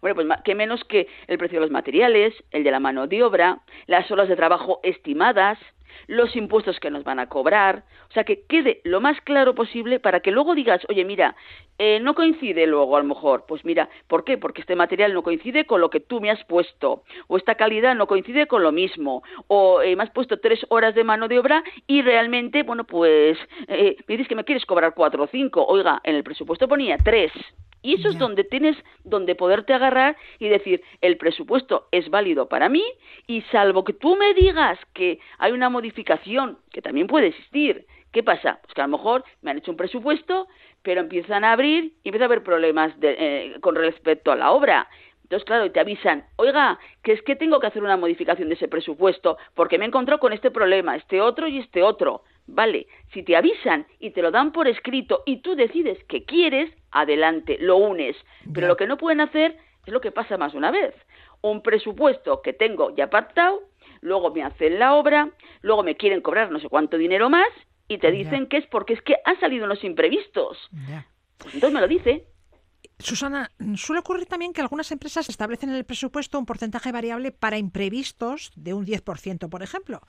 Bueno, 0.00 0.14
pues 0.14 0.26
qué 0.44 0.54
menos 0.54 0.82
que 0.84 1.06
el 1.26 1.38
precio 1.38 1.58
de 1.58 1.66
los 1.66 1.70
materiales, 1.70 2.34
el 2.50 2.64
de 2.64 2.70
la 2.70 2.80
mano 2.80 3.06
de 3.06 3.22
obra, 3.22 3.60
las 3.86 4.10
horas 4.10 4.28
de 4.28 4.36
trabajo 4.36 4.80
estimadas, 4.82 5.58
los 6.06 6.34
impuestos 6.36 6.80
que 6.80 6.90
nos 6.90 7.04
van 7.04 7.18
a 7.18 7.28
cobrar, 7.28 7.84
o 8.10 8.12
sea, 8.12 8.24
que 8.24 8.42
quede 8.46 8.80
lo 8.84 9.00
más 9.00 9.20
claro 9.22 9.54
posible 9.54 10.00
para 10.00 10.20
que 10.20 10.30
luego 10.30 10.54
digas, 10.54 10.82
oye, 10.88 11.04
mira, 11.04 11.36
eh, 11.78 12.00
no 12.00 12.14
coincide 12.14 12.66
luego 12.66 12.96
a 12.96 13.00
lo 13.00 13.06
mejor, 13.06 13.44
pues 13.46 13.64
mira, 13.64 13.88
¿por 14.08 14.24
qué? 14.24 14.38
Porque 14.38 14.60
este 14.60 14.76
material 14.76 15.14
no 15.14 15.22
coincide 15.22 15.64
con 15.66 15.80
lo 15.80 15.90
que 15.90 16.00
tú 16.00 16.20
me 16.20 16.30
has 16.30 16.44
puesto, 16.44 17.04
o 17.26 17.36
esta 17.36 17.54
calidad 17.54 17.94
no 17.94 18.06
coincide 18.06 18.46
con 18.46 18.62
lo 18.62 18.72
mismo, 18.72 19.22
o 19.48 19.82
eh, 19.82 19.96
me 19.96 20.02
has 20.02 20.10
puesto 20.10 20.38
tres 20.38 20.64
horas 20.68 20.94
de 20.94 21.04
mano 21.04 21.28
de 21.28 21.38
obra 21.38 21.62
y 21.86 22.02
realmente, 22.02 22.62
bueno, 22.62 22.84
pues 22.84 23.38
eh, 23.68 23.96
me 24.06 24.16
dices 24.16 24.28
que 24.28 24.34
me 24.34 24.44
quieres 24.44 24.66
cobrar 24.66 24.94
cuatro 24.94 25.24
o 25.24 25.26
cinco, 25.26 25.64
oiga, 25.64 26.00
en 26.04 26.16
el 26.16 26.24
presupuesto 26.24 26.68
ponía 26.68 26.98
tres, 26.98 27.32
y 27.82 27.94
eso 27.94 28.08
es 28.08 28.14
donde 28.18 28.44
tienes, 28.44 28.76
donde 29.04 29.34
poderte 29.34 29.74
agarrar 29.74 30.16
y 30.38 30.48
decir, 30.48 30.82
el 31.00 31.16
presupuesto 31.16 31.88
es 31.90 32.08
válido 32.10 32.48
para 32.48 32.68
mí 32.68 32.84
y 33.26 33.42
salvo 33.52 33.84
que 33.84 33.92
tú 33.92 34.16
me 34.16 34.32
digas 34.34 34.78
que 34.94 35.18
hay 35.38 35.52
una 35.52 35.68
modificación, 35.68 36.58
que 36.70 36.80
también 36.82 37.06
puede 37.08 37.28
existir, 37.28 37.86
¿qué 38.12 38.22
pasa? 38.22 38.60
Pues 38.62 38.74
que 38.74 38.80
a 38.80 38.86
lo 38.86 38.96
mejor 38.96 39.24
me 39.42 39.50
han 39.50 39.58
hecho 39.58 39.70
un 39.70 39.76
presupuesto, 39.76 40.46
pero 40.82 41.00
empiezan 41.00 41.44
a 41.44 41.52
abrir 41.52 41.92
y 42.02 42.08
empieza 42.08 42.24
a 42.24 42.26
haber 42.26 42.42
problemas 42.42 42.98
de- 43.00 43.16
eh, 43.18 43.56
con 43.60 43.74
respecto 43.74 44.32
a 44.32 44.36
la 44.36 44.50
obra. 44.52 44.88
Entonces, 45.22 45.46
claro, 45.46 45.64
y 45.64 45.70
te 45.70 45.80
avisan, 45.80 46.26
oiga, 46.36 46.78
que 47.02 47.12
es 47.12 47.22
que 47.22 47.36
tengo 47.36 47.58
que 47.58 47.66
hacer 47.66 47.82
una 47.82 47.96
modificación 47.96 48.48
de 48.48 48.54
ese 48.54 48.68
presupuesto 48.68 49.38
porque 49.54 49.78
me 49.78 49.86
he 49.86 49.88
encontrado 49.88 50.20
con 50.20 50.34
este 50.34 50.50
problema, 50.50 50.94
este 50.94 51.22
otro 51.22 51.48
y 51.48 51.58
este 51.58 51.82
otro. 51.82 52.22
Vale, 52.46 52.86
si 53.12 53.22
te 53.22 53.36
avisan 53.36 53.86
y 53.98 54.10
te 54.10 54.22
lo 54.22 54.30
dan 54.30 54.52
por 54.52 54.68
escrito 54.68 55.22
y 55.26 55.38
tú 55.38 55.54
decides 55.54 56.02
que 56.04 56.24
quieres, 56.24 56.70
adelante, 56.90 57.56
lo 57.60 57.76
unes. 57.76 58.16
Pero 58.52 58.68
lo 58.68 58.76
que 58.76 58.86
no 58.86 58.96
pueden 58.96 59.20
hacer 59.20 59.56
es 59.86 59.92
lo 59.92 60.00
que 60.00 60.12
pasa 60.12 60.36
más 60.36 60.54
una 60.54 60.70
vez. 60.70 60.94
Un 61.40 61.62
presupuesto 61.62 62.42
que 62.42 62.52
tengo 62.52 62.94
ya 62.94 63.10
pactado, 63.10 63.62
luego 64.00 64.32
me 64.32 64.42
hacen 64.42 64.78
la 64.78 64.94
obra, 64.94 65.30
luego 65.62 65.82
me 65.82 65.96
quieren 65.96 66.20
cobrar 66.20 66.50
no 66.50 66.58
sé 66.58 66.68
cuánto 66.68 66.98
dinero 66.98 67.30
más 67.30 67.48
y 67.88 67.98
te 67.98 68.10
dicen 68.10 68.46
que 68.46 68.58
es 68.58 68.66
porque 68.66 68.94
es 68.94 69.02
que 69.02 69.16
han 69.24 69.38
salido 69.40 69.64
unos 69.64 69.82
imprevistos. 69.84 70.58
Ya. 70.88 71.06
Pues 71.38 71.54
entonces 71.54 71.74
me 71.74 71.80
lo 71.80 71.88
dice. 71.88 72.26
Susana, 72.98 73.50
suele 73.76 74.00
ocurrir 74.00 74.26
también 74.26 74.52
que 74.52 74.60
algunas 74.60 74.92
empresas 74.92 75.28
establecen 75.28 75.70
en 75.70 75.76
el 75.76 75.84
presupuesto 75.84 76.38
un 76.38 76.46
porcentaje 76.46 76.92
variable 76.92 77.32
para 77.32 77.58
imprevistos 77.58 78.52
de 78.54 78.74
un 78.74 78.86
10%, 78.86 79.48
por 79.48 79.62
ejemplo. 79.62 80.00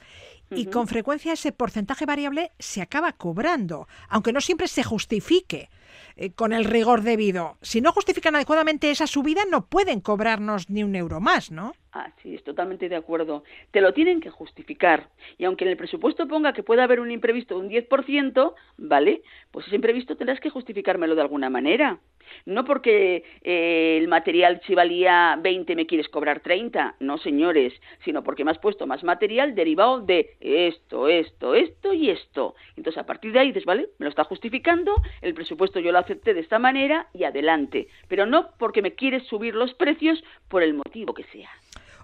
Y 0.52 0.68
con 0.68 0.88
frecuencia 0.88 1.34
ese 1.34 1.52
porcentaje 1.52 2.06
variable 2.06 2.52
se 2.60 2.82
acaba 2.82 3.14
cobrando, 3.14 3.88
aunque 4.10 4.34
no 4.34 4.42
siempre 4.42 4.68
se 4.68 4.84
justifique 4.84 5.70
eh, 6.16 6.32
con 6.34 6.54
el 6.54 6.66
rigor 6.66 7.02
debido. 7.02 7.58
Si 7.62 7.82
no 7.82 7.92
justifican 7.92 8.36
adecuadamente 8.36 8.92
esa 8.92 9.08
subida, 9.08 9.44
no 9.50 9.66
pueden 9.66 10.00
cobrarnos 10.00 10.70
ni 10.70 10.84
un 10.84 10.96
euro 10.96 11.20
más, 11.20 11.52
¿no? 11.52 11.74
Ah, 11.96 12.12
sí, 12.24 12.34
es 12.34 12.44
totalmente 12.44 12.90
de 12.90 12.96
acuerdo. 12.96 13.44
Te 13.70 13.80
lo 13.80 13.94
tienen 13.94 14.20
que 14.20 14.32
justificar. 14.32 15.10
Y 15.38 15.46
aunque 15.46 15.64
en 15.64 15.70
el 15.70 15.78
presupuesto 15.78 16.28
ponga 16.28 16.52
que 16.52 16.64
puede 16.64 16.82
haber 16.82 17.00
un 17.00 17.12
imprevisto 17.12 17.54
de 17.54 17.62
un 17.62 17.70
10%, 17.70 18.54
¿vale? 18.78 19.22
Pues 19.52 19.68
ese 19.68 19.76
imprevisto 19.76 20.18
tendrás 20.18 20.40
que 20.40 20.50
justificármelo 20.50 21.14
de 21.14 21.22
alguna 21.22 21.52
manera. 21.52 22.00
No 22.48 22.66
porque 22.66 23.24
eh, 23.44 24.00
el 24.02 24.08
material 24.08 24.60
si 24.66 24.74
valía 24.74 25.38
20 25.40 25.76
me 25.76 25.86
quieres 25.86 26.10
cobrar 26.10 26.40
30, 26.40 26.96
no 27.00 27.20
señores, 27.20 27.74
sino 28.04 28.24
porque 28.24 28.44
me 28.44 28.50
has 28.50 28.58
puesto 28.58 28.88
más 28.88 29.04
material 29.04 29.54
derivado 29.54 30.02
de 30.02 30.36
esto, 30.40 31.08
esto, 31.08 31.54
esto 31.54 31.94
y 31.94 32.10
esto. 32.10 32.56
Entonces 32.76 33.00
a 33.00 33.06
partir 33.06 33.34
de 33.34 33.40
ahí 33.40 33.48
dices, 33.50 33.66
vale, 33.66 33.90
me 34.00 34.06
lo 34.06 34.10
está 34.10 34.24
justificando, 34.24 34.96
el 35.22 35.36
presupuesto 35.36 35.80
yo 35.80 35.92
lo 35.92 36.00
acepté 36.00 36.34
de 36.34 36.40
esta 36.40 36.58
manera 36.58 37.08
y 37.14 37.26
adelante. 37.26 37.88
Pero 38.08 38.26
no 38.26 38.50
porque 38.58 38.82
me 38.82 38.96
quieres 38.96 39.28
subir 39.28 39.54
los 39.54 39.76
precios 39.76 40.24
por 40.48 40.64
el 40.64 40.74
motivo 40.74 41.14
que 41.14 41.26
sea. 41.26 41.52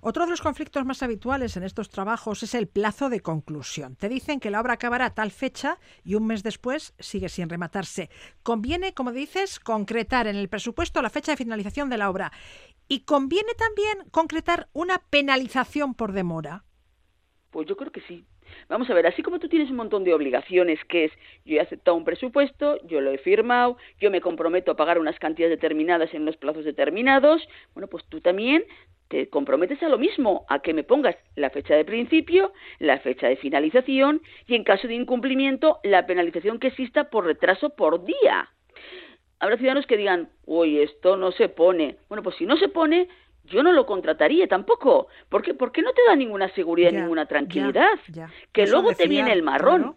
Otro 0.02 0.26
de 0.26 0.32
los 0.32 0.42
conflictos 0.42 0.86
más 0.86 1.04
habituales 1.04 1.58
en 1.58 1.64
estos 1.64 1.90
trabajos 1.90 2.44
es 2.44 2.56
el 2.56 2.68
plazo 2.68 3.10
de 3.10 3.20
conclusión. 3.20 3.96
Te 3.96 4.10
dicen 4.10 4.40
que 4.40 4.50
la 4.50 4.62
obra 4.62 4.74
acabará 4.74 5.06
a 5.06 5.14
tal 5.14 5.32
fecha 5.32 5.78
y 6.04 6.16
un 6.16 6.26
mes 6.26 6.44
después 6.44 6.94
sigue 7.00 7.30
sin 7.30 7.50
rematarse. 7.50 8.10
Conviene, 8.44 8.94
como 8.94 9.12
dices, 9.12 9.60
concretar 9.60 10.28
en 10.28 10.36
el 10.36 10.50
presupuesto 10.50 11.02
la 11.02 11.10
fecha 11.10 11.34
de 11.34 11.38
finalización 11.38 11.90
de 11.90 11.98
la 11.98 12.10
obra. 12.10 12.32
Y 12.88 13.02
conviene 13.02 13.54
también 13.56 14.10
concretar 14.12 14.70
una 14.74 15.00
penalización 15.10 15.94
por 15.94 16.14
demora. 16.14 16.64
Pues 17.52 17.68
yo 17.68 17.76
creo 17.76 17.92
que 17.92 18.02
sí. 18.02 18.26
Vamos 18.68 18.90
a 18.90 18.94
ver, 18.94 19.08
así 19.08 19.22
como 19.22 19.40
tú 19.40 19.50
tienes 19.50 19.70
un 19.70 19.78
montón 19.78 20.04
de 20.04 20.14
obligaciones, 20.14 20.84
que 20.86 21.06
es, 21.06 21.12
yo 21.46 21.58
he 21.58 21.60
aceptado 21.60 21.98
un 21.98 22.06
presupuesto, 22.06 22.80
yo 22.88 23.02
lo 23.02 23.12
he 23.12 23.18
firmado, 23.18 23.78
yo 24.00 24.12
me 24.12 24.22
comprometo 24.22 24.72
a 24.72 24.76
pagar 24.76 25.00
unas 25.00 25.18
cantidades 25.20 25.58
determinadas 25.58 26.14
en 26.14 26.24
unos 26.24 26.38
plazos 26.38 26.66
determinados, 26.66 27.48
bueno, 27.74 27.88
pues 27.88 28.06
tú 28.10 28.22
también 28.22 28.64
te 29.10 29.28
comprometes 29.28 29.82
a 29.84 29.90
lo 29.90 29.98
mismo, 29.98 30.46
a 30.50 30.60
que 30.60 30.74
me 30.74 30.84
pongas 30.84 31.16
la 31.36 31.50
fecha 31.50 31.76
de 31.76 31.84
principio, 31.84 32.54
la 32.78 33.00
fecha 33.00 33.28
de 33.28 33.38
finalización 33.38 34.22
y 34.48 34.56
en 34.56 34.64
caso 34.64 34.88
de 34.88 34.94
incumplimiento 34.94 35.80
la 35.84 36.06
penalización 36.06 36.60
que 36.60 36.68
exista 36.68 37.10
por 37.10 37.26
retraso 37.26 37.72
por 37.72 38.06
día. 38.06 38.50
Habrá 39.40 39.58
ciudadanos 39.58 39.88
que 39.88 39.98
digan, 39.98 40.30
uy, 40.46 40.80
esto 40.80 41.18
no 41.18 41.32
se 41.32 41.50
pone. 41.50 41.98
Bueno, 42.08 42.24
pues 42.24 42.36
si 42.36 42.46
no 42.46 42.58
se 42.58 42.68
pone, 42.68 43.08
yo 43.50 43.64
no 43.64 43.72
lo 43.72 43.86
contrataría 43.86 44.48
tampoco. 44.48 45.08
¿Por 45.30 45.42
qué? 45.42 45.54
Porque 45.54 45.82
no 45.82 45.92
te 45.94 46.02
da 46.08 46.16
ninguna 46.16 46.50
seguridad, 46.50 46.92
Ya, 46.92 47.02
ninguna 47.02 47.26
tranquilidad. 47.26 48.00
ya. 48.10 48.30
Que 48.52 48.64
Eso 48.64 48.74
luego 48.74 48.94
te 48.94 49.08
viene 49.08 49.32
el 49.34 49.44
marrón. 49.44 49.82
claro. 49.82 49.96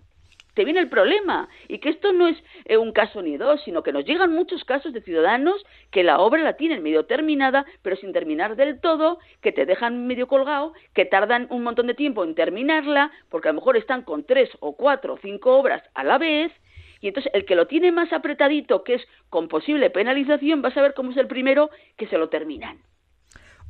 Te 0.54 0.66
viene 0.66 0.80
el 0.80 0.90
problema. 0.90 1.48
Y 1.66 1.78
que 1.78 1.88
esto 1.88 2.12
no 2.12 2.28
es 2.28 2.36
eh, 2.66 2.76
un 2.76 2.92
caso 2.92 3.22
ni 3.22 3.38
dos, 3.38 3.62
sino 3.64 3.82
que 3.82 3.90
nos 3.90 4.04
llegan 4.04 4.34
muchos 4.34 4.64
casos 4.64 4.92
de 4.92 5.00
ciudadanos 5.00 5.64
que 5.90 6.02
la 6.02 6.18
obra 6.18 6.42
la 6.42 6.58
tienen 6.58 6.82
medio 6.82 7.06
terminada, 7.06 7.64
pero 7.80 7.96
sin 7.96 8.12
terminar 8.12 8.54
del 8.54 8.78
todo, 8.78 9.18
que 9.40 9.52
te 9.52 9.64
dejan 9.64 10.06
medio 10.06 10.26
colgado, 10.28 10.74
que 10.92 11.06
tardan 11.06 11.46
un 11.48 11.62
montón 11.62 11.86
de 11.86 11.94
tiempo 11.94 12.22
en 12.22 12.34
terminarla, 12.34 13.10
porque 13.30 13.48
a 13.48 13.52
lo 13.52 13.60
mejor 13.60 13.78
están 13.78 14.02
con 14.02 14.24
tres 14.24 14.50
o 14.60 14.76
cuatro 14.76 15.14
o 15.14 15.18
cinco 15.22 15.56
obras 15.56 15.82
a 15.94 16.04
la 16.04 16.18
vez, 16.18 16.52
y 17.00 17.08
entonces 17.08 17.32
el 17.34 17.46
que 17.46 17.54
lo 17.56 17.66
tiene 17.66 17.90
más 17.90 18.12
apretadito, 18.12 18.84
que 18.84 18.94
es 18.96 19.08
con 19.30 19.48
posible 19.48 19.88
penalización, 19.88 20.60
vas 20.60 20.76
a 20.76 20.82
ver 20.82 20.92
cómo 20.92 21.12
es 21.12 21.16
el 21.16 21.28
primero 21.28 21.70
que 21.96 22.06
se 22.08 22.18
lo 22.18 22.28
terminan. 22.28 22.78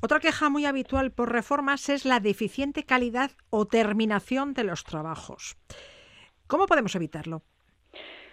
Otra 0.04 0.18
queja 0.18 0.50
muy 0.50 0.66
habitual 0.66 1.12
por 1.12 1.30
reformas 1.30 1.88
es 1.88 2.04
la 2.04 2.18
deficiente 2.18 2.82
calidad 2.82 3.30
o 3.50 3.66
terminación 3.66 4.52
de 4.52 4.64
los 4.64 4.82
trabajos. 4.82 5.56
¿Cómo 6.48 6.66
podemos 6.66 6.96
evitarlo? 6.96 7.42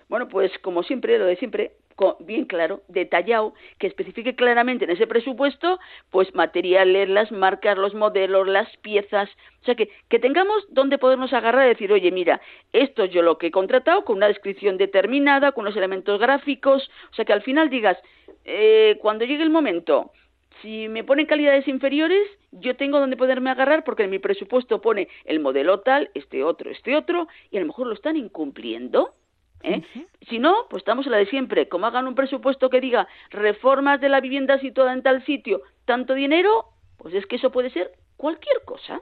Bueno, 0.08 0.28
pues 0.28 0.52
como 0.64 0.82
siempre, 0.82 1.20
lo 1.20 1.26
de 1.26 1.36
siempre, 1.36 1.74
bien 2.22 2.46
claro, 2.46 2.82
detallado, 2.88 3.54
que 3.78 3.86
especifique 3.86 4.34
claramente 4.36 4.86
en 4.86 4.90
ese 4.90 5.06
presupuesto, 5.06 5.78
pues 6.10 6.34
materiales, 6.34 7.08
las 7.08 7.32
marcas, 7.32 7.78
los 7.78 7.94
modelos, 7.94 8.48
las 8.48 8.76
piezas, 8.78 9.30
o 9.62 9.66
sea, 9.66 9.76
que, 9.76 9.92
que 10.10 10.18
tengamos 10.18 10.66
donde 10.70 10.98
podernos 10.98 11.34
agarrar 11.34 11.68
y 11.68 11.70
decir, 11.70 11.94
oye, 11.94 12.10
mira, 12.10 12.42
esto 12.74 13.06
yo 13.06 13.22
lo 13.22 13.38
que 13.38 13.48
he 13.48 13.52
contratado 13.52 14.06
con 14.06 14.18
una 14.18 14.28
descripción 14.28 14.78
determinada, 14.78 15.52
con 15.52 15.66
unos 15.66 15.78
elementos 15.78 16.20
gráficos, 16.20 16.90
o 17.12 17.14
sea, 17.14 17.26
que 17.26 17.34
al 17.34 17.44
final 17.44 17.70
digas, 17.70 18.00
eh, 18.44 18.98
cuando 19.04 19.26
llegue 19.26 19.44
el 19.44 19.52
momento, 19.52 20.12
si 20.62 20.88
me 20.88 21.04
ponen 21.04 21.26
calidades 21.26 21.68
inferiores, 21.68 22.28
yo 22.52 22.76
tengo 22.76 23.00
donde 23.00 23.18
poderme 23.18 23.50
agarrar 23.50 23.84
porque 23.84 24.04
en 24.04 24.10
mi 24.10 24.20
presupuesto 24.20 24.82
pone 24.82 25.08
el 25.26 25.40
modelo 25.40 25.82
tal, 25.82 26.10
este 26.14 26.44
otro, 26.44 26.72
este 26.72 26.96
otro, 26.96 27.28
y 27.52 27.58
a 27.58 27.60
lo 27.60 27.68
mejor 27.68 27.88
lo 27.88 27.94
están 27.94 28.18
incumpliendo. 28.18 29.14
¿eh? 29.64 29.84
Si 30.30 30.40
no, 30.40 30.68
pues 30.70 30.82
estamos 30.82 31.06
en 31.06 31.12
la 31.12 31.18
de 31.18 31.28
siempre. 31.28 31.70
Como 31.70 31.86
hagan 31.86 32.08
un 32.08 32.16
presupuesto 32.16 32.70
que 32.70 32.82
diga 32.82 33.08
reformas 33.30 34.02
de 34.02 34.10
la 34.10 34.22
vivienda 34.22 34.60
situada 34.60 34.94
en 34.94 35.04
tal 35.04 35.26
sitio, 35.26 35.62
tanto 35.86 36.14
dinero, 36.14 36.66
pues 36.98 37.14
es 37.14 37.26
que 37.26 37.38
eso 37.38 37.52
puede 37.52 37.70
ser 37.70 37.92
cualquier 38.18 38.64
cosa. 38.66 39.02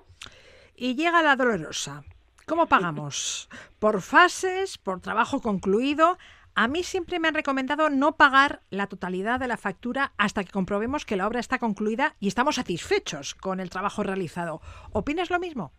Y 0.76 0.95
llega 0.95 1.24
la 1.24 1.36
dolorosa. 1.36 2.03
¿Cómo 2.45 2.68
pagamos? 2.68 3.49
¿Por 3.80 4.01
fases? 4.01 4.78
¿Por 4.78 5.01
trabajo 5.01 5.41
concluido? 5.41 6.18
A 6.60 6.68
mí 6.68 6.82
siempre 6.82 7.20
me 7.20 7.28
han 7.28 7.36
recomendado 7.36 7.91
no 7.91 8.18
pagar 8.18 8.62
la 8.72 8.88
totalidad 8.88 9.39
de 9.39 9.47
la 9.47 9.58
factura 9.58 10.14
hasta 10.18 10.43
que 10.43 10.49
comprobemos 10.51 11.05
que 11.05 11.16
la 11.16 11.28
obra 11.28 11.39
está 11.39 11.60
concluida 11.60 12.16
y 12.20 12.28
estamos 12.28 12.55
satisfechos 12.55 13.36
con 13.36 13.60
el 13.60 13.70
trabajo 13.70 14.01
realizado. 14.01 14.60
¿Opinas 14.91 15.30
lo 15.30 15.38
mismo? 15.38 15.72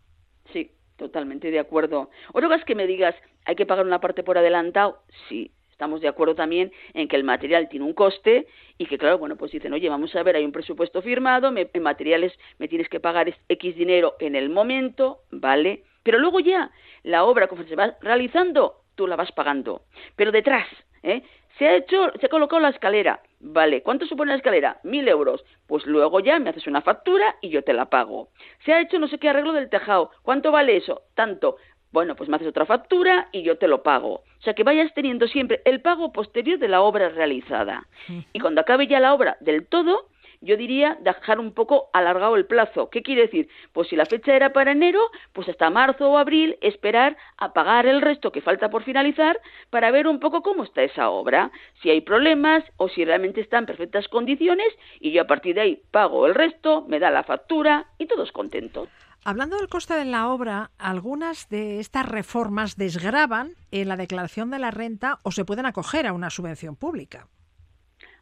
Sí, 0.52 0.70
totalmente 0.96 1.50
de 1.50 1.58
acuerdo. 1.58 2.10
Otra 2.32 2.46
cosa 2.46 2.60
es 2.60 2.64
que 2.64 2.76
me 2.76 2.86
digas, 2.86 3.16
¿hay 3.44 3.56
que 3.56 3.66
pagar 3.66 3.86
una 3.86 4.00
parte 4.00 4.22
por 4.22 4.38
adelantado? 4.38 5.02
Sí, 5.28 5.50
estamos 5.72 6.00
de 6.00 6.06
acuerdo 6.06 6.36
también 6.36 6.70
en 6.94 7.08
que 7.08 7.16
el 7.16 7.24
material 7.24 7.68
tiene 7.68 7.84
un 7.84 7.92
coste 7.92 8.46
y 8.78 8.86
que, 8.86 8.98
claro, 8.98 9.18
bueno, 9.18 9.34
pues 9.34 9.50
dicen, 9.50 9.72
oye, 9.72 9.88
vamos 9.88 10.14
a 10.14 10.22
ver, 10.22 10.36
hay 10.36 10.44
un 10.44 10.52
presupuesto 10.52 11.02
firmado, 11.02 11.50
me- 11.50 11.68
en 11.72 11.82
materiales 11.82 12.32
me 12.60 12.68
tienes 12.68 12.88
que 12.88 13.00
pagar 13.00 13.34
X 13.48 13.74
dinero 13.74 14.14
en 14.20 14.36
el 14.36 14.48
momento, 14.48 15.22
¿vale? 15.32 15.82
Pero 16.04 16.20
luego 16.20 16.38
ya, 16.38 16.70
la 17.02 17.24
obra, 17.24 17.48
como 17.48 17.64
se 17.64 17.74
va 17.74 17.96
realizando, 18.00 18.84
tú 18.98 19.06
la 19.06 19.16
vas 19.16 19.30
pagando. 19.32 19.82
Pero 20.16 20.32
detrás, 20.32 20.66
¿eh? 21.04 21.22
Se 21.56 21.66
ha 21.66 21.76
hecho, 21.76 22.10
se 22.20 22.26
ha 22.26 22.28
colocado 22.28 22.60
la 22.60 22.68
escalera, 22.68 23.20
vale, 23.40 23.82
¿cuánto 23.82 24.06
supone 24.06 24.32
la 24.32 24.36
escalera? 24.36 24.78
Mil 24.82 25.08
euros. 25.08 25.44
Pues 25.66 25.86
luego 25.86 26.20
ya 26.20 26.38
me 26.38 26.50
haces 26.50 26.66
una 26.66 26.82
factura 26.82 27.36
y 27.40 27.48
yo 27.48 27.62
te 27.62 27.72
la 27.72 27.86
pago. 27.86 28.28
Se 28.64 28.72
ha 28.72 28.80
hecho 28.80 28.98
no 28.98 29.08
sé 29.08 29.18
qué 29.18 29.28
arreglo 29.28 29.52
del 29.52 29.70
tejado, 29.70 30.10
¿cuánto 30.22 30.52
vale 30.52 30.76
eso? 30.76 31.02
Tanto. 31.14 31.56
Bueno, 31.90 32.16
pues 32.16 32.28
me 32.28 32.36
haces 32.36 32.48
otra 32.48 32.66
factura 32.66 33.28
y 33.32 33.42
yo 33.42 33.56
te 33.56 33.66
lo 33.66 33.82
pago. 33.82 34.14
O 34.14 34.42
sea, 34.42 34.54
que 34.54 34.62
vayas 34.62 34.92
teniendo 34.94 35.26
siempre 35.26 35.62
el 35.64 35.80
pago 35.80 36.12
posterior 36.12 36.58
de 36.58 36.68
la 36.68 36.82
obra 36.82 37.08
realizada. 37.08 37.86
Y 38.32 38.40
cuando 38.40 38.60
acabe 38.60 38.86
ya 38.86 39.00
la 39.00 39.14
obra 39.14 39.38
del 39.40 39.66
todo, 39.66 40.08
yo 40.40 40.56
diría 40.56 40.98
dejar 41.00 41.40
un 41.40 41.52
poco 41.52 41.90
alargado 41.92 42.36
el 42.36 42.46
plazo. 42.46 42.90
¿Qué 42.90 43.02
quiere 43.02 43.22
decir? 43.22 43.48
Pues 43.72 43.88
si 43.88 43.96
la 43.96 44.06
fecha 44.06 44.34
era 44.34 44.52
para 44.52 44.72
enero, 44.72 45.00
pues 45.32 45.48
hasta 45.48 45.70
marzo 45.70 46.10
o 46.10 46.18
abril 46.18 46.58
esperar 46.60 47.16
a 47.36 47.52
pagar 47.52 47.86
el 47.86 48.00
resto 48.00 48.32
que 48.32 48.40
falta 48.40 48.70
por 48.70 48.84
finalizar 48.84 49.40
para 49.70 49.90
ver 49.90 50.06
un 50.06 50.20
poco 50.20 50.42
cómo 50.42 50.64
está 50.64 50.82
esa 50.82 51.10
obra, 51.10 51.50
si 51.82 51.90
hay 51.90 52.00
problemas 52.00 52.64
o 52.76 52.88
si 52.88 53.04
realmente 53.04 53.40
está 53.40 53.58
en 53.58 53.66
perfectas 53.66 54.08
condiciones 54.08 54.68
y 55.00 55.12
yo 55.12 55.22
a 55.22 55.26
partir 55.26 55.54
de 55.54 55.60
ahí 55.60 55.82
pago 55.90 56.26
el 56.26 56.34
resto, 56.34 56.84
me 56.88 56.98
da 56.98 57.10
la 57.10 57.24
factura 57.24 57.86
y 57.98 58.06
todos 58.06 58.32
contentos. 58.32 58.88
Hablando 59.24 59.56
del 59.56 59.68
coste 59.68 59.94
de 59.94 60.04
la 60.04 60.28
obra, 60.28 60.70
algunas 60.78 61.48
de 61.48 61.80
estas 61.80 62.08
reformas 62.08 62.76
desgravan 62.76 63.50
en 63.70 63.88
la 63.88 63.96
declaración 63.96 64.50
de 64.50 64.58
la 64.58 64.70
renta 64.70 65.18
o 65.22 65.32
se 65.32 65.44
pueden 65.44 65.66
acoger 65.66 66.06
a 66.06 66.12
una 66.12 66.30
subvención 66.30 66.76
pública. 66.76 67.26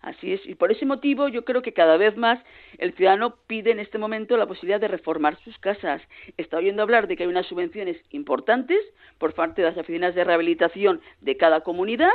Así 0.07 0.33
es, 0.33 0.47
y 0.47 0.55
por 0.55 0.71
ese 0.71 0.87
motivo 0.87 1.27
yo 1.27 1.45
creo 1.45 1.63
que 1.63 1.73
cada 1.73 1.97
vez 1.97 2.17
más 2.17 2.39
el 2.79 2.93
ciudadano 2.93 3.39
pide 3.49 3.73
en 3.73 3.81
este 3.81 3.99
momento 3.99 4.37
la 4.37 4.47
posibilidad 4.47 4.81
de 4.81 4.87
reformar 4.87 5.37
sus 5.43 5.59
casas. 5.59 6.01
Está 6.37 6.59
oyendo 6.59 6.83
hablar 6.83 7.09
de 7.09 7.17
que 7.17 7.25
hay 7.25 7.29
unas 7.29 7.47
subvenciones 7.47 7.97
importantes 8.11 8.79
por 9.19 9.35
parte 9.35 9.63
de 9.63 9.69
las 9.69 9.77
oficinas 9.77 10.15
de 10.15 10.23
rehabilitación 10.23 11.01
de 11.23 11.37
cada 11.37 11.63
comunidad 11.63 12.13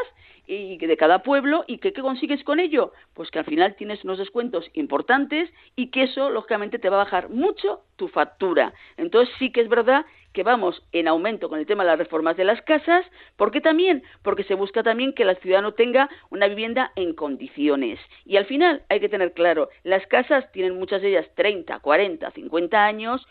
y 0.47 0.77
de 0.77 0.97
cada 0.97 1.23
pueblo 1.23 1.63
y 1.67 1.77
que 1.77 1.93
qué 1.93 2.01
consigues 2.01 2.43
con 2.43 2.59
ello 2.59 2.91
pues 3.13 3.29
que 3.31 3.39
al 3.39 3.45
final 3.45 3.75
tienes 3.75 4.03
unos 4.03 4.17
descuentos 4.17 4.69
importantes 4.73 5.49
y 5.75 5.87
que 5.87 6.03
eso 6.03 6.29
lógicamente 6.29 6.79
te 6.79 6.89
va 6.89 6.97
a 6.97 7.03
bajar 7.05 7.29
mucho 7.29 7.81
tu 7.95 8.07
factura. 8.07 8.73
Entonces 8.97 9.33
sí 9.39 9.51
que 9.51 9.61
es 9.61 9.69
verdad 9.69 10.05
que 10.33 10.43
vamos 10.43 10.81
en 10.91 11.07
aumento 11.07 11.49
con 11.49 11.59
el 11.59 11.65
tema 11.65 11.83
de 11.83 11.89
las 11.89 11.99
reformas 11.99 12.37
de 12.37 12.45
las 12.45 12.61
casas. 12.61 13.05
¿por 13.35 13.51
qué 13.51 13.61
también? 13.61 14.03
porque 14.23 14.43
se 14.43 14.55
busca 14.55 14.83
también 14.83 15.13
que 15.13 15.23
el 15.23 15.37
ciudadano 15.37 15.73
tenga 15.73 16.09
una 16.29 16.47
vivienda 16.47 16.91
en 16.95 17.13
condiciones. 17.13 17.99
Y 18.25 18.37
al 18.37 18.45
final 18.45 18.83
hay 18.89 18.99
que 18.99 19.09
tener 19.09 19.33
claro 19.33 19.69
las 19.83 20.05
casas 20.07 20.51
tienen 20.51 20.77
muchas 20.77 21.01
de 21.01 21.09
ellas 21.09 21.27
30, 21.35 21.79
40, 21.79 22.31
50 22.31 22.85
años 22.85 23.25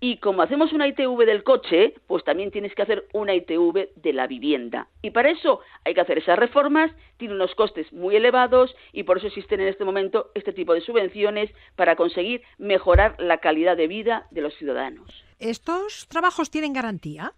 y 0.00 0.18
como 0.18 0.42
hacemos 0.42 0.72
una 0.72 0.86
ITV 0.88 1.24
del 1.24 1.42
coche, 1.42 1.94
pues 2.06 2.22
también 2.22 2.50
tienes 2.50 2.74
que 2.74 2.82
hacer 2.82 3.06
una 3.12 3.34
ITV 3.34 3.88
de 3.96 4.12
la 4.12 4.26
vivienda. 4.26 4.88
Y 5.00 5.10
para 5.10 5.30
eso 5.30 5.60
hay 5.84 5.94
que 5.94 6.00
hacer 6.00 6.18
esas 6.18 6.38
reformas, 6.38 6.92
tiene 7.16 7.34
unos 7.34 7.54
costes 7.54 7.90
muy 7.92 8.14
elevados 8.14 8.74
y 8.92 9.04
por 9.04 9.18
eso 9.18 9.28
existen 9.28 9.60
en 9.60 9.68
este 9.68 9.84
momento 9.84 10.30
este 10.34 10.52
tipo 10.52 10.74
de 10.74 10.82
subvenciones 10.82 11.50
para 11.76 11.96
conseguir 11.96 12.42
mejorar 12.58 13.16
la 13.18 13.38
calidad 13.38 13.76
de 13.76 13.86
vida 13.86 14.26
de 14.30 14.42
los 14.42 14.54
ciudadanos. 14.54 15.24
¿Estos 15.38 16.06
trabajos 16.08 16.50
tienen 16.50 16.74
garantía? 16.74 17.32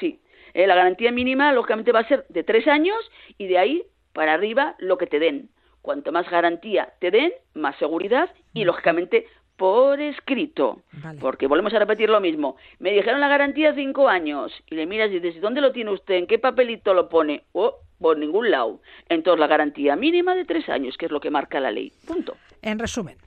Sí, 0.00 0.20
eh, 0.54 0.66
la 0.66 0.74
garantía 0.74 1.12
mínima 1.12 1.52
lógicamente 1.52 1.92
va 1.92 2.00
a 2.00 2.08
ser 2.08 2.26
de 2.28 2.42
tres 2.42 2.66
años 2.66 2.98
y 3.38 3.46
de 3.46 3.58
ahí 3.58 3.84
para 4.12 4.34
arriba 4.34 4.74
lo 4.78 4.98
que 4.98 5.06
te 5.06 5.20
den. 5.20 5.50
Cuanto 5.80 6.12
más 6.12 6.28
garantía 6.30 6.94
te 7.00 7.10
den, 7.10 7.32
más 7.54 7.76
seguridad 7.78 8.30
y 8.52 8.64
lógicamente 8.64 9.26
por 9.62 10.00
escrito. 10.00 10.82
Vale. 10.90 11.20
Porque 11.20 11.46
volvemos 11.46 11.72
a 11.72 11.78
repetir 11.78 12.10
lo 12.10 12.20
mismo. 12.20 12.56
Me 12.80 12.90
dijeron 12.90 13.20
la 13.20 13.28
garantía 13.28 13.72
cinco 13.76 14.08
años 14.08 14.50
y 14.68 14.74
le 14.74 14.86
miras 14.86 15.12
y 15.12 15.20
dices, 15.20 15.40
¿dónde 15.40 15.60
lo 15.60 15.70
tiene 15.70 15.92
usted? 15.92 16.16
¿En 16.16 16.26
qué 16.26 16.40
papelito 16.40 16.92
lo 16.94 17.08
pone? 17.08 17.44
Oh, 17.52 17.76
por 18.00 18.18
ningún 18.18 18.50
lado. 18.50 18.80
Entonces 19.08 19.38
la 19.38 19.46
garantía 19.46 19.94
mínima 19.94 20.34
de 20.34 20.44
tres 20.46 20.68
años, 20.68 20.96
que 20.98 21.06
es 21.06 21.12
lo 21.12 21.20
que 21.20 21.30
marca 21.30 21.60
la 21.60 21.70
ley. 21.70 21.92
Punto. 22.08 22.36
En 22.60 22.80
resumen, 22.80 23.18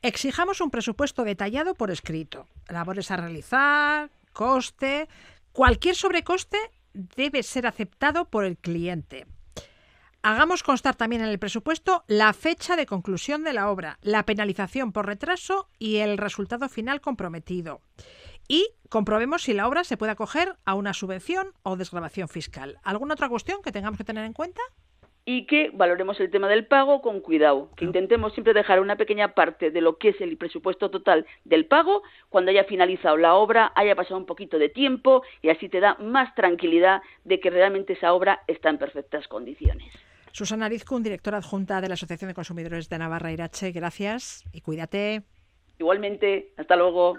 exijamos 0.00 0.62
un 0.62 0.70
presupuesto 0.70 1.24
detallado 1.24 1.74
por 1.74 1.90
escrito. 1.90 2.46
Labores 2.70 3.10
a 3.10 3.18
realizar, 3.18 4.08
coste. 4.32 5.08
Cualquier 5.52 5.94
sobrecoste 5.94 6.56
debe 6.94 7.42
ser 7.42 7.66
aceptado 7.66 8.24
por 8.24 8.46
el 8.46 8.56
cliente. 8.56 9.26
Hagamos 10.24 10.62
constar 10.62 10.94
también 10.94 11.22
en 11.22 11.30
el 11.30 11.40
presupuesto 11.40 12.04
la 12.06 12.32
fecha 12.32 12.76
de 12.76 12.86
conclusión 12.86 13.42
de 13.42 13.52
la 13.52 13.68
obra, 13.68 13.98
la 14.02 14.24
penalización 14.24 14.92
por 14.92 15.06
retraso 15.06 15.66
y 15.80 15.96
el 15.96 16.16
resultado 16.16 16.68
final 16.68 17.00
comprometido. 17.00 17.80
Y 18.46 18.68
comprobemos 18.88 19.42
si 19.42 19.52
la 19.52 19.66
obra 19.66 19.82
se 19.82 19.96
puede 19.96 20.12
acoger 20.12 20.54
a 20.64 20.74
una 20.74 20.94
subvención 20.94 21.48
o 21.64 21.76
desgravación 21.76 22.28
fiscal. 22.28 22.78
¿Alguna 22.84 23.14
otra 23.14 23.28
cuestión 23.28 23.62
que 23.62 23.72
tengamos 23.72 23.98
que 23.98 24.04
tener 24.04 24.24
en 24.24 24.32
cuenta? 24.32 24.60
y 25.24 25.46
que 25.46 25.70
valoremos 25.72 26.18
el 26.18 26.32
tema 26.32 26.48
del 26.48 26.66
pago 26.66 27.00
con 27.00 27.20
cuidado, 27.20 27.70
que 27.76 27.84
intentemos 27.84 28.32
siempre 28.32 28.54
dejar 28.54 28.80
una 28.80 28.96
pequeña 28.96 29.34
parte 29.34 29.70
de 29.70 29.80
lo 29.80 29.96
que 29.96 30.08
es 30.08 30.20
el 30.20 30.36
presupuesto 30.36 30.90
total 30.90 31.26
del 31.44 31.66
pago 31.66 32.02
cuando 32.28 32.50
haya 32.50 32.64
finalizado 32.64 33.16
la 33.16 33.34
obra, 33.34 33.70
haya 33.76 33.94
pasado 33.94 34.16
un 34.16 34.26
poquito 34.26 34.58
de 34.58 34.68
tiempo 34.68 35.22
y 35.40 35.50
así 35.50 35.68
te 35.68 35.78
da 35.78 35.94
más 36.00 36.34
tranquilidad 36.34 37.02
de 37.22 37.38
que 37.38 37.50
realmente 37.50 37.92
esa 37.92 38.12
obra 38.12 38.42
está 38.48 38.68
en 38.70 38.78
perfectas 38.78 39.28
condiciones. 39.28 39.92
Susana 40.32 40.66
Arizcun, 40.66 41.02
directora 41.02 41.38
adjunta 41.38 41.80
de 41.80 41.88
la 41.88 41.94
Asociación 41.94 42.28
de 42.28 42.34
Consumidores 42.34 42.88
de 42.88 42.98
Navarra 42.98 43.32
Irache, 43.32 43.70
gracias 43.70 44.44
y 44.52 44.62
cuídate. 44.62 45.22
Igualmente, 45.78 46.52
hasta 46.56 46.74
luego. 46.76 47.16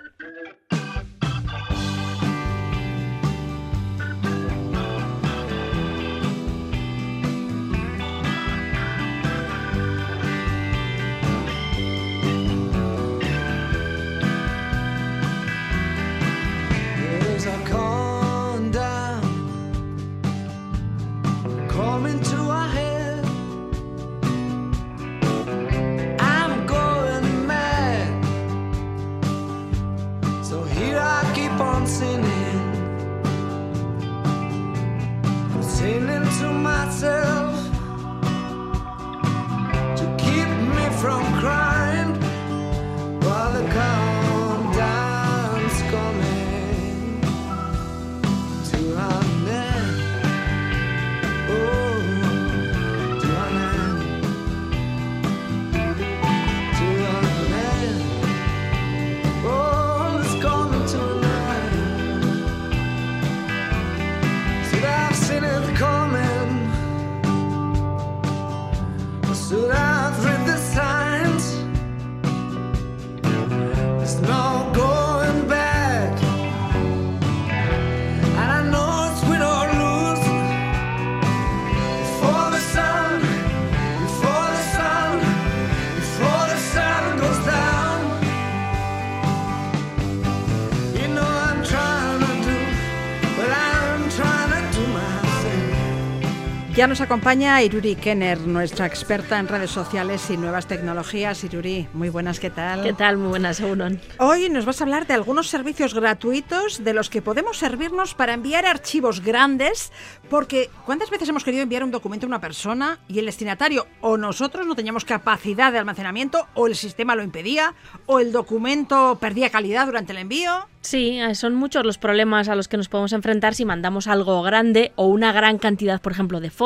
Ya 96.76 96.88
nos 96.88 97.02
acompaña 97.02 97.62
Iruri 97.62 97.96
Kenner, 97.96 98.40
nuestra 98.40 98.88
experta 98.88 99.38
en 99.38 99.48
redes 99.48 99.70
sociales 99.70 100.28
y 100.32 100.38
nuevas 100.38 100.66
tecnologías. 100.66 101.44
Iruri, 101.44 101.88
muy 101.94 102.10
buenas, 102.10 102.40
¿qué 102.40 102.50
tal? 102.50 102.82
¿Qué 102.82 102.94
tal? 102.94 103.18
Muy 103.18 103.28
buenas, 103.28 103.60
Euron. 103.60 104.02
Hoy 104.18 104.50
nos 104.50 104.66
vas 104.66 104.82
a 104.82 104.86
hablar 104.86 105.06
de 105.06 105.14
algunos 105.14 105.50
servicios 105.50 105.94
gratuitos 105.94 106.84
de 106.84 106.96
los 106.96 107.12
que 107.12 107.22
podemos 107.22 107.60
servirnos 107.60 108.16
para 108.16 108.34
enviar 108.34 108.66
archivos 108.66 109.20
grandes, 109.20 109.92
porque 110.32 110.72
¿cuántas 110.84 111.12
veces 111.12 111.30
hemos 111.30 111.44
querido 111.44 111.62
enviar 111.62 111.84
un 111.84 111.92
documento 111.92 112.26
a 112.26 112.30
una 112.30 112.42
persona 112.42 112.98
y 113.08 113.20
el 113.20 113.28
destinatario 113.28 113.86
o 114.02 114.18
nosotros 114.18 114.66
no 114.66 114.74
teníamos 114.74 115.06
capacidad 115.06 115.72
de 115.72 115.78
almacenamiento 115.78 116.48
o 116.56 116.66
el 116.66 116.76
sistema 116.76 117.14
lo 117.14 117.22
impedía 117.22 117.76
o 118.08 118.20
el 118.20 118.32
documento 118.32 119.20
perdía 119.22 119.52
calidad 119.52 119.86
durante 119.86 120.14
el 120.14 120.18
envío? 120.18 120.68
Sí, 120.82 121.18
eh, 121.22 121.34
son 121.36 121.56
muchos 121.56 121.86
los 121.86 121.98
problemas 121.98 122.50
a 122.50 122.56
los 122.56 122.68
que 122.68 122.76
nos 122.76 122.90
podemos 122.90 123.14
enfrentar 123.14 123.54
si 123.54 123.64
mandamos 123.64 124.08
algo 124.08 124.42
grande 124.42 124.92
o 124.96 125.06
una 125.06 125.32
gran 125.32 125.58
cantidad, 125.58 126.02
por 126.02 126.12
ejemplo, 126.12 126.42
de 126.42 126.50
fotos. 126.50 126.63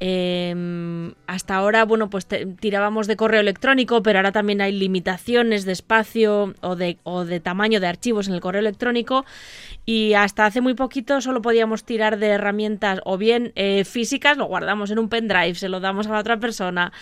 Eh, 0.00 1.12
hasta 1.26 1.56
ahora, 1.56 1.84
bueno, 1.84 2.08
pues 2.08 2.26
tirábamos 2.60 3.06
de 3.06 3.16
correo 3.16 3.40
electrónico, 3.40 4.02
pero 4.02 4.18
ahora 4.18 4.32
también 4.32 4.60
hay 4.60 4.72
limitaciones 4.72 5.64
de 5.64 5.72
espacio 5.72 6.54
o 6.60 6.76
de, 6.76 6.98
o 7.02 7.24
de 7.24 7.40
tamaño 7.40 7.80
de 7.80 7.88
archivos 7.88 8.28
en 8.28 8.34
el 8.34 8.40
correo 8.40 8.60
electrónico. 8.60 9.24
Y 9.84 10.14
hasta 10.14 10.46
hace 10.46 10.60
muy 10.60 10.74
poquito 10.74 11.20
solo 11.20 11.42
podíamos 11.42 11.84
tirar 11.84 12.18
de 12.18 12.28
herramientas 12.28 13.00
o 13.04 13.18
bien 13.18 13.52
eh, 13.56 13.84
físicas, 13.84 14.36
lo 14.36 14.44
guardamos 14.44 14.90
en 14.90 14.98
un 14.98 15.08
pendrive, 15.08 15.54
se 15.54 15.68
lo 15.68 15.80
damos 15.80 16.06
a 16.06 16.12
la 16.12 16.20
otra 16.20 16.38
persona, 16.38 16.92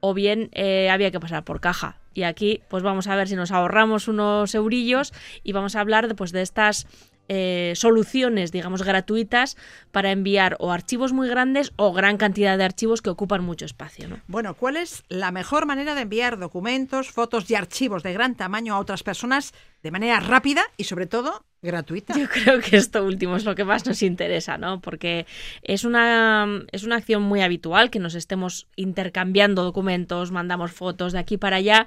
o 0.00 0.14
bien 0.14 0.50
eh, 0.52 0.90
había 0.90 1.10
que 1.10 1.20
pasar 1.20 1.44
por 1.44 1.60
caja. 1.60 1.96
Y 2.14 2.24
aquí, 2.24 2.60
pues 2.68 2.82
vamos 2.82 3.06
a 3.06 3.16
ver 3.16 3.28
si 3.28 3.36
nos 3.36 3.52
ahorramos 3.52 4.08
unos 4.08 4.54
eurillos 4.54 5.12
y 5.42 5.52
vamos 5.52 5.76
a 5.76 5.80
hablar 5.80 6.08
de, 6.08 6.14
pues, 6.14 6.32
de 6.32 6.42
estas 6.42 6.86
eh, 7.34 7.72
soluciones, 7.76 8.52
digamos, 8.52 8.82
gratuitas 8.82 9.56
para 9.90 10.10
enviar 10.10 10.54
o 10.58 10.70
archivos 10.70 11.14
muy 11.14 11.30
grandes 11.30 11.72
o 11.76 11.94
gran 11.94 12.18
cantidad 12.18 12.58
de 12.58 12.64
archivos 12.64 13.00
que 13.00 13.08
ocupan 13.08 13.42
mucho 13.42 13.64
espacio. 13.64 14.06
¿no? 14.06 14.20
Bueno, 14.26 14.52
¿cuál 14.52 14.76
es 14.76 15.02
la 15.08 15.32
mejor 15.32 15.64
manera 15.64 15.94
de 15.94 16.02
enviar 16.02 16.38
documentos, 16.38 17.10
fotos 17.10 17.50
y 17.50 17.54
archivos 17.54 18.02
de 18.02 18.12
gran 18.12 18.34
tamaño 18.34 18.74
a 18.74 18.78
otras 18.78 19.02
personas 19.02 19.54
de 19.82 19.90
manera 19.90 20.20
rápida 20.20 20.62
y 20.76 20.84
sobre 20.84 21.06
todo 21.06 21.46
gratuita? 21.62 22.12
Yo 22.18 22.28
creo 22.44 22.60
que 22.60 22.76
esto 22.76 23.02
último 23.02 23.36
es 23.36 23.46
lo 23.46 23.54
que 23.54 23.64
más 23.64 23.86
nos 23.86 24.02
interesa, 24.02 24.58
¿no? 24.58 24.82
Porque 24.82 25.24
es 25.62 25.84
una, 25.84 26.46
es 26.70 26.84
una 26.84 26.96
acción 26.96 27.22
muy 27.22 27.40
habitual 27.40 27.88
que 27.88 27.98
nos 27.98 28.14
estemos 28.14 28.66
intercambiando 28.76 29.64
documentos, 29.64 30.32
mandamos 30.32 30.72
fotos 30.72 31.14
de 31.14 31.20
aquí 31.20 31.38
para 31.38 31.56
allá. 31.56 31.86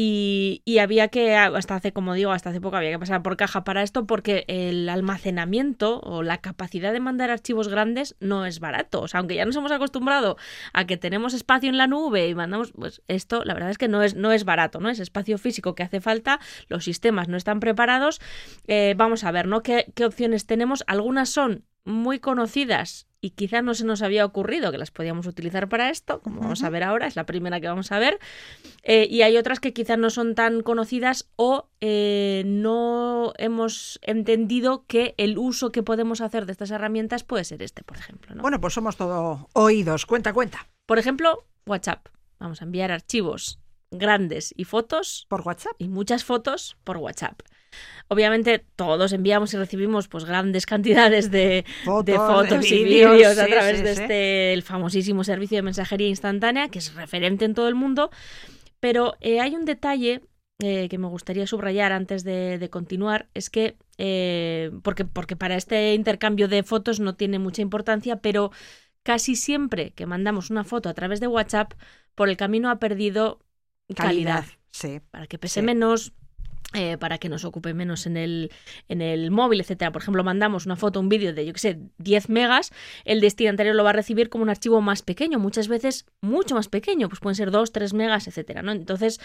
Y, 0.00 0.78
había 0.78 1.08
que, 1.08 1.34
hasta 1.34 1.74
hace, 1.74 1.92
como 1.92 2.14
digo, 2.14 2.30
hasta 2.30 2.50
hace 2.50 2.60
poco 2.60 2.76
había 2.76 2.92
que 2.92 3.00
pasar 3.00 3.20
por 3.20 3.36
caja 3.36 3.64
para 3.64 3.82
esto 3.82 4.06
porque 4.06 4.44
el 4.46 4.88
almacenamiento 4.88 5.98
o 6.02 6.22
la 6.22 6.38
capacidad 6.38 6.92
de 6.92 7.00
mandar 7.00 7.30
archivos 7.30 7.66
grandes 7.66 8.14
no 8.20 8.46
es 8.46 8.60
barato. 8.60 9.00
O 9.00 9.08
sea, 9.08 9.18
aunque 9.18 9.34
ya 9.34 9.44
nos 9.44 9.56
hemos 9.56 9.72
acostumbrado 9.72 10.36
a 10.72 10.86
que 10.86 10.98
tenemos 10.98 11.34
espacio 11.34 11.68
en 11.68 11.78
la 11.78 11.88
nube 11.88 12.28
y 12.28 12.34
mandamos, 12.36 12.70
pues 12.78 13.02
esto 13.08 13.42
la 13.44 13.54
verdad 13.54 13.70
es 13.70 13.78
que 13.78 13.88
no 13.88 14.04
es, 14.04 14.14
no 14.14 14.30
es 14.30 14.44
barato, 14.44 14.78
¿no? 14.78 14.88
Es 14.88 15.00
espacio 15.00 15.36
físico 15.36 15.74
que 15.74 15.82
hace 15.82 16.00
falta, 16.00 16.38
los 16.68 16.84
sistemas 16.84 17.26
no 17.26 17.36
están 17.36 17.58
preparados. 17.58 18.20
Eh, 18.68 18.94
vamos 18.96 19.24
a 19.24 19.32
ver, 19.32 19.48
¿no? 19.48 19.64
¿Qué, 19.64 19.86
¿Qué 19.96 20.04
opciones 20.04 20.46
tenemos? 20.46 20.84
Algunas 20.86 21.28
son 21.28 21.64
muy 21.88 22.20
conocidas 22.20 23.06
y 23.20 23.30
quizá 23.30 23.62
no 23.62 23.74
se 23.74 23.84
nos 23.84 24.02
había 24.02 24.24
ocurrido 24.24 24.70
que 24.70 24.78
las 24.78 24.92
podíamos 24.92 25.26
utilizar 25.26 25.68
para 25.68 25.90
esto, 25.90 26.20
como 26.20 26.40
vamos 26.40 26.62
a 26.62 26.70
ver 26.70 26.84
ahora, 26.84 27.06
es 27.08 27.16
la 27.16 27.26
primera 27.26 27.60
que 27.60 27.66
vamos 27.66 27.90
a 27.90 27.98
ver. 27.98 28.20
Eh, 28.84 29.08
y 29.10 29.22
hay 29.22 29.36
otras 29.36 29.58
que 29.58 29.72
quizás 29.72 29.98
no 29.98 30.10
son 30.10 30.36
tan 30.36 30.62
conocidas 30.62 31.28
o 31.34 31.68
eh, 31.80 32.44
no 32.46 33.32
hemos 33.38 33.98
entendido 34.02 34.84
que 34.86 35.14
el 35.16 35.36
uso 35.36 35.72
que 35.72 35.82
podemos 35.82 36.20
hacer 36.20 36.46
de 36.46 36.52
estas 36.52 36.70
herramientas 36.70 37.24
puede 37.24 37.42
ser 37.44 37.62
este, 37.62 37.82
por 37.82 37.96
ejemplo. 37.96 38.36
¿no? 38.36 38.42
Bueno, 38.42 38.60
pues 38.60 38.74
somos 38.74 38.96
todo 38.96 39.48
oídos. 39.54 40.06
Cuenta, 40.06 40.32
cuenta. 40.32 40.68
Por 40.86 40.98
ejemplo, 40.98 41.44
WhatsApp. 41.66 42.06
Vamos 42.38 42.62
a 42.62 42.66
enviar 42.66 42.92
archivos 42.92 43.58
grandes 43.90 44.52
y 44.56 44.64
fotos 44.64 45.26
Por 45.28 45.40
WhatsApp. 45.40 45.72
y 45.78 45.88
muchas 45.88 46.22
fotos 46.22 46.76
por 46.84 46.98
WhatsApp. 46.98 47.40
Obviamente 48.08 48.64
todos 48.76 49.12
enviamos 49.12 49.52
y 49.54 49.58
recibimos 49.58 50.08
pues 50.08 50.24
grandes 50.24 50.64
cantidades 50.66 51.30
de, 51.30 51.64
Fotos, 51.84 52.06
de 52.06 52.12
de 52.12 52.18
fotos 52.18 52.72
y 52.72 52.84
vídeos, 52.84 53.38
a 53.38 53.46
través 53.46 53.78
sí, 53.78 53.82
de 53.82 53.94
sí. 53.94 54.02
este 54.02 54.52
el 54.54 54.62
famosísimo 54.62 55.24
servicio 55.24 55.56
de 55.56 55.62
mensajería 55.62 56.08
instantánea 56.08 56.68
que 56.68 56.78
es 56.78 56.94
referente 56.94 57.44
en 57.44 57.54
todo 57.54 57.68
el 57.68 57.74
mundo. 57.74 58.10
Pero 58.80 59.16
eh, 59.20 59.40
hay 59.40 59.54
un 59.56 59.64
detalle 59.64 60.22
eh, 60.60 60.88
que 60.88 60.98
me 60.98 61.06
gustaría 61.08 61.46
subrayar 61.46 61.92
antes 61.92 62.24
de, 62.24 62.58
de 62.58 62.70
continuar, 62.70 63.28
es 63.34 63.50
que, 63.50 63.76
eh, 63.98 64.70
porque, 64.82 65.04
porque 65.04 65.36
para 65.36 65.56
este 65.56 65.94
intercambio 65.94 66.48
de 66.48 66.62
fotos 66.62 66.98
no 67.00 67.14
tiene 67.14 67.38
mucha 67.38 67.62
importancia, 67.62 68.16
pero 68.20 68.50
casi 69.02 69.36
siempre 69.36 69.92
que 69.92 70.06
mandamos 70.06 70.50
una 70.50 70.64
foto 70.64 70.88
a 70.88 70.94
través 70.94 71.20
de 71.20 71.26
WhatsApp, 71.28 71.74
por 72.14 72.28
el 72.28 72.36
camino 72.36 72.70
ha 72.70 72.78
perdido 72.78 73.38
calidad 73.94 74.44
Calidad. 74.44 74.44
Sí. 74.70 75.00
para 75.10 75.26
que 75.26 75.38
pese 75.38 75.60
Sí. 75.60 75.66
menos, 75.66 76.12
eh, 76.74 76.98
para 76.98 77.16
que 77.16 77.30
nos 77.30 77.46
ocupe 77.46 77.72
menos 77.72 78.06
en 78.06 78.18
el, 78.18 78.52
en 78.88 79.00
el 79.00 79.30
móvil, 79.30 79.60
etcétera. 79.60 79.90
Por 79.90 80.02
ejemplo, 80.02 80.22
mandamos 80.22 80.66
una 80.66 80.76
foto, 80.76 81.00
un 81.00 81.08
vídeo 81.08 81.32
de, 81.32 81.46
yo 81.46 81.54
qué 81.54 81.58
sé, 81.58 81.78
10 81.96 82.28
megas, 82.28 82.72
el 83.06 83.22
destinatario 83.22 83.72
lo 83.72 83.84
va 83.84 83.90
a 83.90 83.94
recibir 83.94 84.28
como 84.28 84.42
un 84.42 84.50
archivo 84.50 84.82
más 84.82 85.00
pequeño, 85.00 85.38
muchas 85.38 85.66
veces 85.66 86.04
mucho 86.20 86.54
más 86.54 86.68
pequeño, 86.68 87.08
pues 87.08 87.20
pueden 87.20 87.36
ser 87.36 87.50
2, 87.50 87.72
3 87.72 87.94
megas, 87.94 88.28
etcétera, 88.28 88.60
¿no? 88.60 88.72
Entonces, 88.72 89.18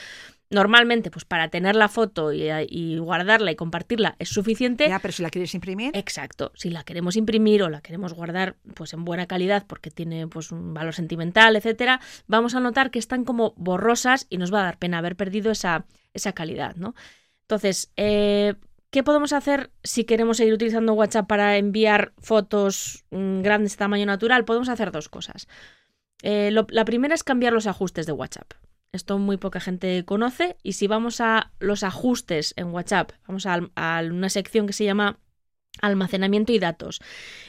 normalmente, 0.49 1.11
pues 1.11 1.25
para 1.25 1.49
tener 1.49 1.75
la 1.75 1.89
foto 1.89 2.31
y, 2.31 2.49
y 2.69 2.97
guardarla 2.99 3.51
y 3.51 3.55
compartirla 3.57 4.15
es 4.19 4.29
suficiente. 4.29 4.87
Ya, 4.87 4.99
pero 4.99 5.11
si 5.11 5.21
la 5.21 5.29
quieres 5.29 5.53
imprimir. 5.53 5.91
Exacto. 5.97 6.53
Si 6.55 6.69
la 6.69 6.83
queremos 6.83 7.17
imprimir 7.17 7.63
o 7.63 7.69
la 7.69 7.81
queremos 7.81 8.13
guardar 8.13 8.55
pues 8.73 8.93
en 8.93 9.03
buena 9.03 9.27
calidad 9.27 9.65
porque 9.67 9.91
tiene 9.91 10.27
pues 10.27 10.53
un 10.53 10.73
valor 10.73 10.93
sentimental, 10.93 11.57
etcétera, 11.57 11.99
vamos 12.27 12.55
a 12.55 12.61
notar 12.61 12.89
que 12.89 12.99
están 12.99 13.25
como 13.25 13.53
borrosas 13.57 14.27
y 14.29 14.37
nos 14.37 14.53
va 14.53 14.61
a 14.61 14.63
dar 14.63 14.77
pena 14.77 14.99
haber 14.99 15.17
perdido 15.17 15.51
esa, 15.51 15.85
esa 16.13 16.33
calidad, 16.33 16.75
¿no? 16.75 16.95
Entonces, 17.43 17.91
eh, 17.97 18.55
¿qué 18.89 19.03
podemos 19.03 19.33
hacer 19.33 19.71
si 19.83 20.03
queremos 20.05 20.37
seguir 20.37 20.53
utilizando 20.53 20.93
WhatsApp 20.93 21.27
para 21.27 21.57
enviar 21.57 22.13
fotos 22.17 23.05
mm, 23.11 23.41
grandes 23.41 23.73
de 23.73 23.77
tamaño 23.77 24.05
natural? 24.05 24.45
Podemos 24.45 24.69
hacer 24.69 24.91
dos 24.91 25.09
cosas. 25.09 25.47
Eh, 26.21 26.51
la 26.51 26.85
primera 26.85 27.15
es 27.15 27.23
cambiar 27.23 27.53
los 27.53 27.67
ajustes 27.67 28.05
de 28.05 28.13
WhatsApp. 28.13 28.53
Esto 28.93 29.17
muy 29.17 29.37
poca 29.37 29.59
gente 29.59 30.05
conoce 30.05 30.55
y 30.61 30.73
si 30.73 30.87
vamos 30.87 31.19
a 31.19 31.51
los 31.59 31.83
ajustes 31.83 32.53
en 32.57 32.67
WhatsApp, 32.67 33.11
vamos 33.27 33.47
a 33.47 34.01
una 34.03 34.29
sección 34.29 34.67
que 34.67 34.73
se 34.73 34.85
llama 34.85 35.19
almacenamiento 35.81 36.51
y 36.53 36.59
datos 36.59 37.01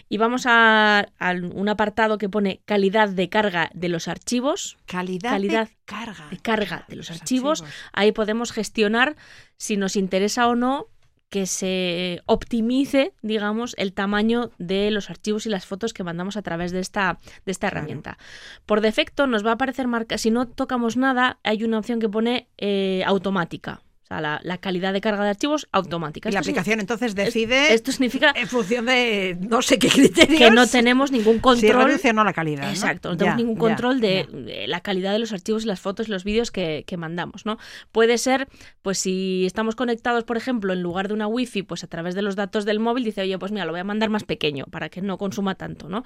y 0.08 0.18
vamos 0.18 0.44
a, 0.46 1.08
a 1.18 1.32
un 1.32 1.68
apartado 1.68 2.18
que 2.18 2.28
pone 2.28 2.60
calidad 2.64 3.08
de 3.08 3.28
carga 3.28 3.70
de 3.74 3.88
los 3.88 4.08
archivos, 4.08 4.76
Calidad, 4.86 5.30
calidad 5.30 5.68
de 5.68 5.76
carga. 5.84 6.28
de 6.30 6.38
carga 6.38 6.84
de 6.88 6.96
los 6.96 7.10
archivos, 7.10 7.64
ahí 7.92 8.12
podemos 8.12 8.52
gestionar 8.52 9.16
si 9.56 9.76
nos 9.76 9.96
interesa 9.96 10.48
o 10.48 10.54
no 10.54 10.88
que 11.30 11.46
se 11.46 12.22
optimice, 12.26 13.12
digamos, 13.22 13.74
el 13.76 13.92
tamaño 13.92 14.52
de 14.58 14.92
los 14.92 15.10
archivos 15.10 15.46
y 15.46 15.48
las 15.48 15.66
fotos 15.66 15.92
que 15.92 16.04
mandamos 16.04 16.36
a 16.36 16.42
través 16.42 16.70
de 16.70 16.78
esta, 16.78 17.18
de 17.44 17.50
esta 17.50 17.66
herramienta. 17.66 18.18
Por 18.66 18.80
defecto 18.80 19.26
nos 19.26 19.44
va 19.44 19.50
a 19.50 19.54
aparecer 19.54 19.88
marca, 19.88 20.16
si 20.16 20.30
no 20.30 20.46
tocamos 20.46 20.96
nada, 20.96 21.40
hay 21.42 21.64
una 21.64 21.78
opción 21.78 21.98
que 21.98 22.08
pone 22.08 22.48
eh, 22.56 23.02
automática. 23.04 23.82
Sea, 24.14 24.20
la, 24.20 24.40
la 24.42 24.58
calidad 24.58 24.92
de 24.92 25.00
carga 25.00 25.24
de 25.24 25.30
archivos 25.30 25.68
automática. 25.72 26.28
Y 26.28 26.32
la 26.32 26.40
es- 26.40 26.46
aplicación 26.46 26.80
entonces 26.80 27.14
decide 27.14 27.72
esto 27.74 27.90
significa 27.92 28.32
en 28.36 28.48
función 28.48 28.86
de 28.86 29.36
no 29.40 29.62
sé 29.62 29.78
qué 29.78 29.88
criterios. 29.88 30.38
que 30.38 30.50
no 30.50 30.66
tenemos 30.66 31.10
ningún 31.12 31.36
si 31.36 31.40
control. 31.40 31.86
reduce 31.86 32.10
o 32.10 32.12
no 32.12 32.24
la 32.24 32.32
calidad. 32.32 32.68
Exacto, 32.70 33.10
no 33.10 33.16
tenemos 33.16 33.36
Ya, 33.38 33.44
ningún 33.44 33.56
ya, 33.56 33.60
control 33.60 34.00
de, 34.00 34.28
ya. 34.30 34.38
de 34.38 34.66
la 34.68 34.80
calidad 34.80 35.12
de 35.12 35.18
los 35.18 35.32
archivos 35.32 35.64
y 35.64 35.66
las 35.66 35.80
fotos 35.80 36.08
y 36.08 36.10
los 36.10 36.24
vídeos 36.24 36.50
que, 36.50 36.84
que 36.86 36.96
mandamos, 36.96 37.46
¿no? 37.46 37.58
Puede 37.92 38.18
ser, 38.18 38.48
pues 38.82 38.98
si 38.98 39.44
estamos 39.46 39.74
conectados, 39.74 40.24
por 40.24 40.36
ejemplo, 40.36 40.72
en 40.72 40.82
lugar 40.82 41.08
de 41.08 41.14
una 41.14 41.26
wifi, 41.26 41.62
pues 41.62 41.82
a 41.84 41.86
través 41.86 42.14
de 42.14 42.22
los 42.22 42.36
datos 42.36 42.64
del 42.64 42.80
móvil, 42.80 43.04
dice, 43.04 43.22
oye, 43.22 43.38
pues 43.38 43.52
mira, 43.52 43.64
lo 43.64 43.72
voy 43.72 43.80
a 43.80 43.84
mandar 43.84 44.10
más 44.10 44.24
pequeño 44.24 44.66
para 44.70 44.88
que 44.88 45.02
no 45.02 45.18
consuma 45.18 45.54
tanto, 45.54 45.88
¿no? 45.88 46.04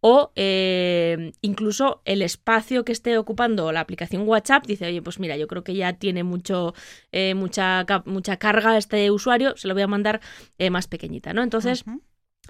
O 0.00 0.32
eh, 0.36 1.32
incluso 1.40 2.02
el 2.04 2.22
espacio 2.22 2.84
que 2.84 2.92
esté 2.92 3.18
ocupando 3.18 3.70
la 3.72 3.80
aplicación 3.80 4.26
WhatsApp, 4.28 4.66
dice, 4.66 4.86
oye, 4.86 5.02
pues 5.02 5.18
mira, 5.20 5.36
yo 5.36 5.46
creo 5.48 5.64
que 5.64 5.74
ya 5.74 5.92
tiene 5.94 6.22
mucho, 6.24 6.74
eh, 7.12 7.34
mucha, 7.48 8.02
mucha 8.04 8.36
carga 8.36 8.76
este 8.76 9.10
usuario, 9.10 9.56
se 9.56 9.68
lo 9.68 9.74
voy 9.74 9.82
a 9.82 9.86
mandar 9.86 10.20
eh, 10.58 10.70
más 10.70 10.86
pequeñita, 10.86 11.32
¿no? 11.32 11.42
Entonces, 11.42 11.84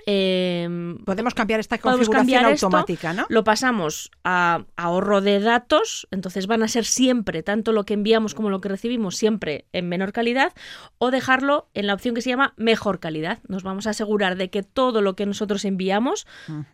eh, 0.06 0.96
Podemos 1.04 1.34
cambiar 1.34 1.60
esta 1.60 1.78
configuración 1.78 2.18
cambiar 2.18 2.52
esto, 2.52 2.66
automática, 2.66 3.12
¿no? 3.12 3.26
lo 3.28 3.44
pasamos 3.44 4.10
a 4.24 4.64
ahorro 4.76 5.20
de 5.20 5.40
datos, 5.40 6.06
entonces 6.10 6.46
van 6.46 6.62
a 6.62 6.68
ser 6.68 6.84
siempre, 6.84 7.42
tanto 7.42 7.72
lo 7.72 7.84
que 7.84 7.94
enviamos 7.94 8.34
como 8.34 8.50
lo 8.50 8.60
que 8.60 8.68
recibimos, 8.68 9.16
siempre 9.16 9.66
en 9.72 9.88
menor 9.88 10.12
calidad, 10.12 10.52
o 10.98 11.10
dejarlo 11.10 11.68
en 11.74 11.86
la 11.86 11.94
opción 11.94 12.14
que 12.14 12.22
se 12.22 12.30
llama 12.30 12.54
mejor 12.56 13.00
calidad. 13.00 13.40
Nos 13.48 13.62
vamos 13.62 13.86
a 13.86 13.90
asegurar 13.90 14.36
de 14.36 14.50
que 14.50 14.62
todo 14.62 15.02
lo 15.02 15.16
que 15.16 15.26
nosotros 15.26 15.64
enviamos, 15.64 16.26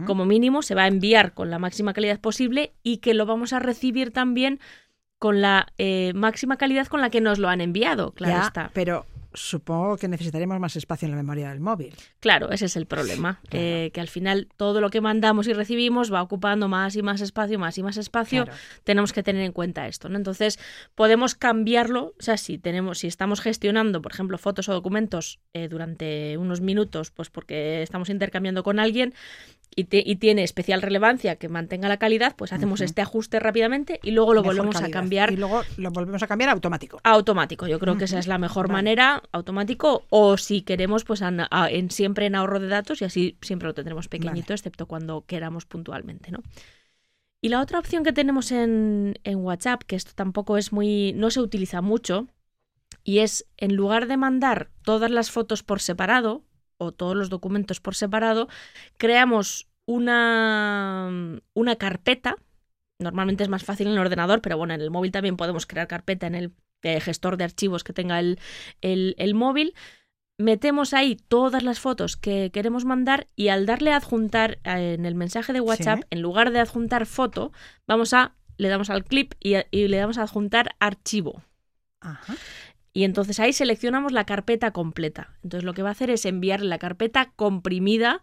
como 0.04 0.26
mínimo, 0.26 0.62
se 0.62 0.74
va 0.74 0.82
a 0.82 0.88
enviar 0.88 1.34
con 1.34 1.50
la 1.50 1.58
máxima 1.58 1.92
calidad 1.92 2.20
posible 2.20 2.74
y 2.82 2.98
que 2.98 3.14
lo 3.14 3.26
vamos 3.26 3.52
a 3.52 3.58
recibir 3.58 4.12
también 4.12 4.60
con 5.24 5.40
la 5.40 5.68
eh, 5.78 6.12
máxima 6.14 6.58
calidad 6.58 6.86
con 6.86 7.00
la 7.00 7.08
que 7.08 7.22
nos 7.22 7.38
lo 7.38 7.48
han 7.48 7.62
enviado. 7.62 8.12
Claro 8.12 8.34
Ya, 8.34 8.46
está. 8.46 8.70
Pero 8.74 9.06
supongo 9.32 9.96
que 9.96 10.06
necesitaremos 10.06 10.60
más 10.60 10.76
espacio 10.76 11.06
en 11.06 11.12
la 11.12 11.16
memoria 11.16 11.48
del 11.48 11.60
móvil. 11.60 11.94
Claro, 12.20 12.50
ese 12.50 12.66
es 12.66 12.76
el 12.76 12.84
problema. 12.84 13.40
eh, 13.50 13.90
que 13.94 14.02
al 14.02 14.08
final 14.08 14.48
todo 14.58 14.82
lo 14.82 14.90
que 14.90 15.00
mandamos 15.00 15.48
y 15.48 15.54
recibimos 15.54 16.12
va 16.12 16.20
ocupando 16.20 16.68
más 16.68 16.94
y 16.94 17.00
más 17.02 17.22
espacio, 17.22 17.58
más 17.58 17.78
y 17.78 17.82
más 17.82 17.96
espacio. 17.96 18.44
Claro. 18.44 18.58
Tenemos 18.84 19.14
que 19.14 19.22
tener 19.22 19.40
en 19.40 19.52
cuenta 19.52 19.88
esto, 19.88 20.10
¿no? 20.10 20.18
Entonces, 20.18 20.58
podemos 20.94 21.34
cambiarlo. 21.34 22.12
O 22.18 22.22
sea, 22.22 22.36
si 22.36 22.58
tenemos, 22.58 22.98
si 22.98 23.06
estamos 23.06 23.40
gestionando, 23.40 24.02
por 24.02 24.12
ejemplo, 24.12 24.36
fotos 24.36 24.68
o 24.68 24.74
documentos 24.74 25.40
eh, 25.54 25.68
durante 25.68 26.36
unos 26.36 26.60
minutos, 26.60 27.10
pues 27.10 27.30
porque 27.30 27.82
estamos 27.82 28.10
intercambiando 28.10 28.62
con 28.62 28.78
alguien 28.78 29.14
y, 29.76 29.84
te- 29.84 30.02
y 30.04 30.16
tiene 30.16 30.42
especial 30.42 30.82
relevancia 30.82 31.36
que 31.36 31.48
mantenga 31.48 31.88
la 31.88 31.96
calidad, 31.98 32.34
pues 32.36 32.52
hacemos 32.52 32.80
este 32.80 33.02
ajuste 33.02 33.40
rápidamente 33.40 34.00
y 34.02 34.10
luego 34.12 34.34
lo 34.34 34.42
Mejor 34.42 34.56
volvemos 34.56 34.76
a 34.82 34.90
cambiar 34.90 35.32
Y 35.32 35.36
luego 35.36 35.62
lo 35.76 35.90
volvemos 35.90 36.22
a 36.22 36.26
cambiar 36.26 36.50
automático. 36.50 37.00
automático. 37.02 37.66
Yo 37.66 37.78
creo 37.78 37.96
que 37.98 38.04
esa 38.04 38.18
es 38.18 38.26
la 38.26 38.38
mejor 38.38 38.68
Vale. 38.68 38.74
manera, 38.78 39.22
automático, 39.32 40.04
o 40.10 40.36
si 40.36 40.62
queremos, 40.62 41.04
pues 41.04 41.22
en, 41.22 41.90
siempre 41.90 42.26
en 42.26 42.34
ahorro 42.34 42.60
de 42.60 42.68
datos 42.68 43.02
y 43.02 43.04
así 43.04 43.36
siempre 43.42 43.66
lo 43.68 43.74
tendremos 43.74 44.08
pequeñito, 44.08 44.48
Vale. 44.48 44.54
excepto 44.54 44.86
cuando 44.86 45.24
queramos 45.26 45.66
puntualmente, 45.66 46.30
¿no? 46.30 46.38
Y 47.40 47.50
la 47.50 47.60
otra 47.60 47.78
opción 47.78 48.04
que 48.04 48.12
tenemos 48.14 48.52
en, 48.52 49.18
en 49.22 49.36
WhatsApp, 49.38 49.82
que 49.82 49.96
esto 49.96 50.12
tampoco 50.14 50.56
es 50.56 50.72
muy, 50.72 51.12
no 51.14 51.30
se 51.30 51.40
utiliza 51.40 51.82
mucho, 51.82 52.26
y 53.02 53.18
es 53.18 53.46
en 53.58 53.76
lugar 53.76 54.06
de 54.06 54.16
mandar 54.16 54.70
todas 54.82 55.10
las 55.10 55.30
fotos 55.30 55.62
por 55.62 55.80
separado 55.80 56.42
o 56.78 56.92
todos 56.92 57.16
los 57.16 57.30
documentos 57.30 57.80
por 57.80 57.94
separado, 57.94 58.48
creamos 58.96 59.68
una, 59.86 61.10
una 61.54 61.76
carpeta. 61.76 62.36
Normalmente 62.98 63.42
es 63.42 63.48
más 63.50 63.64
fácil 63.64 63.86
en 63.88 63.94
el 63.94 63.98
ordenador, 63.98 64.40
pero 64.40 64.56
bueno, 64.56 64.74
en 64.74 64.80
el 64.80 64.90
móvil 64.90 65.12
también 65.12 65.36
podemos 65.36 65.66
crear 65.66 65.88
carpeta 65.88 66.26
en 66.26 66.34
el 66.34 66.52
eh, 66.82 67.00
gestor 67.00 67.36
de 67.36 67.44
archivos 67.44 67.82
que 67.84 67.92
tenga 67.92 68.18
el, 68.20 68.38
el- 68.80 69.14
el 69.18 69.34
móvil. 69.34 69.74
Metemos 70.38 70.94
ahí 70.94 71.16
todas 71.16 71.62
las 71.62 71.78
fotos 71.78 72.16
que 72.16 72.50
queremos 72.52 72.84
mandar 72.84 73.28
y 73.36 73.48
al 73.48 73.66
darle 73.66 73.92
a 73.92 73.96
adjuntar 73.96 74.58
eh, 74.64 74.94
en 74.98 75.06
el 75.06 75.14
mensaje 75.14 75.52
de 75.52 75.60
WhatsApp, 75.60 76.00
Sí. 76.00 76.06
en 76.10 76.22
lugar 76.22 76.50
de 76.50 76.58
adjuntar 76.60 77.06
foto, 77.06 77.52
vamos 77.86 78.12
a 78.12 78.34
le 78.56 78.68
damos 78.68 78.88
al 78.90 79.04
clip 79.04 79.34
y, 79.40 79.54
a- 79.54 79.66
y 79.72 79.88
le 79.88 79.96
damos 79.96 80.18
a 80.18 80.22
adjuntar 80.22 80.74
archivo. 80.78 81.42
Ajá. 82.00 82.34
Y 82.94 83.04
entonces 83.04 83.40
ahí 83.40 83.52
seleccionamos 83.52 84.12
la 84.12 84.24
carpeta 84.24 84.70
completa. 84.70 85.34
Entonces 85.42 85.64
lo 85.64 85.74
que 85.74 85.82
va 85.82 85.90
a 85.90 85.92
hacer 85.92 86.10
es 86.10 86.24
enviar 86.24 86.62
la 86.62 86.78
carpeta 86.78 87.32
comprimida 87.36 88.22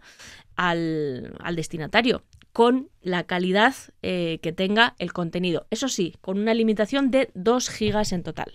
al, 0.55 1.35
al 1.39 1.55
destinatario 1.55 2.23
con 2.53 2.89
la 3.01 3.23
calidad 3.23 3.73
eh, 4.01 4.39
que 4.41 4.51
tenga 4.51 4.95
el 4.99 5.13
contenido. 5.13 5.67
Eso 5.71 5.87
sí, 5.87 6.15
con 6.21 6.37
una 6.37 6.53
limitación 6.53 7.09
de 7.09 7.31
2 7.33 7.69
gigas 7.69 8.11
en 8.11 8.23
total. 8.23 8.53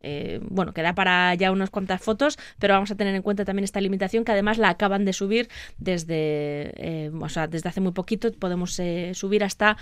Eh, 0.00 0.40
bueno, 0.42 0.74
queda 0.74 0.94
para 0.94 1.34
ya 1.34 1.50
unas 1.50 1.70
cuantas 1.70 2.02
fotos, 2.02 2.38
pero 2.58 2.74
vamos 2.74 2.90
a 2.90 2.96
tener 2.96 3.14
en 3.14 3.22
cuenta 3.22 3.44
también 3.44 3.64
esta 3.64 3.80
limitación 3.80 4.24
que 4.24 4.32
además 4.32 4.58
la 4.58 4.68
acaban 4.68 5.04
de 5.04 5.14
subir 5.14 5.48
desde, 5.78 6.72
eh, 6.76 7.10
o 7.18 7.28
sea, 7.28 7.46
desde 7.46 7.68
hace 7.68 7.80
muy 7.80 7.92
poquito. 7.92 8.30
Podemos 8.32 8.78
subir 9.12 9.42
hasta 9.42 9.78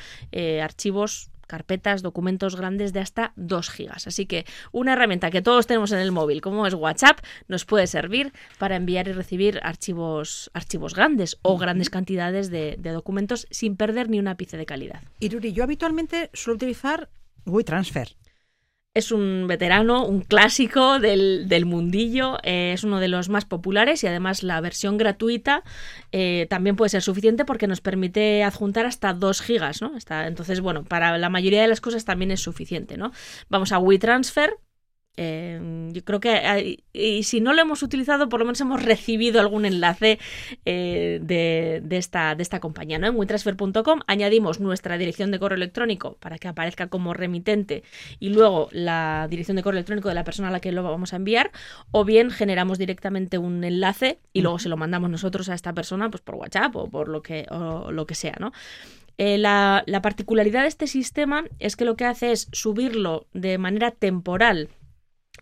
archivos 0.63 1.32
carpetas, 1.53 2.00
documentos 2.00 2.57
grandes 2.57 2.94
de 2.94 3.00
hasta 3.00 3.34
2 3.36 3.68
gigas. 3.68 4.07
Así 4.07 4.24
que 4.24 4.46
una 4.72 4.94
herramienta 4.94 5.30
que 5.30 5.42
todos 5.42 5.66
tenemos 5.66 5.92
en 5.92 5.98
el 5.98 6.11
móvil, 6.11 6.40
como 6.40 6.66
es 6.66 6.72
WhatsApp, 6.72 7.18
nos 7.46 7.66
puede 7.66 7.86
servir 7.86 8.32
para 8.59 8.76
enviar 8.76 9.07
y 9.07 9.12
recibir 9.12 9.61
archivos, 9.62 10.50
archivos 10.55 10.94
grandes 10.94 11.38
o 11.42 11.59
grandes 11.59 11.90
cantidades 11.90 12.50
de, 12.50 12.76
de 12.78 12.90
documentos 12.90 13.46
sin 13.50 13.76
perder 13.76 14.09
ni 14.09 14.18
un 14.18 14.28
ápice 14.28 14.57
de 14.57 14.64
calidad. 14.64 15.03
Y 15.20 15.28
Ruri, 15.28 15.53
yo 15.53 15.62
habitualmente 15.62 16.30
suelo 16.32 16.57
utilizar 16.57 17.11
WeTransfer. 17.44 18.16
Es 18.95 19.11
un 19.11 19.47
veterano, 19.47 20.05
un 20.05 20.20
clásico 20.20 20.99
del, 20.99 21.49
del 21.49 21.64
mundillo, 21.64 22.36
eh, 22.43 22.72
es 22.74 22.84
uno 22.84 23.01
de 23.01 23.09
los 23.09 23.30
más 23.30 23.47
populares 23.47 24.05
y 24.05 24.07
además 24.07 24.43
la 24.43 24.61
versión 24.61 24.99
gratuita 24.99 25.64
eh, 26.12 26.47
también 26.51 26.76
puede 26.76 26.90
ser 26.90 27.01
suficiente 27.01 27.47
porque 27.47 27.66
nos 27.66 27.80
permite 27.80 28.45
adjuntar 28.45 28.84
hasta 28.84 29.14
2 29.14 29.40
gigas, 29.40 29.80
¿no? 29.80 29.93
Entonces, 30.26 30.61
bueno, 30.61 30.84
para 30.84 31.16
la 31.16 31.30
mayoría 31.30 31.62
de 31.62 31.68
las 31.68 31.80
cosas 31.80 32.05
también 32.05 32.32
es 32.32 32.40
suficiente, 32.40 32.99
¿no? 32.99 33.12
Vamos 33.49 33.72
a 33.72 33.78
WeTransfer. 33.78 34.59
Eh, 35.17 35.89
yo 35.93 36.05
creo 36.05 36.21
que 36.21 36.79
y 36.93 37.23
si 37.25 37.41
no 37.41 37.53
lo 37.53 37.61
hemos 37.61 37.83
utilizado, 37.83 38.29
por 38.29 38.41
lo 38.41 38.47
menos 38.47 38.61
hemos 38.61 38.83
recibido 38.83 39.41
algún 39.41 39.65
enlace 39.65 40.19
eh, 40.65 41.19
de, 41.23 41.83
de 41.85 41.97
esta, 41.97 42.35
de 42.35 42.43
esta 42.43 42.61
compañía. 42.61 42.99
¿no? 42.99 43.07
En 43.07 43.17
WeTransfer.com 43.17 44.01
añadimos 44.07 44.61
nuestra 44.61 44.97
dirección 44.99 45.31
de 45.31 45.39
correo 45.39 45.57
electrónico 45.57 46.17
para 46.19 46.39
que 46.39 46.49
aparezca 46.49 46.89
como 46.89 47.15
remitente 47.15 47.83
y 48.21 48.31
luego 48.31 48.69
la 48.73 49.27
dirección 49.29 49.57
de 49.57 49.63
correo 49.63 49.79
electrónico 49.79 50.09
de 50.09 50.15
la 50.15 50.25
persona 50.25 50.49
a 50.49 50.51
la 50.51 50.61
que 50.61 50.73
lo 50.73 50.83
vamos 50.83 51.13
a 51.13 51.17
enviar, 51.17 51.51
o 51.91 52.05
bien 52.05 52.31
generamos 52.31 52.79
directamente 52.79 53.39
un 53.39 53.65
enlace 53.65 54.19
y 54.33 54.41
luego 54.41 54.59
se 54.59 54.69
lo 54.69 54.77
mandamos 54.77 55.11
nosotros 55.11 55.49
a 55.49 55.55
esta 55.55 55.73
persona 55.73 56.11
pues 56.11 56.23
por 56.23 56.37
WhatsApp 56.37 56.75
o 56.77 56.89
por 56.89 57.09
lo 57.09 57.23
que, 57.23 57.47
o 57.51 57.93
lo 57.93 58.07
que 58.07 58.15
sea, 58.15 58.37
¿no? 58.41 58.53
Eh, 59.19 59.37
la, 59.37 59.85
la 59.87 60.01
particularidad 60.01 60.63
de 60.63 60.69
este 60.69 60.87
sistema 60.87 61.45
es 61.59 61.77
que 61.77 61.85
lo 61.85 61.97
que 61.97 62.07
hace 62.07 62.33
es 62.33 62.49
subirlo 62.51 63.27
de 63.35 63.59
manera 63.59 63.91
temporal 63.91 64.71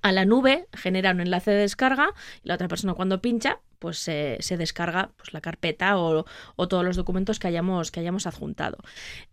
a 0.03 0.13
la 0.13 0.25
nube, 0.25 0.67
genera 0.73 1.11
un 1.11 1.21
enlace 1.21 1.51
de 1.51 1.59
descarga 1.59 2.11
y 2.43 2.49
la 2.49 2.55
otra 2.55 2.69
persona 2.69 2.95
cuando 2.95 3.21
pincha 3.21 3.59
pues 3.79 3.99
se, 3.99 4.37
se 4.41 4.57
descarga 4.57 5.11
pues, 5.17 5.33
la 5.33 5.41
carpeta 5.41 5.97
o, 5.99 6.27
o 6.57 6.69
todos 6.69 6.85
los 6.85 6.97
documentos 6.97 7.39
que 7.39 7.49
hayamos, 7.49 7.91
que 7.91 8.01
hayamos 8.01 8.27
adjuntado. 8.27 8.79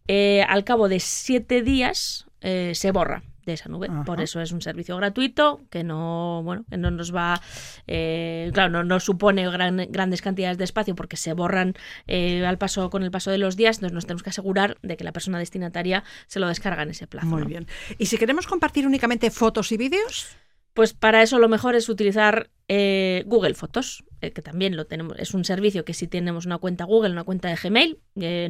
Eh, 0.08 0.44
al 0.48 0.64
cabo 0.64 0.88
de 0.88 1.00
siete 1.02 1.62
días 1.62 2.28
eh, 2.42 2.72
se 2.74 2.92
borra 2.92 3.24
de 3.46 3.54
esa 3.54 3.70
nube. 3.70 3.88
Ajá. 3.90 4.04
Por 4.04 4.20
eso 4.22 4.42
es 4.42 4.52
un 4.52 4.62
servicio 4.62 4.96
gratuito 4.98 5.62
que 5.70 5.84
no, 5.84 6.42
bueno, 6.44 6.66
que 6.70 6.78
no 6.78 6.92
nos 6.92 7.16
va, 7.16 7.42
eh, 7.88 8.52
claro, 8.54 8.70
no, 8.70 8.84
no 8.84 9.00
supone 9.00 9.50
gran- 9.50 9.88
grandes 9.90 10.22
cantidades 10.22 10.58
de 10.58 10.66
espacio 10.66 10.96
porque 10.96 11.16
se 11.18 11.32
borran 11.34 11.74
eh, 12.08 12.46
al 12.46 12.58
paso 12.58 12.90
con 12.90 13.04
el 13.04 13.12
paso 13.12 13.32
de 13.32 13.38
los 13.38 13.56
días. 13.56 13.78
Entonces 13.78 13.94
nos 13.94 14.06
tenemos 14.06 14.24
que 14.24 14.30
asegurar 14.32 14.78
de 14.82 14.98
que 14.98 15.04
la 15.06 15.14
persona 15.14 15.40
destinataria 15.40 16.04
se 16.28 16.40
lo 16.40 16.48
descarga 16.48 16.84
en 16.84 16.90
ese 16.90 17.08
plazo. 17.08 17.28
Muy 17.28 17.42
¿no? 17.44 17.48
bien. 17.48 17.68
¿Y 17.98 18.08
si 18.08 18.18
queremos 18.18 18.48
compartir 18.48 18.86
únicamente 18.86 19.32
fotos 19.32 19.72
y 19.72 19.78
vídeos? 19.78 20.38
Pues 20.78 20.94
para 20.94 21.24
eso 21.24 21.40
lo 21.40 21.50
mejor 21.50 21.74
es 21.74 21.90
utilizar 21.90 22.52
eh, 22.68 23.24
Google 23.26 23.56
Fotos, 23.56 24.04
eh, 24.22 24.32
que 24.32 24.44
también 24.44 24.78
lo 24.78 24.86
tenemos. 24.86 25.18
Es 25.18 25.34
un 25.34 25.44
servicio 25.44 25.84
que 25.84 25.96
si 25.96 26.06
tenemos 26.06 26.46
una 26.46 26.60
cuenta 26.60 26.84
Google, 26.84 27.14
una 27.14 27.24
cuenta 27.24 27.50
de 27.50 27.56
Gmail, 27.56 27.98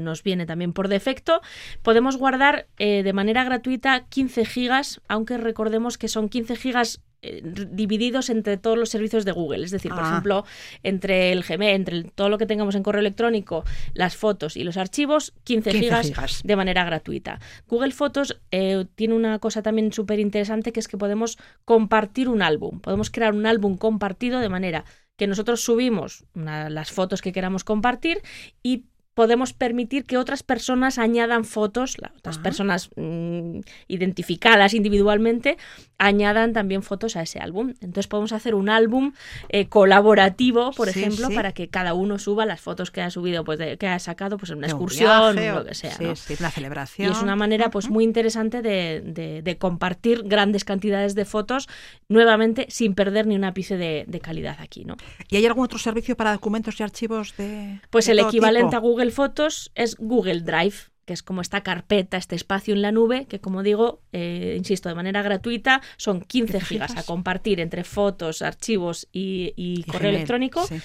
nos 0.02 0.24
viene 0.24 0.46
también 0.46 0.74
por 0.74 0.90
defecto. 0.90 1.40
Podemos 1.84 2.18
guardar 2.18 2.68
eh, 2.80 3.02
de 3.04 3.14
manera 3.14 3.46
gratuita 3.46 4.08
15 4.10 4.44
gigas, 4.44 5.00
aunque 5.08 5.38
recordemos 5.38 5.98
que 5.98 6.10
son 6.10 6.28
15 6.28 6.58
gigas 6.58 7.00
divididos 7.22 8.30
entre 8.30 8.58
todos 8.58 8.78
los 8.78 8.90
servicios 8.90 9.26
de 9.26 9.32
Google. 9.32 9.66
Es 9.66 9.72
decir, 9.72 9.92
por 9.92 10.04
Ah. 10.04 10.10
ejemplo, 10.10 10.46
entre 10.84 11.32
el 11.32 11.44
Gmail, 11.44 11.76
entre 11.76 11.96
el- 11.98 12.12
todo 12.12 12.30
lo 12.30 12.38
que 12.38 12.46
tengamos 12.46 12.76
en 12.76 12.84
correo 12.84 13.00
electrónico, 13.02 13.64
las 13.94 14.16
fotos 14.16 14.56
y 14.56 14.64
los 14.64 14.78
archivos, 14.78 15.34
15, 15.44 15.72
15 15.72 15.86
gigas, 15.86 16.08
gigas. 16.08 16.42
de 16.44 16.56
manera 16.56 16.84
gratuita. 16.86 17.40
Google 17.68 17.92
Fotos 17.92 18.40
eh, 18.52 18.86
tiene 18.96 19.14
una 19.16 19.40
cosa 19.40 19.62
también 19.62 19.92
súper 19.92 20.20
interesante 20.20 20.72
que 20.72 20.80
es 20.80 20.88
que 20.88 20.98
podemos 20.98 21.38
compartir 21.66 22.30
un 22.30 22.42
álbum. 22.42 22.80
Podemos 22.80 23.10
crear 23.10 23.34
un 23.34 23.46
álbum 23.46 23.78
compartido 23.78 24.40
de 24.40 24.50
manera 24.50 24.86
que 25.18 25.28
nosotros 25.28 25.62
subimos 25.64 26.26
una- 26.36 26.70
las 26.70 26.92
fotos 26.92 27.22
que 27.22 27.32
queramos 27.34 27.64
compartir 27.64 28.22
y 28.62 28.86
podemos 29.18 29.52
permitir 29.52 30.06
que 30.06 30.16
otras 30.16 30.44
personas 30.44 31.00
añadan 31.00 31.44
fotos, 31.44 31.98
otras 32.20 32.36
Ajá. 32.36 32.44
personas 32.44 32.92
mm, 32.96 33.62
identificadas 33.88 34.76
individualmente, 34.76 35.58
añadan 35.98 36.54
también 36.54 36.84
fotos 36.84 37.16
a 37.16 37.24
ese 37.24 37.40
álbum. 37.40 37.70
Entonces 37.82 38.06
podemos 38.06 38.32
hacer 38.32 38.54
un 38.54 38.70
álbum 38.70 39.14
eh, 39.50 39.66
colaborativo, 39.70 40.72
por 40.72 40.90
Sí, 40.92 41.00
ejemplo, 41.00 41.30
sí. 41.30 41.34
para 41.34 41.52
que 41.52 41.68
cada 41.68 41.96
uno 41.96 42.20
suba 42.20 42.46
las 42.46 42.62
fotos 42.62 42.92
que 42.92 43.02
ha 43.02 43.10
subido, 43.10 43.44
pues 43.44 43.58
de- 43.58 43.80
que 43.80 43.88
ha 43.88 43.98
sacado 43.98 44.38
pues 44.38 44.52
en 44.52 44.60
una 44.60 44.68
De 44.68 44.74
un 44.74 44.82
excursión, 44.84 45.34
viaje 45.36 45.52
o- 45.52 45.56
lo 45.56 45.66
que 45.66 45.74
sea. 45.74 45.96
sí, 45.98 46.04
¿no? 46.04 46.16
sí, 46.16 46.36
una 46.40 46.52
celebración. 46.52 47.08
Y 47.10 47.12
es 47.12 47.22
una 47.24 47.36
manera 47.36 47.72
pues 47.72 47.90
muy 47.90 48.04
interesante 48.04 48.62
de, 48.62 49.02
de- 49.04 49.42
de 49.42 49.58
compartir 49.58 50.22
grandes 50.26 50.64
cantidades 50.64 51.16
de 51.16 51.26
fotos, 51.26 51.68
nuevamente 52.08 52.68
sin 52.70 52.94
perder 52.94 53.26
ni 53.26 53.36
un 53.36 53.46
ápice 53.46 53.78
de, 53.78 54.06
calidad 54.22 54.58
aquí, 54.60 54.84
¿no? 54.86 54.96
¿Y 55.30 55.38
hay 55.38 55.46
algún 55.48 55.64
otro 55.66 55.80
servicio 55.80 56.16
para 56.18 56.32
documentos 56.34 56.80
y 56.80 56.84
archivos 56.84 57.36
de 57.38 57.80
Pues 57.90 58.08
el 58.10 58.20
equivalente 58.20 58.70
tipo? 58.70 58.78
a 58.78 58.80
Google 58.80 59.07
Fotos 59.12 59.72
es 59.76 59.96
Google 59.98 60.42
Drive, 60.42 60.76
que 61.06 61.14
es 61.14 61.24
como 61.24 61.42
esta 61.42 61.64
carpeta, 61.64 62.18
este 62.18 62.36
espacio 62.36 62.74
en 62.74 62.82
la 62.82 62.92
nube, 62.92 63.26
que 63.28 63.40
como 63.40 63.64
digo, 63.64 64.02
eh, 64.12 64.56
insisto, 64.58 64.90
de 64.90 64.96
manera 64.96 65.22
gratuita, 65.22 65.82
son 65.96 66.22
15 66.22 66.54
15 66.60 66.66
gigas 66.66 66.98
a 66.98 67.04
compartir 67.04 67.60
entre 67.62 67.84
fotos, 67.86 68.42
archivos 68.42 69.08
y, 69.12 69.54
y 69.56 69.80
Y 69.80 69.84
correo 69.84 70.00
Gmail, 70.02 70.16
electrónico. 70.16 70.68
sí. 70.68 70.80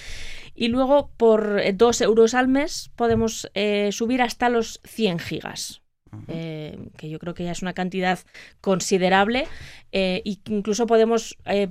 Y 0.55 0.67
luego 0.67 1.09
por 1.17 1.59
eh, 1.59 1.73
2 1.73 2.01
euros 2.01 2.33
al 2.35 2.47
mes 2.47 2.91
podemos 2.95 3.49
eh, 3.53 3.89
subir 3.91 4.21
hasta 4.21 4.49
los 4.49 4.79
100 4.85 5.19
gigas. 5.19 5.82
Eh, 6.27 6.77
que 6.97 7.09
yo 7.09 7.19
creo 7.19 7.33
que 7.33 7.43
ya 7.43 7.51
es 7.51 7.61
una 7.61 7.73
cantidad 7.73 8.19
considerable 8.61 9.47
eh, 9.91 10.21
y 10.23 10.37
que 10.37 10.53
incluso 10.53 10.87
podemos 10.87 11.37
eh, 11.45 11.67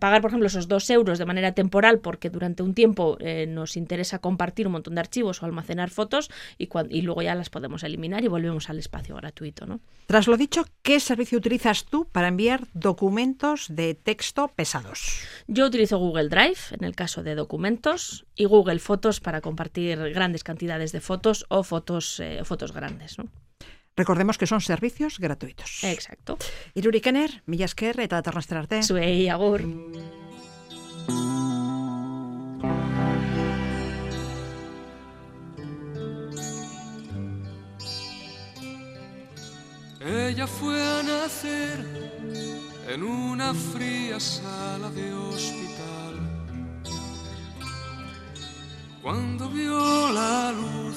pagar, 0.00 0.20
por 0.20 0.30
ejemplo, 0.30 0.46
esos 0.46 0.68
dos 0.68 0.88
euros 0.90 1.18
de 1.18 1.26
manera 1.26 1.52
temporal 1.52 2.00
porque 2.00 2.30
durante 2.30 2.62
un 2.62 2.74
tiempo 2.74 3.18
nos 3.48 3.76
interesa 3.76 4.18
compartir 4.18 4.66
un 4.66 4.72
montón 4.72 4.94
de 4.94 5.00
archivos 5.00 5.42
o 5.42 5.46
almacenar 5.46 5.90
fotos 5.90 6.30
y, 6.58 6.68
y 6.90 7.02
luego 7.02 7.22
ya 7.22 7.34
las 7.34 7.50
podemos 7.50 7.82
eliminar 7.82 8.24
y 8.24 8.28
volvemos 8.28 8.70
al 8.70 8.78
espacio 8.78 9.16
gratuito. 9.16 9.66
¿no? 9.66 9.80
Tras 10.06 10.26
lo 10.26 10.36
dicho, 10.36 10.64
¿qué 10.82 11.00
servicio 11.00 11.38
utilizas 11.38 11.84
tú 11.84 12.06
para 12.10 12.28
enviar 12.28 12.66
documentos 12.74 13.66
de 13.70 13.94
texto 13.94 14.48
pesados? 14.48 15.22
Yo 15.46 15.66
utilizo 15.66 15.98
Google 15.98 16.28
Drive 16.28 16.58
en 16.72 16.84
el 16.84 16.94
caso 16.94 17.22
de 17.22 17.34
documentos 17.34 18.26
y 18.34 18.44
Google 18.44 18.78
Fotos 18.78 19.20
para 19.20 19.40
compartir 19.40 19.98
grandes 20.12 20.44
cantidades 20.44 20.92
de 20.92 21.00
fotos 21.00 21.46
o 21.48 21.62
fotos, 21.62 22.20
eh, 22.20 22.40
fotos 22.44 22.72
grandes. 22.72 23.18
¿no? 23.18 23.28
Recordemos 23.96 24.38
que 24.38 24.46
son 24.46 24.60
servicios 24.60 25.18
gratuitos. 25.18 25.84
Exacto. 25.84 26.38
Iruri 26.74 27.00
Kenner, 27.00 27.42
mila 27.46 27.66
esker 27.66 28.00
eta 28.00 28.22
datorren 28.22 28.58
arte. 28.58 28.82
Zuei, 28.82 29.28
agur. 29.28 29.62
Ella 40.04 40.46
fue 40.46 40.82
a 40.82 41.02
nacer 41.02 41.78
en 42.88 43.02
una 43.02 43.54
fría 43.54 44.18
sala 44.18 44.90
de 44.90 45.12
hospital. 45.14 46.14
Cuando 49.00 49.48
vio 49.48 50.10
la 50.12 50.52
luz, 50.52 50.96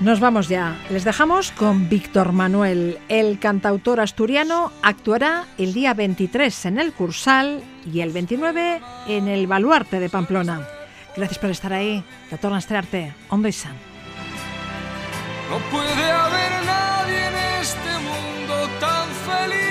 Nos 0.00 0.18
vamos 0.18 0.48
ya. 0.48 0.78
Les 0.88 1.04
dejamos 1.04 1.50
con 1.50 1.90
Víctor 1.90 2.32
Manuel. 2.32 2.98
El 3.10 3.38
cantautor 3.38 4.00
asturiano 4.00 4.72
actuará 4.82 5.44
el 5.58 5.74
día 5.74 5.92
23 5.92 6.64
en 6.66 6.78
el 6.78 6.94
Cursal 6.94 7.62
y 7.84 8.00
el 8.00 8.10
29 8.10 8.80
en 9.08 9.28
el 9.28 9.46
Baluarte 9.46 10.00
de 10.00 10.08
Pamplona. 10.08 10.66
Gracias 11.14 11.38
por 11.38 11.50
estar 11.50 11.74
ahí. 11.74 12.02
Te 12.30 12.38
torna 12.38 12.56
a 12.56 12.60
estrearte. 12.60 13.12
Y 13.30 13.52
san. 13.52 13.74
No 15.50 15.58
puede 15.70 16.10
haber 16.10 16.64
nadie 16.64 17.26
en 17.28 17.34
este 17.60 17.98
mundo 17.98 18.70
tan 18.80 19.08
feliz. 19.26 19.70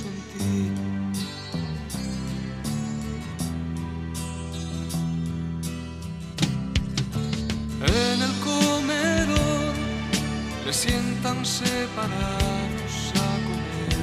se 10.73 10.89
sientan 10.89 11.45
separados 11.45 12.95
a 13.15 13.29
comer. 13.47 13.95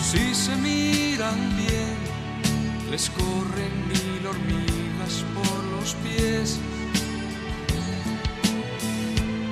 Si 0.00 0.34
se 0.34 0.54
miran 0.56 1.38
bien, 1.56 1.96
les 2.90 3.10
corren 3.10 3.74
mil 3.88 4.26
hormigas 4.26 5.24
por 5.34 5.58
los 5.74 5.94
pies. 6.04 6.58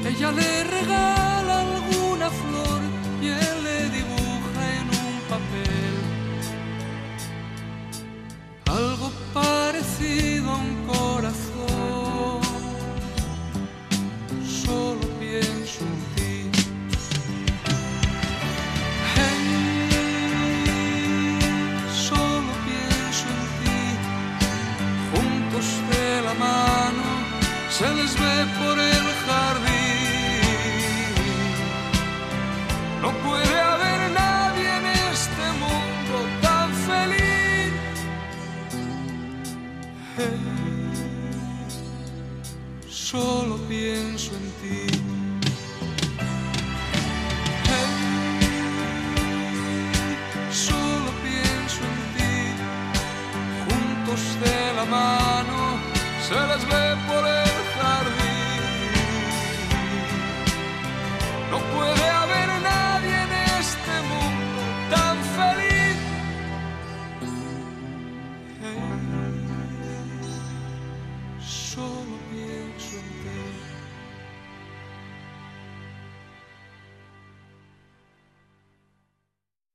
Ella 0.09 0.31
le 0.33 0.65
regala 0.65 1.61
alguna 1.61 2.31
flor 2.31 2.81
y 3.21 3.29
él 3.29 3.65
le 3.65 3.76